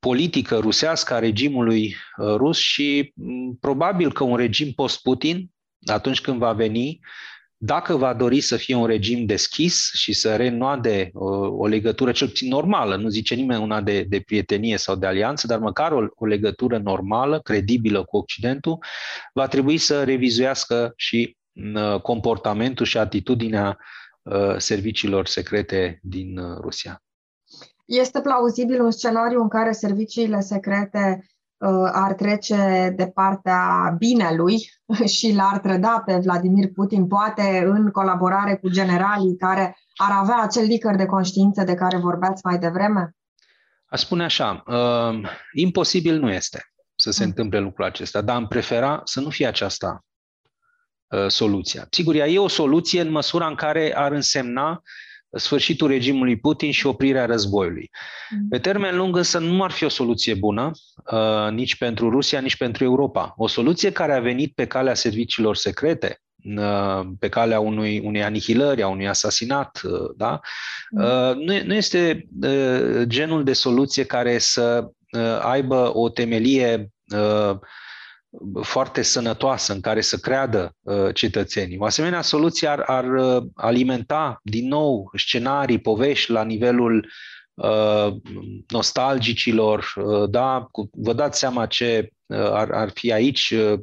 [0.00, 5.50] politică rusească a regimului uh, rus și mm, probabil că un regim post-Putin,
[5.86, 7.00] atunci când va veni,
[7.62, 12.12] dacă va dori să fie un regim deschis și să renoade o, uh, o legătură
[12.12, 15.92] cel puțin normală, nu zice nimeni una de, de prietenie sau de alianță, dar măcar
[15.92, 18.78] o, o legătură normală, credibilă cu Occidentul,
[19.34, 23.78] va trebui să revizuiască și mm, uh, comportamentul și atitudinea
[24.22, 27.02] uh, serviciilor secrete din uh, Rusia.
[27.90, 31.26] Este plauzibil un scenariu în care serviciile secrete
[31.56, 34.70] uh, ar trece de partea binelui
[35.16, 40.64] și l-ar trăda pe Vladimir Putin, poate în colaborare cu generalii care ar avea acel
[40.64, 43.16] licăr de conștiință de care vorbeați mai devreme?
[43.86, 47.28] Aș spune așa, uh, imposibil nu este să se mm.
[47.28, 50.04] întâmple lucrul acesta, dar am prefera să nu fie aceasta
[51.06, 51.86] uh, soluția.
[51.90, 54.82] Sigur, ea e o soluție în măsura în care ar însemna
[55.32, 57.90] sfârșitul regimului Putin și oprirea războiului.
[58.30, 58.48] Mm.
[58.48, 60.70] Pe termen lung însă nu ar fi o soluție bună
[61.12, 63.34] uh, nici pentru Rusia, nici pentru Europa.
[63.36, 66.20] O soluție care a venit pe calea serviciilor secrete,
[66.56, 70.40] uh, pe calea unui, unei anihilări, a unui asasinat, uh, da?
[70.90, 71.02] Mm.
[71.02, 77.58] Uh, nu, nu este uh, genul de soluție care să uh, aibă o temelie uh,
[78.62, 81.78] foarte sănătoasă în care să creadă uh, cetățenii.
[81.78, 87.08] O asemenea soluție ar, ar uh, alimenta din nou scenarii, povești la nivelul
[87.54, 88.14] uh,
[88.68, 93.78] nostalgicilor, uh, da, cu, vă dați seama ce uh, ar, ar fi aici, uh,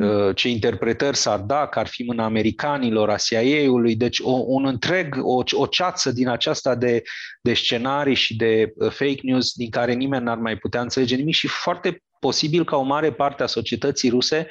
[0.00, 4.66] uh ce interpretări s-ar da, că ar fi mâna americanilor, a CIA-ului, deci o, un
[4.66, 7.02] întreg, o, o ceață din aceasta de,
[7.42, 11.34] de scenarii și de uh, fake news din care nimeni n-ar mai putea înțelege nimic
[11.34, 14.48] și foarte posibil ca o mare parte a societății ruse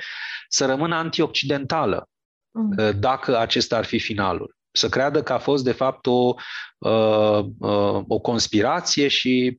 [0.49, 2.10] să rămână antioccidentală,
[2.52, 2.73] mm.
[2.77, 4.56] Uh, dacă acesta ar fi finalul.
[4.72, 6.34] Să creadă că a fost, de fapt, o,
[6.77, 9.57] uh, uh, o conspirație și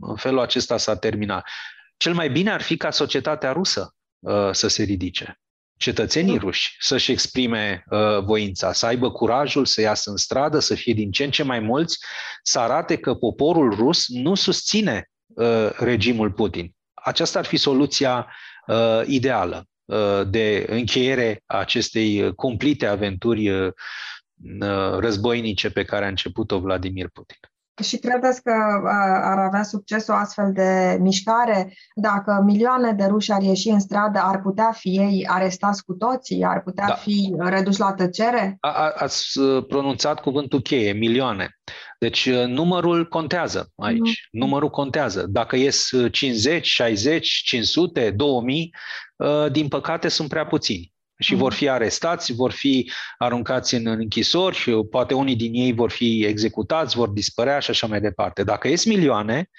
[0.00, 1.48] în felul acesta s-a terminat.
[1.96, 3.94] Cel mai bine ar fi ca societatea rusă
[4.52, 5.40] să se ridice
[5.80, 6.38] cetățenii mm.
[6.38, 11.10] ruși să-și exprime uh, voința, să aibă curajul să iasă în stradă, să fie din
[11.10, 11.98] ce în ce mai mulți,
[12.42, 18.32] să arate că poporul rus nu susține uh, regimul Putin aceasta ar fi soluția
[18.66, 23.72] uh, ideală uh, de încheiere a acestei cumplite aventuri uh,
[24.98, 27.38] războinice pe care a început-o Vladimir Putin.
[27.82, 28.52] Și credeți că
[29.22, 34.18] ar avea succes o astfel de mișcare dacă milioane de ruși ar ieși în stradă,
[34.22, 36.94] ar putea fi ei arestați cu toții, ar putea da.
[36.94, 38.56] fi reduși la tăcere?
[38.60, 41.48] A, ați pronunțat cuvântul cheie, milioane.
[41.98, 43.98] Deci uh, numărul contează aici.
[43.98, 44.40] Mm.
[44.40, 45.26] Numărul contează.
[45.28, 48.74] Dacă ies 50, 60, 500, 2000,
[49.52, 50.92] din păcate sunt prea puțini.
[51.20, 51.38] Și mm.
[51.38, 56.96] vor fi arestați, vor fi aruncați în închisori, poate unii din ei vor fi executați,
[56.96, 58.44] vor dispărea și așa mai departe.
[58.44, 59.50] Dacă ies milioane,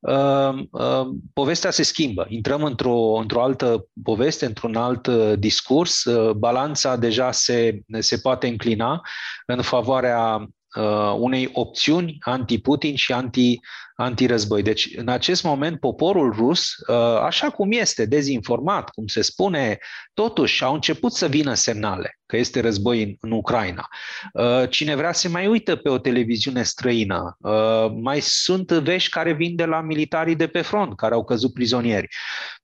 [0.00, 2.26] uh, uh, povestea se schimbă.
[2.28, 5.08] Intrăm într-o, într-o altă poveste, într-un alt
[5.38, 6.04] discurs.
[6.36, 9.00] Balanța deja se, se poate înclina
[9.46, 13.58] în favoarea uh, unei opțiuni anti-Putin și anti,
[14.00, 14.62] antirăzboi.
[14.62, 19.78] Deci, în acest moment, poporul rus, uh, așa cum este, dezinformat, cum se spune,
[20.14, 23.88] totuși au început să vină semnale că este război în, în Ucraina.
[24.32, 29.32] Uh, cine vrea să mai uită pe o televiziune străină, uh, mai sunt vești care
[29.32, 32.08] vin de la militarii de pe front, care au căzut prizonieri.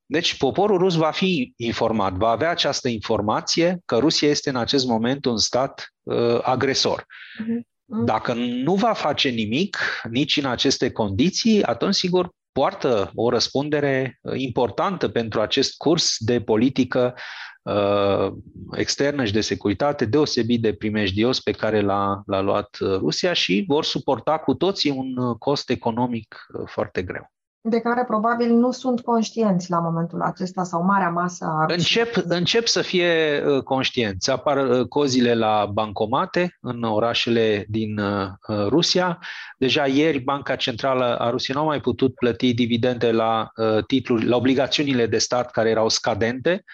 [0.07, 4.87] Deci poporul rus va fi informat, va avea această informație că Rusia este în acest
[4.87, 7.01] moment un stat uh, agresor.
[7.03, 7.76] Uh-huh.
[7.87, 9.79] Dacă nu va face nimic,
[10.11, 16.41] nici în aceste condiții, atunci, sigur, poartă o răspundere uh, importantă pentru acest curs de
[16.41, 17.15] politică
[17.63, 18.33] uh,
[18.73, 23.65] externă și de securitate deosebit de primejdios pe care l-a, l-a luat uh, Rusia și
[23.67, 27.36] vor suporta cu toții un uh, cost economic foarte greu
[27.69, 32.67] de care probabil nu sunt conștienți la momentul acesta sau marea masă a încep, încep
[32.67, 34.31] să fie uh, conștienți.
[34.31, 38.29] Apar uh, cozile la bancomate în orașele din uh,
[38.69, 39.19] Rusia.
[39.59, 43.51] Deja ieri Banca Centrală a Rusiei nu a mai putut plăti dividende la
[43.87, 46.65] titluri, la obligațiunile de stat care erau scadente.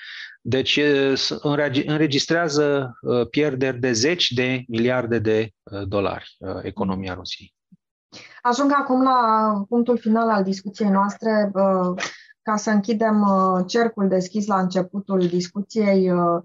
[0.41, 0.81] Deci
[1.87, 2.93] înregistrează
[3.31, 5.51] pierderi de zeci de miliarde de
[5.87, 7.55] dolari economia Rusiei.
[8.43, 12.03] Ajung acum la punctul final al discuției noastre, uh,
[12.43, 16.43] ca să închidem uh, cercul deschis la începutul discuției, uh,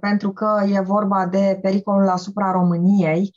[0.00, 3.34] pentru că e vorba de pericolul asupra României.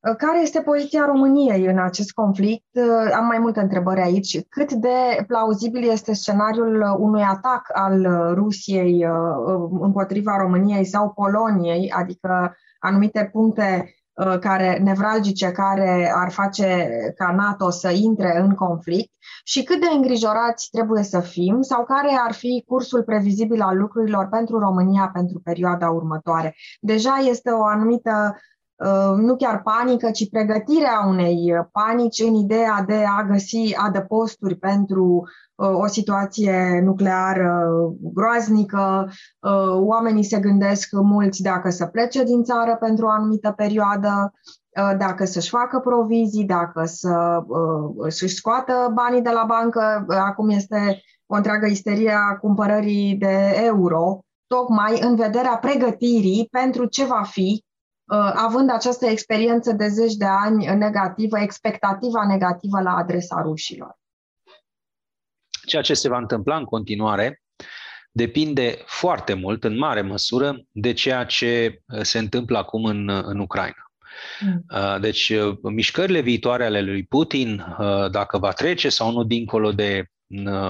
[0.00, 2.78] Care este poziția României în acest conflict?
[3.14, 4.40] Am mai multe întrebări aici.
[4.48, 9.06] Cât de plauzibil este scenariul unui atac al Rusiei
[9.80, 13.97] împotriva României sau Poloniei, adică anumite puncte Uh,
[14.40, 19.12] care, nevralgice care ar face ca NATO să intre în conflict
[19.44, 24.28] și cât de îngrijorați trebuie să fim sau care ar fi cursul previzibil al lucrurilor
[24.28, 26.54] pentru România pentru perioada următoare.
[26.80, 28.36] Deja este o anumită
[28.76, 35.28] uh, nu chiar panică, ci pregătirea unei panici în ideea de a găsi adăposturi pentru
[35.58, 37.66] o situație nucleară
[38.14, 39.10] groaznică,
[39.72, 44.32] oamenii se gândesc mulți dacă să plece din țară pentru o anumită perioadă,
[44.98, 47.42] dacă să-și facă provizii, dacă să,
[48.08, 50.06] să-și scoată banii de la bancă.
[50.08, 57.04] Acum este o întreagă isterie a cumpărării de euro, tocmai în vederea pregătirii pentru ce
[57.04, 57.64] va fi,
[58.46, 63.97] având această experiență de zeci de ani negativă, expectativa negativă la adresa rușilor.
[65.68, 67.42] Ceea ce se va întâmpla în continuare
[68.18, 73.22] depinde foarte mult, în mare măsură, de ceea ce uh, se întâmplă acum în, uh,
[73.22, 73.90] în Ucraina.
[74.40, 74.64] Mm.
[74.70, 75.32] Uh, deci,
[75.62, 77.76] mișcările viitoare ale lui Putin,
[78.10, 80.04] dacă va trece sau nu dincolo de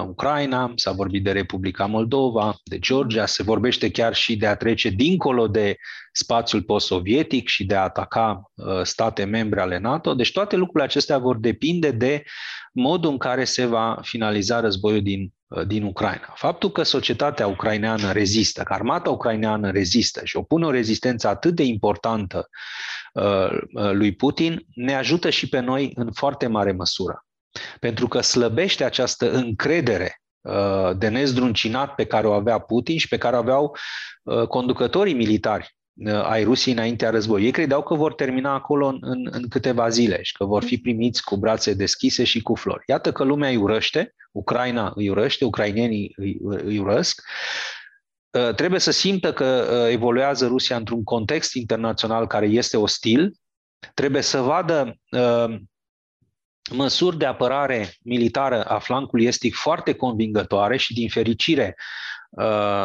[0.08, 4.88] Ucraina, s-a vorbit de Republica Moldova, de Georgia, se vorbește chiar și de a trece
[4.88, 5.76] dincolo de
[6.12, 8.52] spațiul post-sovietic și de a ataca
[8.82, 10.14] state membre ale NATO.
[10.14, 12.22] Deci toate lucrurile acestea vor depinde de
[12.78, 16.32] modul în care se va finaliza războiul din, uh, din Ucraina.
[16.34, 21.62] Faptul că societatea ucraineană rezistă, că armata ucraineană rezistă și opune o rezistență atât de
[21.62, 22.48] importantă
[23.12, 27.26] uh, uh, lui Putin, ne ajută și pe noi în foarte mare măsură.
[27.80, 30.22] Pentru că slăbește această încredere
[30.96, 33.76] de nezdruncinat pe care o avea Putin și pe care o aveau
[34.48, 37.46] conducătorii militari Uh, ai Rusiei înaintea războiului.
[37.46, 40.78] Ei credeau că vor termina acolo în, în, în câteva zile și că vor fi
[40.78, 42.82] primiți cu brațe deschise și cu flori.
[42.86, 47.22] Iată că lumea îi urăște, Ucraina îi urăște, ucrainenii îi, îi urăsc.
[48.30, 53.34] Uh, trebuie să simtă că uh, evoluează Rusia într-un context internațional care este ostil.
[53.94, 54.98] Trebuie să vadă
[56.70, 61.84] măsuri de apărare militară a flancului estic foarte convingătoare și, din fericire, Uh,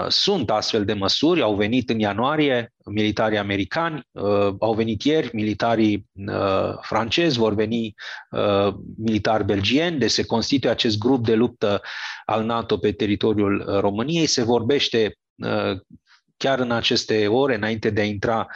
[0.08, 6.08] sunt astfel de măsuri, au venit în ianuarie militarii americani, uh, au venit ieri militarii
[6.14, 7.94] uh, francezi, vor veni
[8.32, 11.82] uh, militari belgieni, deci se constituie acest grup de luptă
[12.26, 14.26] al NATO pe teritoriul uh, României.
[14.26, 15.80] Se vorbește uh,
[16.38, 18.48] chiar în aceste ore, înainte de a intra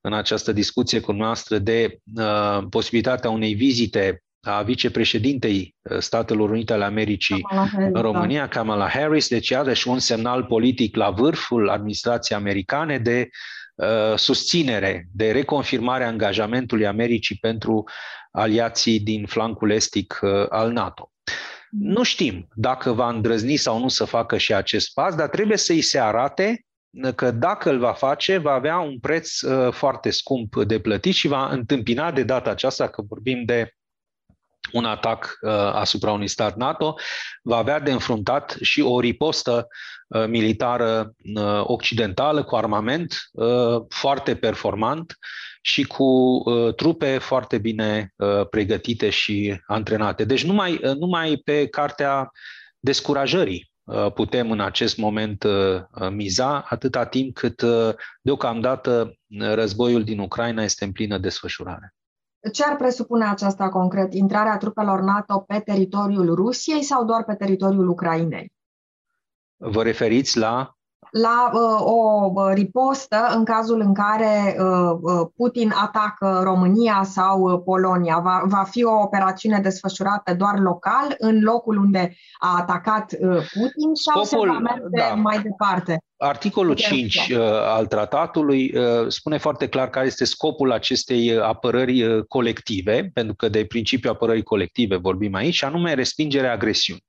[0.00, 1.98] în această discuție cu noastră, de
[2.70, 7.46] posibilitatea unei vizite a vicepreședintei uh, Statelor Unite ale Americii
[7.76, 8.00] în da.
[8.00, 13.28] România, Kamala Harris, deci iarăși un semnal politic la vârful administrației americane de
[13.74, 17.84] uh, susținere, de reconfirmare a angajamentului Americii pentru
[18.30, 21.12] aliații din flancul estic uh, al NATO.
[21.70, 21.92] Mm.
[21.92, 25.72] Nu știm dacă va îndrăzni sau nu să facă și acest pas, dar trebuie să
[25.72, 26.64] îi se arate
[27.14, 31.28] că dacă îl va face, va avea un preț uh, foarte scump de plătit și
[31.28, 33.74] va întâmpina de data aceasta, că vorbim de
[34.72, 36.94] un atac uh, asupra unui stat NATO,
[37.42, 39.66] va avea de înfruntat și o ripostă
[40.08, 45.18] uh, militară uh, occidentală cu armament uh, foarte performant
[45.62, 50.24] și cu uh, trupe foarte bine uh, pregătite și antrenate.
[50.24, 52.30] Deci numai, uh, numai pe cartea
[52.78, 57.62] descurajării uh, putem în acest moment uh, miza, atâta timp cât
[58.22, 61.94] deocamdată războiul din Ucraina este în plină desfășurare.
[62.52, 64.14] Ce ar presupune aceasta concret?
[64.14, 68.52] Intrarea trupelor NATO pe teritoriul Rusiei sau doar pe teritoriul Ucrainei?
[69.56, 70.74] Vă referiți la
[71.10, 77.40] la uh, o uh, ripostă în cazul în care uh, uh, Putin atacă România sau
[77.40, 78.18] uh, Polonia.
[78.18, 83.94] Va, va fi o operațiune desfășurată doar local, în locul unde a atacat uh, Putin
[83.94, 85.14] sau Scopul, se va merge da.
[85.14, 86.02] mai departe?
[86.22, 92.24] Articolul 5 uh, al tratatului uh, spune foarte clar care este scopul acestei apărări uh,
[92.28, 97.04] colective, pentru că de principiul apărării colective vorbim aici, anume respingerea agresiunii.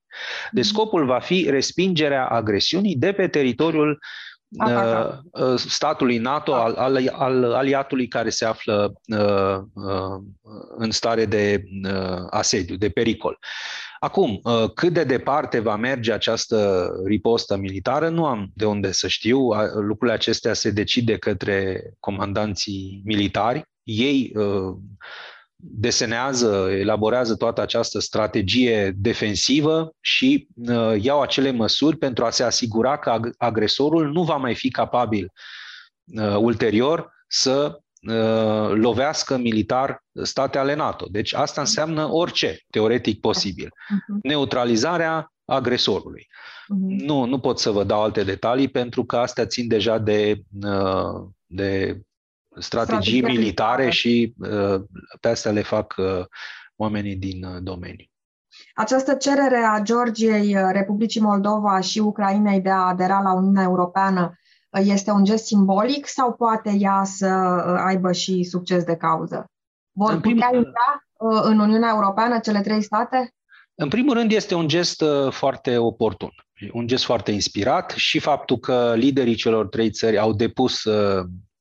[0.50, 0.74] Deci mhm.
[0.74, 4.00] scopul va fi respingerea agresiunii de pe teritoriul
[4.48, 10.20] uh, uh, statului NATO, al, al, al aliatului care se află uh, uh,
[10.76, 13.38] în stare de uh, asediu, de pericol.
[14.04, 19.08] Acum, uh, cât de departe va merge această ripostă militară, nu am de unde să
[19.08, 19.38] știu.
[19.74, 23.62] Lucrurile acestea se decide către comandanții militari.
[23.82, 24.76] Ei uh,
[25.56, 32.98] desenează, elaborează toată această strategie defensivă și uh, iau acele măsuri pentru a se asigura
[32.98, 35.32] că agresorul nu va mai fi capabil
[36.04, 37.81] uh, ulterior să uh,
[38.74, 41.06] lovească militar state ale NATO.
[41.10, 43.68] Deci asta înseamnă orice, teoretic posibil.
[43.88, 44.18] Mhm.
[44.22, 46.26] Neutralizarea agresorului.
[46.68, 47.04] Mhm.
[47.04, 51.28] Nu, nu pot să vă dau alte detalii pentru că astea țin deja de, uh,
[51.46, 52.00] de
[52.58, 54.80] strategii Strategia militare și uh,
[55.20, 56.24] pe astea le fac uh,
[56.76, 58.06] oamenii din uh, domeniu.
[58.74, 64.36] Această cerere a Georgiei, Republicii Moldova și Ucrainei de a adera la Uniunea Europeană
[64.80, 67.26] este un gest simbolic sau poate ea să
[67.86, 69.44] aibă și succes de cauză?
[69.96, 71.06] Vor putea intra
[71.42, 73.34] în Uniunea Europeană cele trei state?
[73.74, 76.30] În primul rând este un gest foarte oportun,
[76.72, 80.82] un gest foarte inspirat și faptul că liderii celor trei țări au depus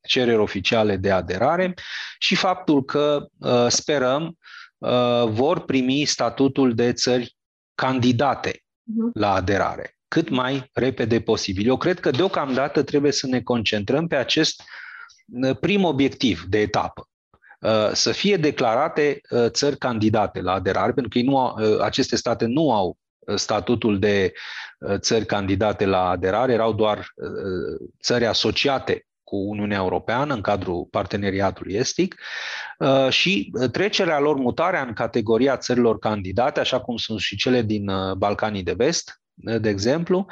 [0.07, 1.73] cereri oficiale de aderare
[2.19, 4.37] și faptul că uh, sperăm
[4.77, 7.35] uh, vor primi statutul de țări
[7.75, 9.09] candidate mhm.
[9.13, 11.67] la aderare cât mai repede posibil.
[11.67, 14.61] Eu cred că deocamdată trebuie să ne concentrăm pe acest
[15.43, 17.05] uh, prim obiectiv de etapă
[17.93, 22.71] să fie declarate țări candidate la aderare, pentru că ei nu au, aceste state nu
[22.73, 22.97] au
[23.35, 24.33] statutul de
[24.95, 27.05] țări candidate la aderare, erau doar
[28.01, 32.15] țări asociate cu Uniunea Europeană în cadrul parteneriatului estic
[32.79, 37.89] uh, și trecerea lor, mutarea în categoria țărilor candidate, așa cum sunt și cele din
[37.89, 39.20] uh, Balcanii de Vest, uh,
[39.61, 40.25] de exemplu,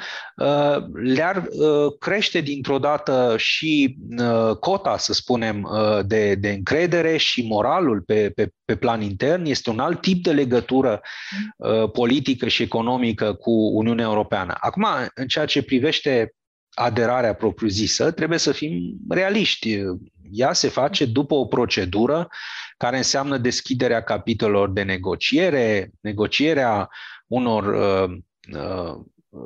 [0.92, 1.48] le-ar
[1.98, 3.98] crește dintr-o dată și
[4.60, 5.68] cota, să spunem,
[6.06, 9.44] de, de încredere și moralul pe, pe, pe plan intern.
[9.44, 11.00] Este un alt tip de legătură
[11.92, 14.54] politică și economică cu Uniunea Europeană.
[14.60, 16.34] Acum, în ceea ce privește
[16.74, 19.82] aderarea propriu-zisă, trebuie să fim realiști.
[20.32, 22.28] Ea se face după o procedură
[22.76, 26.88] care înseamnă deschiderea capitolelor de negociere, negocierea
[27.26, 28.18] unor uh, uh,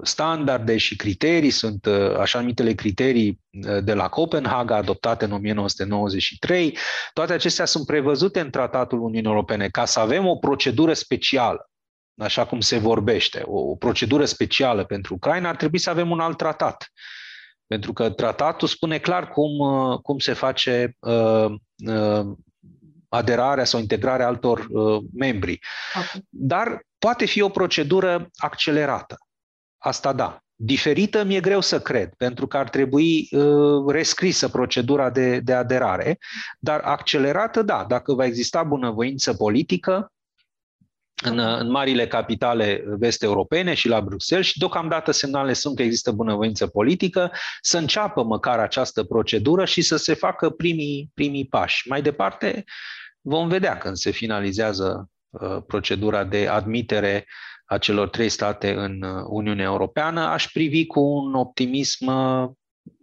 [0.02, 6.78] standarde și criterii, sunt uh, așa numitele criterii uh, de la Copenhaga, adoptate în 1993.
[7.12, 11.68] Toate acestea sunt prevăzute în Tratatul Uniunii Europene ca să avem o procedură specială
[12.16, 16.36] așa cum se vorbește, o, procedură specială pentru Ucraina, ar trebui să avem un alt
[16.36, 16.92] tratat.
[17.66, 21.52] Pentru că tratatul spune clar cum, uh, cum se face uh,
[21.86, 22.26] uh,
[23.08, 25.58] aderarea sau integrarea altor uh, membri.
[25.94, 26.24] Okay.
[26.28, 29.16] Dar poate fi o procedură accelerată.
[29.78, 30.38] Asta da.
[30.54, 36.18] Diferită mi-e greu să cred, pentru că ar trebui uh, rescrisă procedura de, de aderare,
[36.58, 40.12] dar accelerată, da, dacă va exista bunăvoință politică,
[41.22, 46.66] în, în marile capitale vest-europene și la Bruxelles și deocamdată semnale sunt că există bunăvoință
[46.66, 51.88] politică să înceapă măcar această procedură și să se facă primii, primii pași.
[51.88, 52.64] Mai departe
[53.20, 55.13] vom vedea când se finalizează uh,
[55.66, 57.26] procedura de admitere
[57.64, 62.50] a celor trei state în uh, Uniunea Europeană, aș privi cu un optimism uh,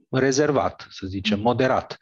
[0.10, 1.44] rezervat, să zicem, mm.
[1.44, 1.98] moderat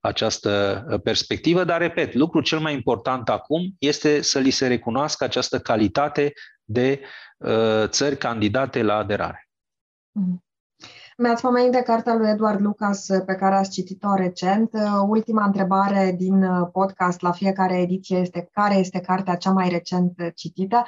[0.00, 5.24] această uh, perspectivă, dar, repet, lucrul cel mai important acum este să li se recunoască
[5.24, 6.32] această calitate
[6.64, 7.00] de
[7.36, 9.48] uh, țări candidate la aderare.
[10.10, 10.44] Mm.
[11.22, 14.70] Mi-ați pomenit de cartea lui Edward Lucas uh, pe care ați citit-o recent.
[15.08, 20.84] Ultima întrebare din podcast la fiecare ediție este care este cartea cea mai recent citită.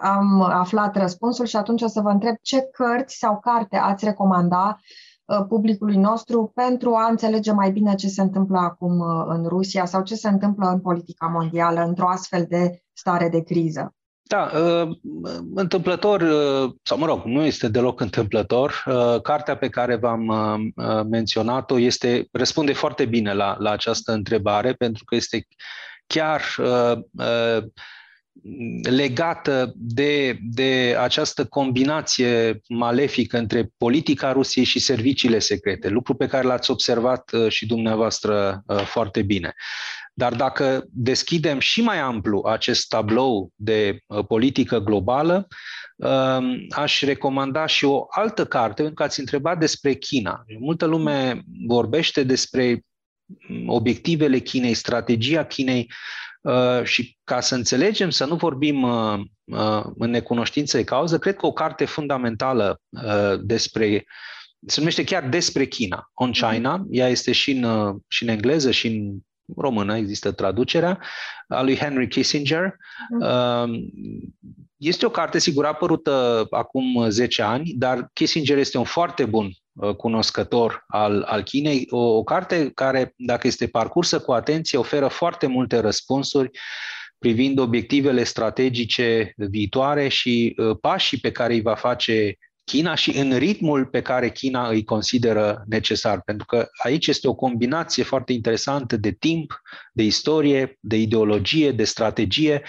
[0.00, 4.78] Am aflat răspunsul și atunci o să vă întreb ce cărți sau carte ați recomanda
[5.48, 10.14] publicului nostru pentru a înțelege mai bine ce se întâmplă acum în Rusia sau ce
[10.14, 13.97] se întâmplă în politica mondială într-o astfel de stare de criză.
[14.28, 14.50] Da,
[15.54, 16.20] întâmplător,
[16.82, 18.84] sau mă rog, nu este deloc întâmplător.
[19.22, 20.32] Cartea pe care v-am
[21.10, 25.46] menționat-o este, răspunde foarte bine la, la această întrebare, pentru că este
[26.06, 26.42] chiar
[28.82, 36.46] legată de, de această combinație malefică între politica Rusiei și serviciile secrete, lucru pe care
[36.46, 39.54] l-ați observat uh, și dumneavoastră uh, foarte bine.
[40.18, 45.46] Dar dacă deschidem și mai amplu acest tablou de uh, politică globală,
[45.96, 50.44] um, aș recomanda și o altă carte, pentru că ați întrebat despre China.
[50.58, 52.84] Multă lume vorbește despre
[53.48, 55.88] mm, obiectivele Chinei, strategia Chinei,
[56.40, 61.36] Uh, și ca să înțelegem, să nu vorbim uh, uh, în necunoștință de cauză, cred
[61.36, 62.80] că o carte fundamentală
[63.42, 64.04] despre
[64.66, 66.50] se numește chiar despre China, On mhm.
[66.50, 66.86] China.
[66.90, 69.18] Ea este și în, și în engleză și în
[69.56, 71.00] română, există traducerea,
[71.48, 72.76] a lui Henry Kissinger.
[73.10, 73.92] Mhm.
[74.76, 79.94] Este o carte, sigur, apărută acum 10 ani, dar Kissinger este un foarte bun Uh,
[79.94, 85.46] cunoscător al, al Chinei, o, o carte care, dacă este parcursă cu atenție, oferă foarte
[85.46, 86.50] multe răspunsuri
[87.18, 92.36] privind obiectivele strategice viitoare și uh, pașii pe care îi va face
[92.68, 96.22] China și în ritmul pe care China îi consideră necesar.
[96.24, 99.60] Pentru că aici este o combinație foarte interesantă de timp,
[99.92, 102.62] de istorie, de ideologie, de strategie.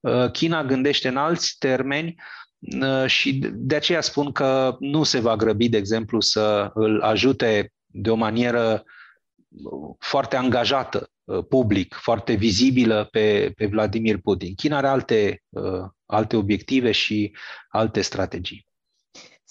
[0.00, 2.14] Uh, China gândește în alți termeni
[2.62, 7.72] Uh, și de aceea spun că nu se va grăbi, de exemplu, să îl ajute
[7.86, 8.84] de o manieră
[9.98, 14.54] foarte angajată, uh, public, foarte vizibilă pe, pe Vladimir Putin.
[14.54, 17.36] China are alte, uh, alte obiective și
[17.68, 18.66] alte strategii.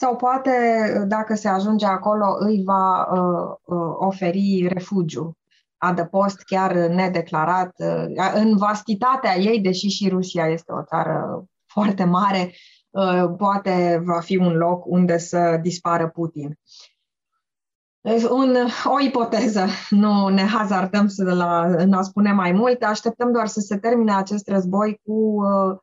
[0.01, 0.51] Sau poate,
[1.07, 5.37] dacă se ajunge acolo, îi va uh, uh, oferi refugiu,
[5.77, 7.73] adăpost chiar nedeclarat.
[7.77, 12.51] Uh, în vastitatea ei, deși și Rusia este o țară foarte mare,
[12.91, 16.59] Uh, poate va fi un loc unde să dispară Putin.
[18.01, 18.55] Deci, un,
[18.85, 23.59] o ipoteză, nu ne hazardăm să la, în a spune mai mult, așteptăm doar să
[23.59, 25.77] se termine acest război cu uh,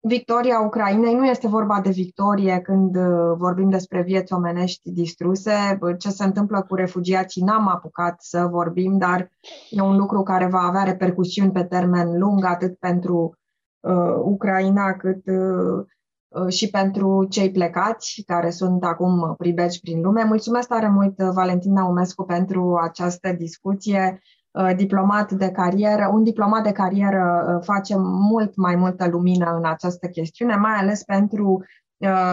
[0.00, 1.14] victoria Ucrainei.
[1.14, 5.78] Nu este vorba de victorie când uh, vorbim despre vieți omenești distruse.
[5.98, 9.30] Ce se întâmplă cu refugiații n-am apucat să vorbim, dar
[9.70, 13.38] e un lucru care va avea repercusiuni pe termen lung, atât pentru
[13.80, 15.86] uh, Ucraina, cât uh,
[16.28, 20.24] Uh, și pentru cei plecați care sunt acum pribegi prin lume.
[20.24, 24.22] Mulțumesc tare mult, uh, Valentina Umescu, pentru această discuție.
[24.58, 30.06] Uh, diplomat de carieră, un diplomat de carieră face mult mai multă lumină în această
[30.06, 31.64] chestiune, mai ales pentru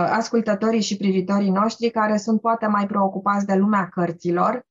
[0.10, 4.65] ascultătorii și privitorii noștri care sunt poate mai preocupați de lumea cărților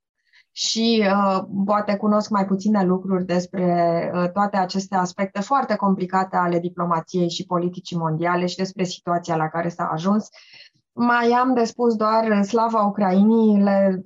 [0.56, 6.58] și uh, poate cunosc mai puține lucruri despre uh, toate aceste aspecte foarte complicate ale
[6.58, 10.28] diplomației și politicii mondiale și despre situația la care s-a ajuns.
[10.92, 14.04] Mai am de spus doar slava Ucrainii, le,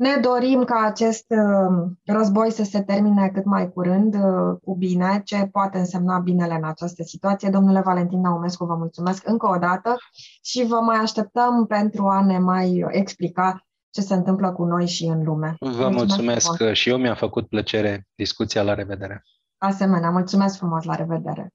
[0.00, 5.20] ne dorim ca acest uh, război să se termine cât mai curând uh, cu bine,
[5.24, 7.50] ce poate însemna binele în această situație.
[7.50, 9.96] Domnule Valentin Naumescu, vă mulțumesc încă o dată
[10.42, 15.04] și vă mai așteptăm pentru a ne mai explica ce se întâmplă cu noi și
[15.04, 15.54] în lume.
[15.58, 16.76] Vă mulțumesc, mulțumesc frumos.
[16.76, 18.62] și eu mi-a făcut plăcere discuția.
[18.62, 19.22] La revedere!
[19.58, 21.48] Asemenea, mulțumesc frumos, la revedere!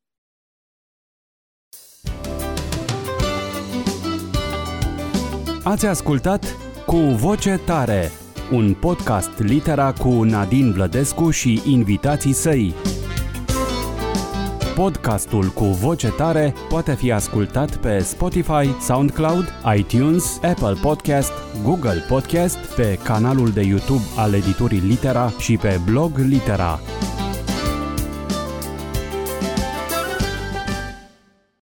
[5.64, 6.46] Ați ascultat
[6.86, 8.12] Cu Voce Tare,
[8.52, 12.74] un podcast litera cu Nadine Vlădescu și invitații săi.
[14.76, 21.32] Podcastul cu voce tare poate fi ascultat pe Spotify, SoundCloud, iTunes, Apple Podcast,
[21.64, 26.80] Google Podcast, pe canalul de YouTube al editurii Litera și pe blog Litera.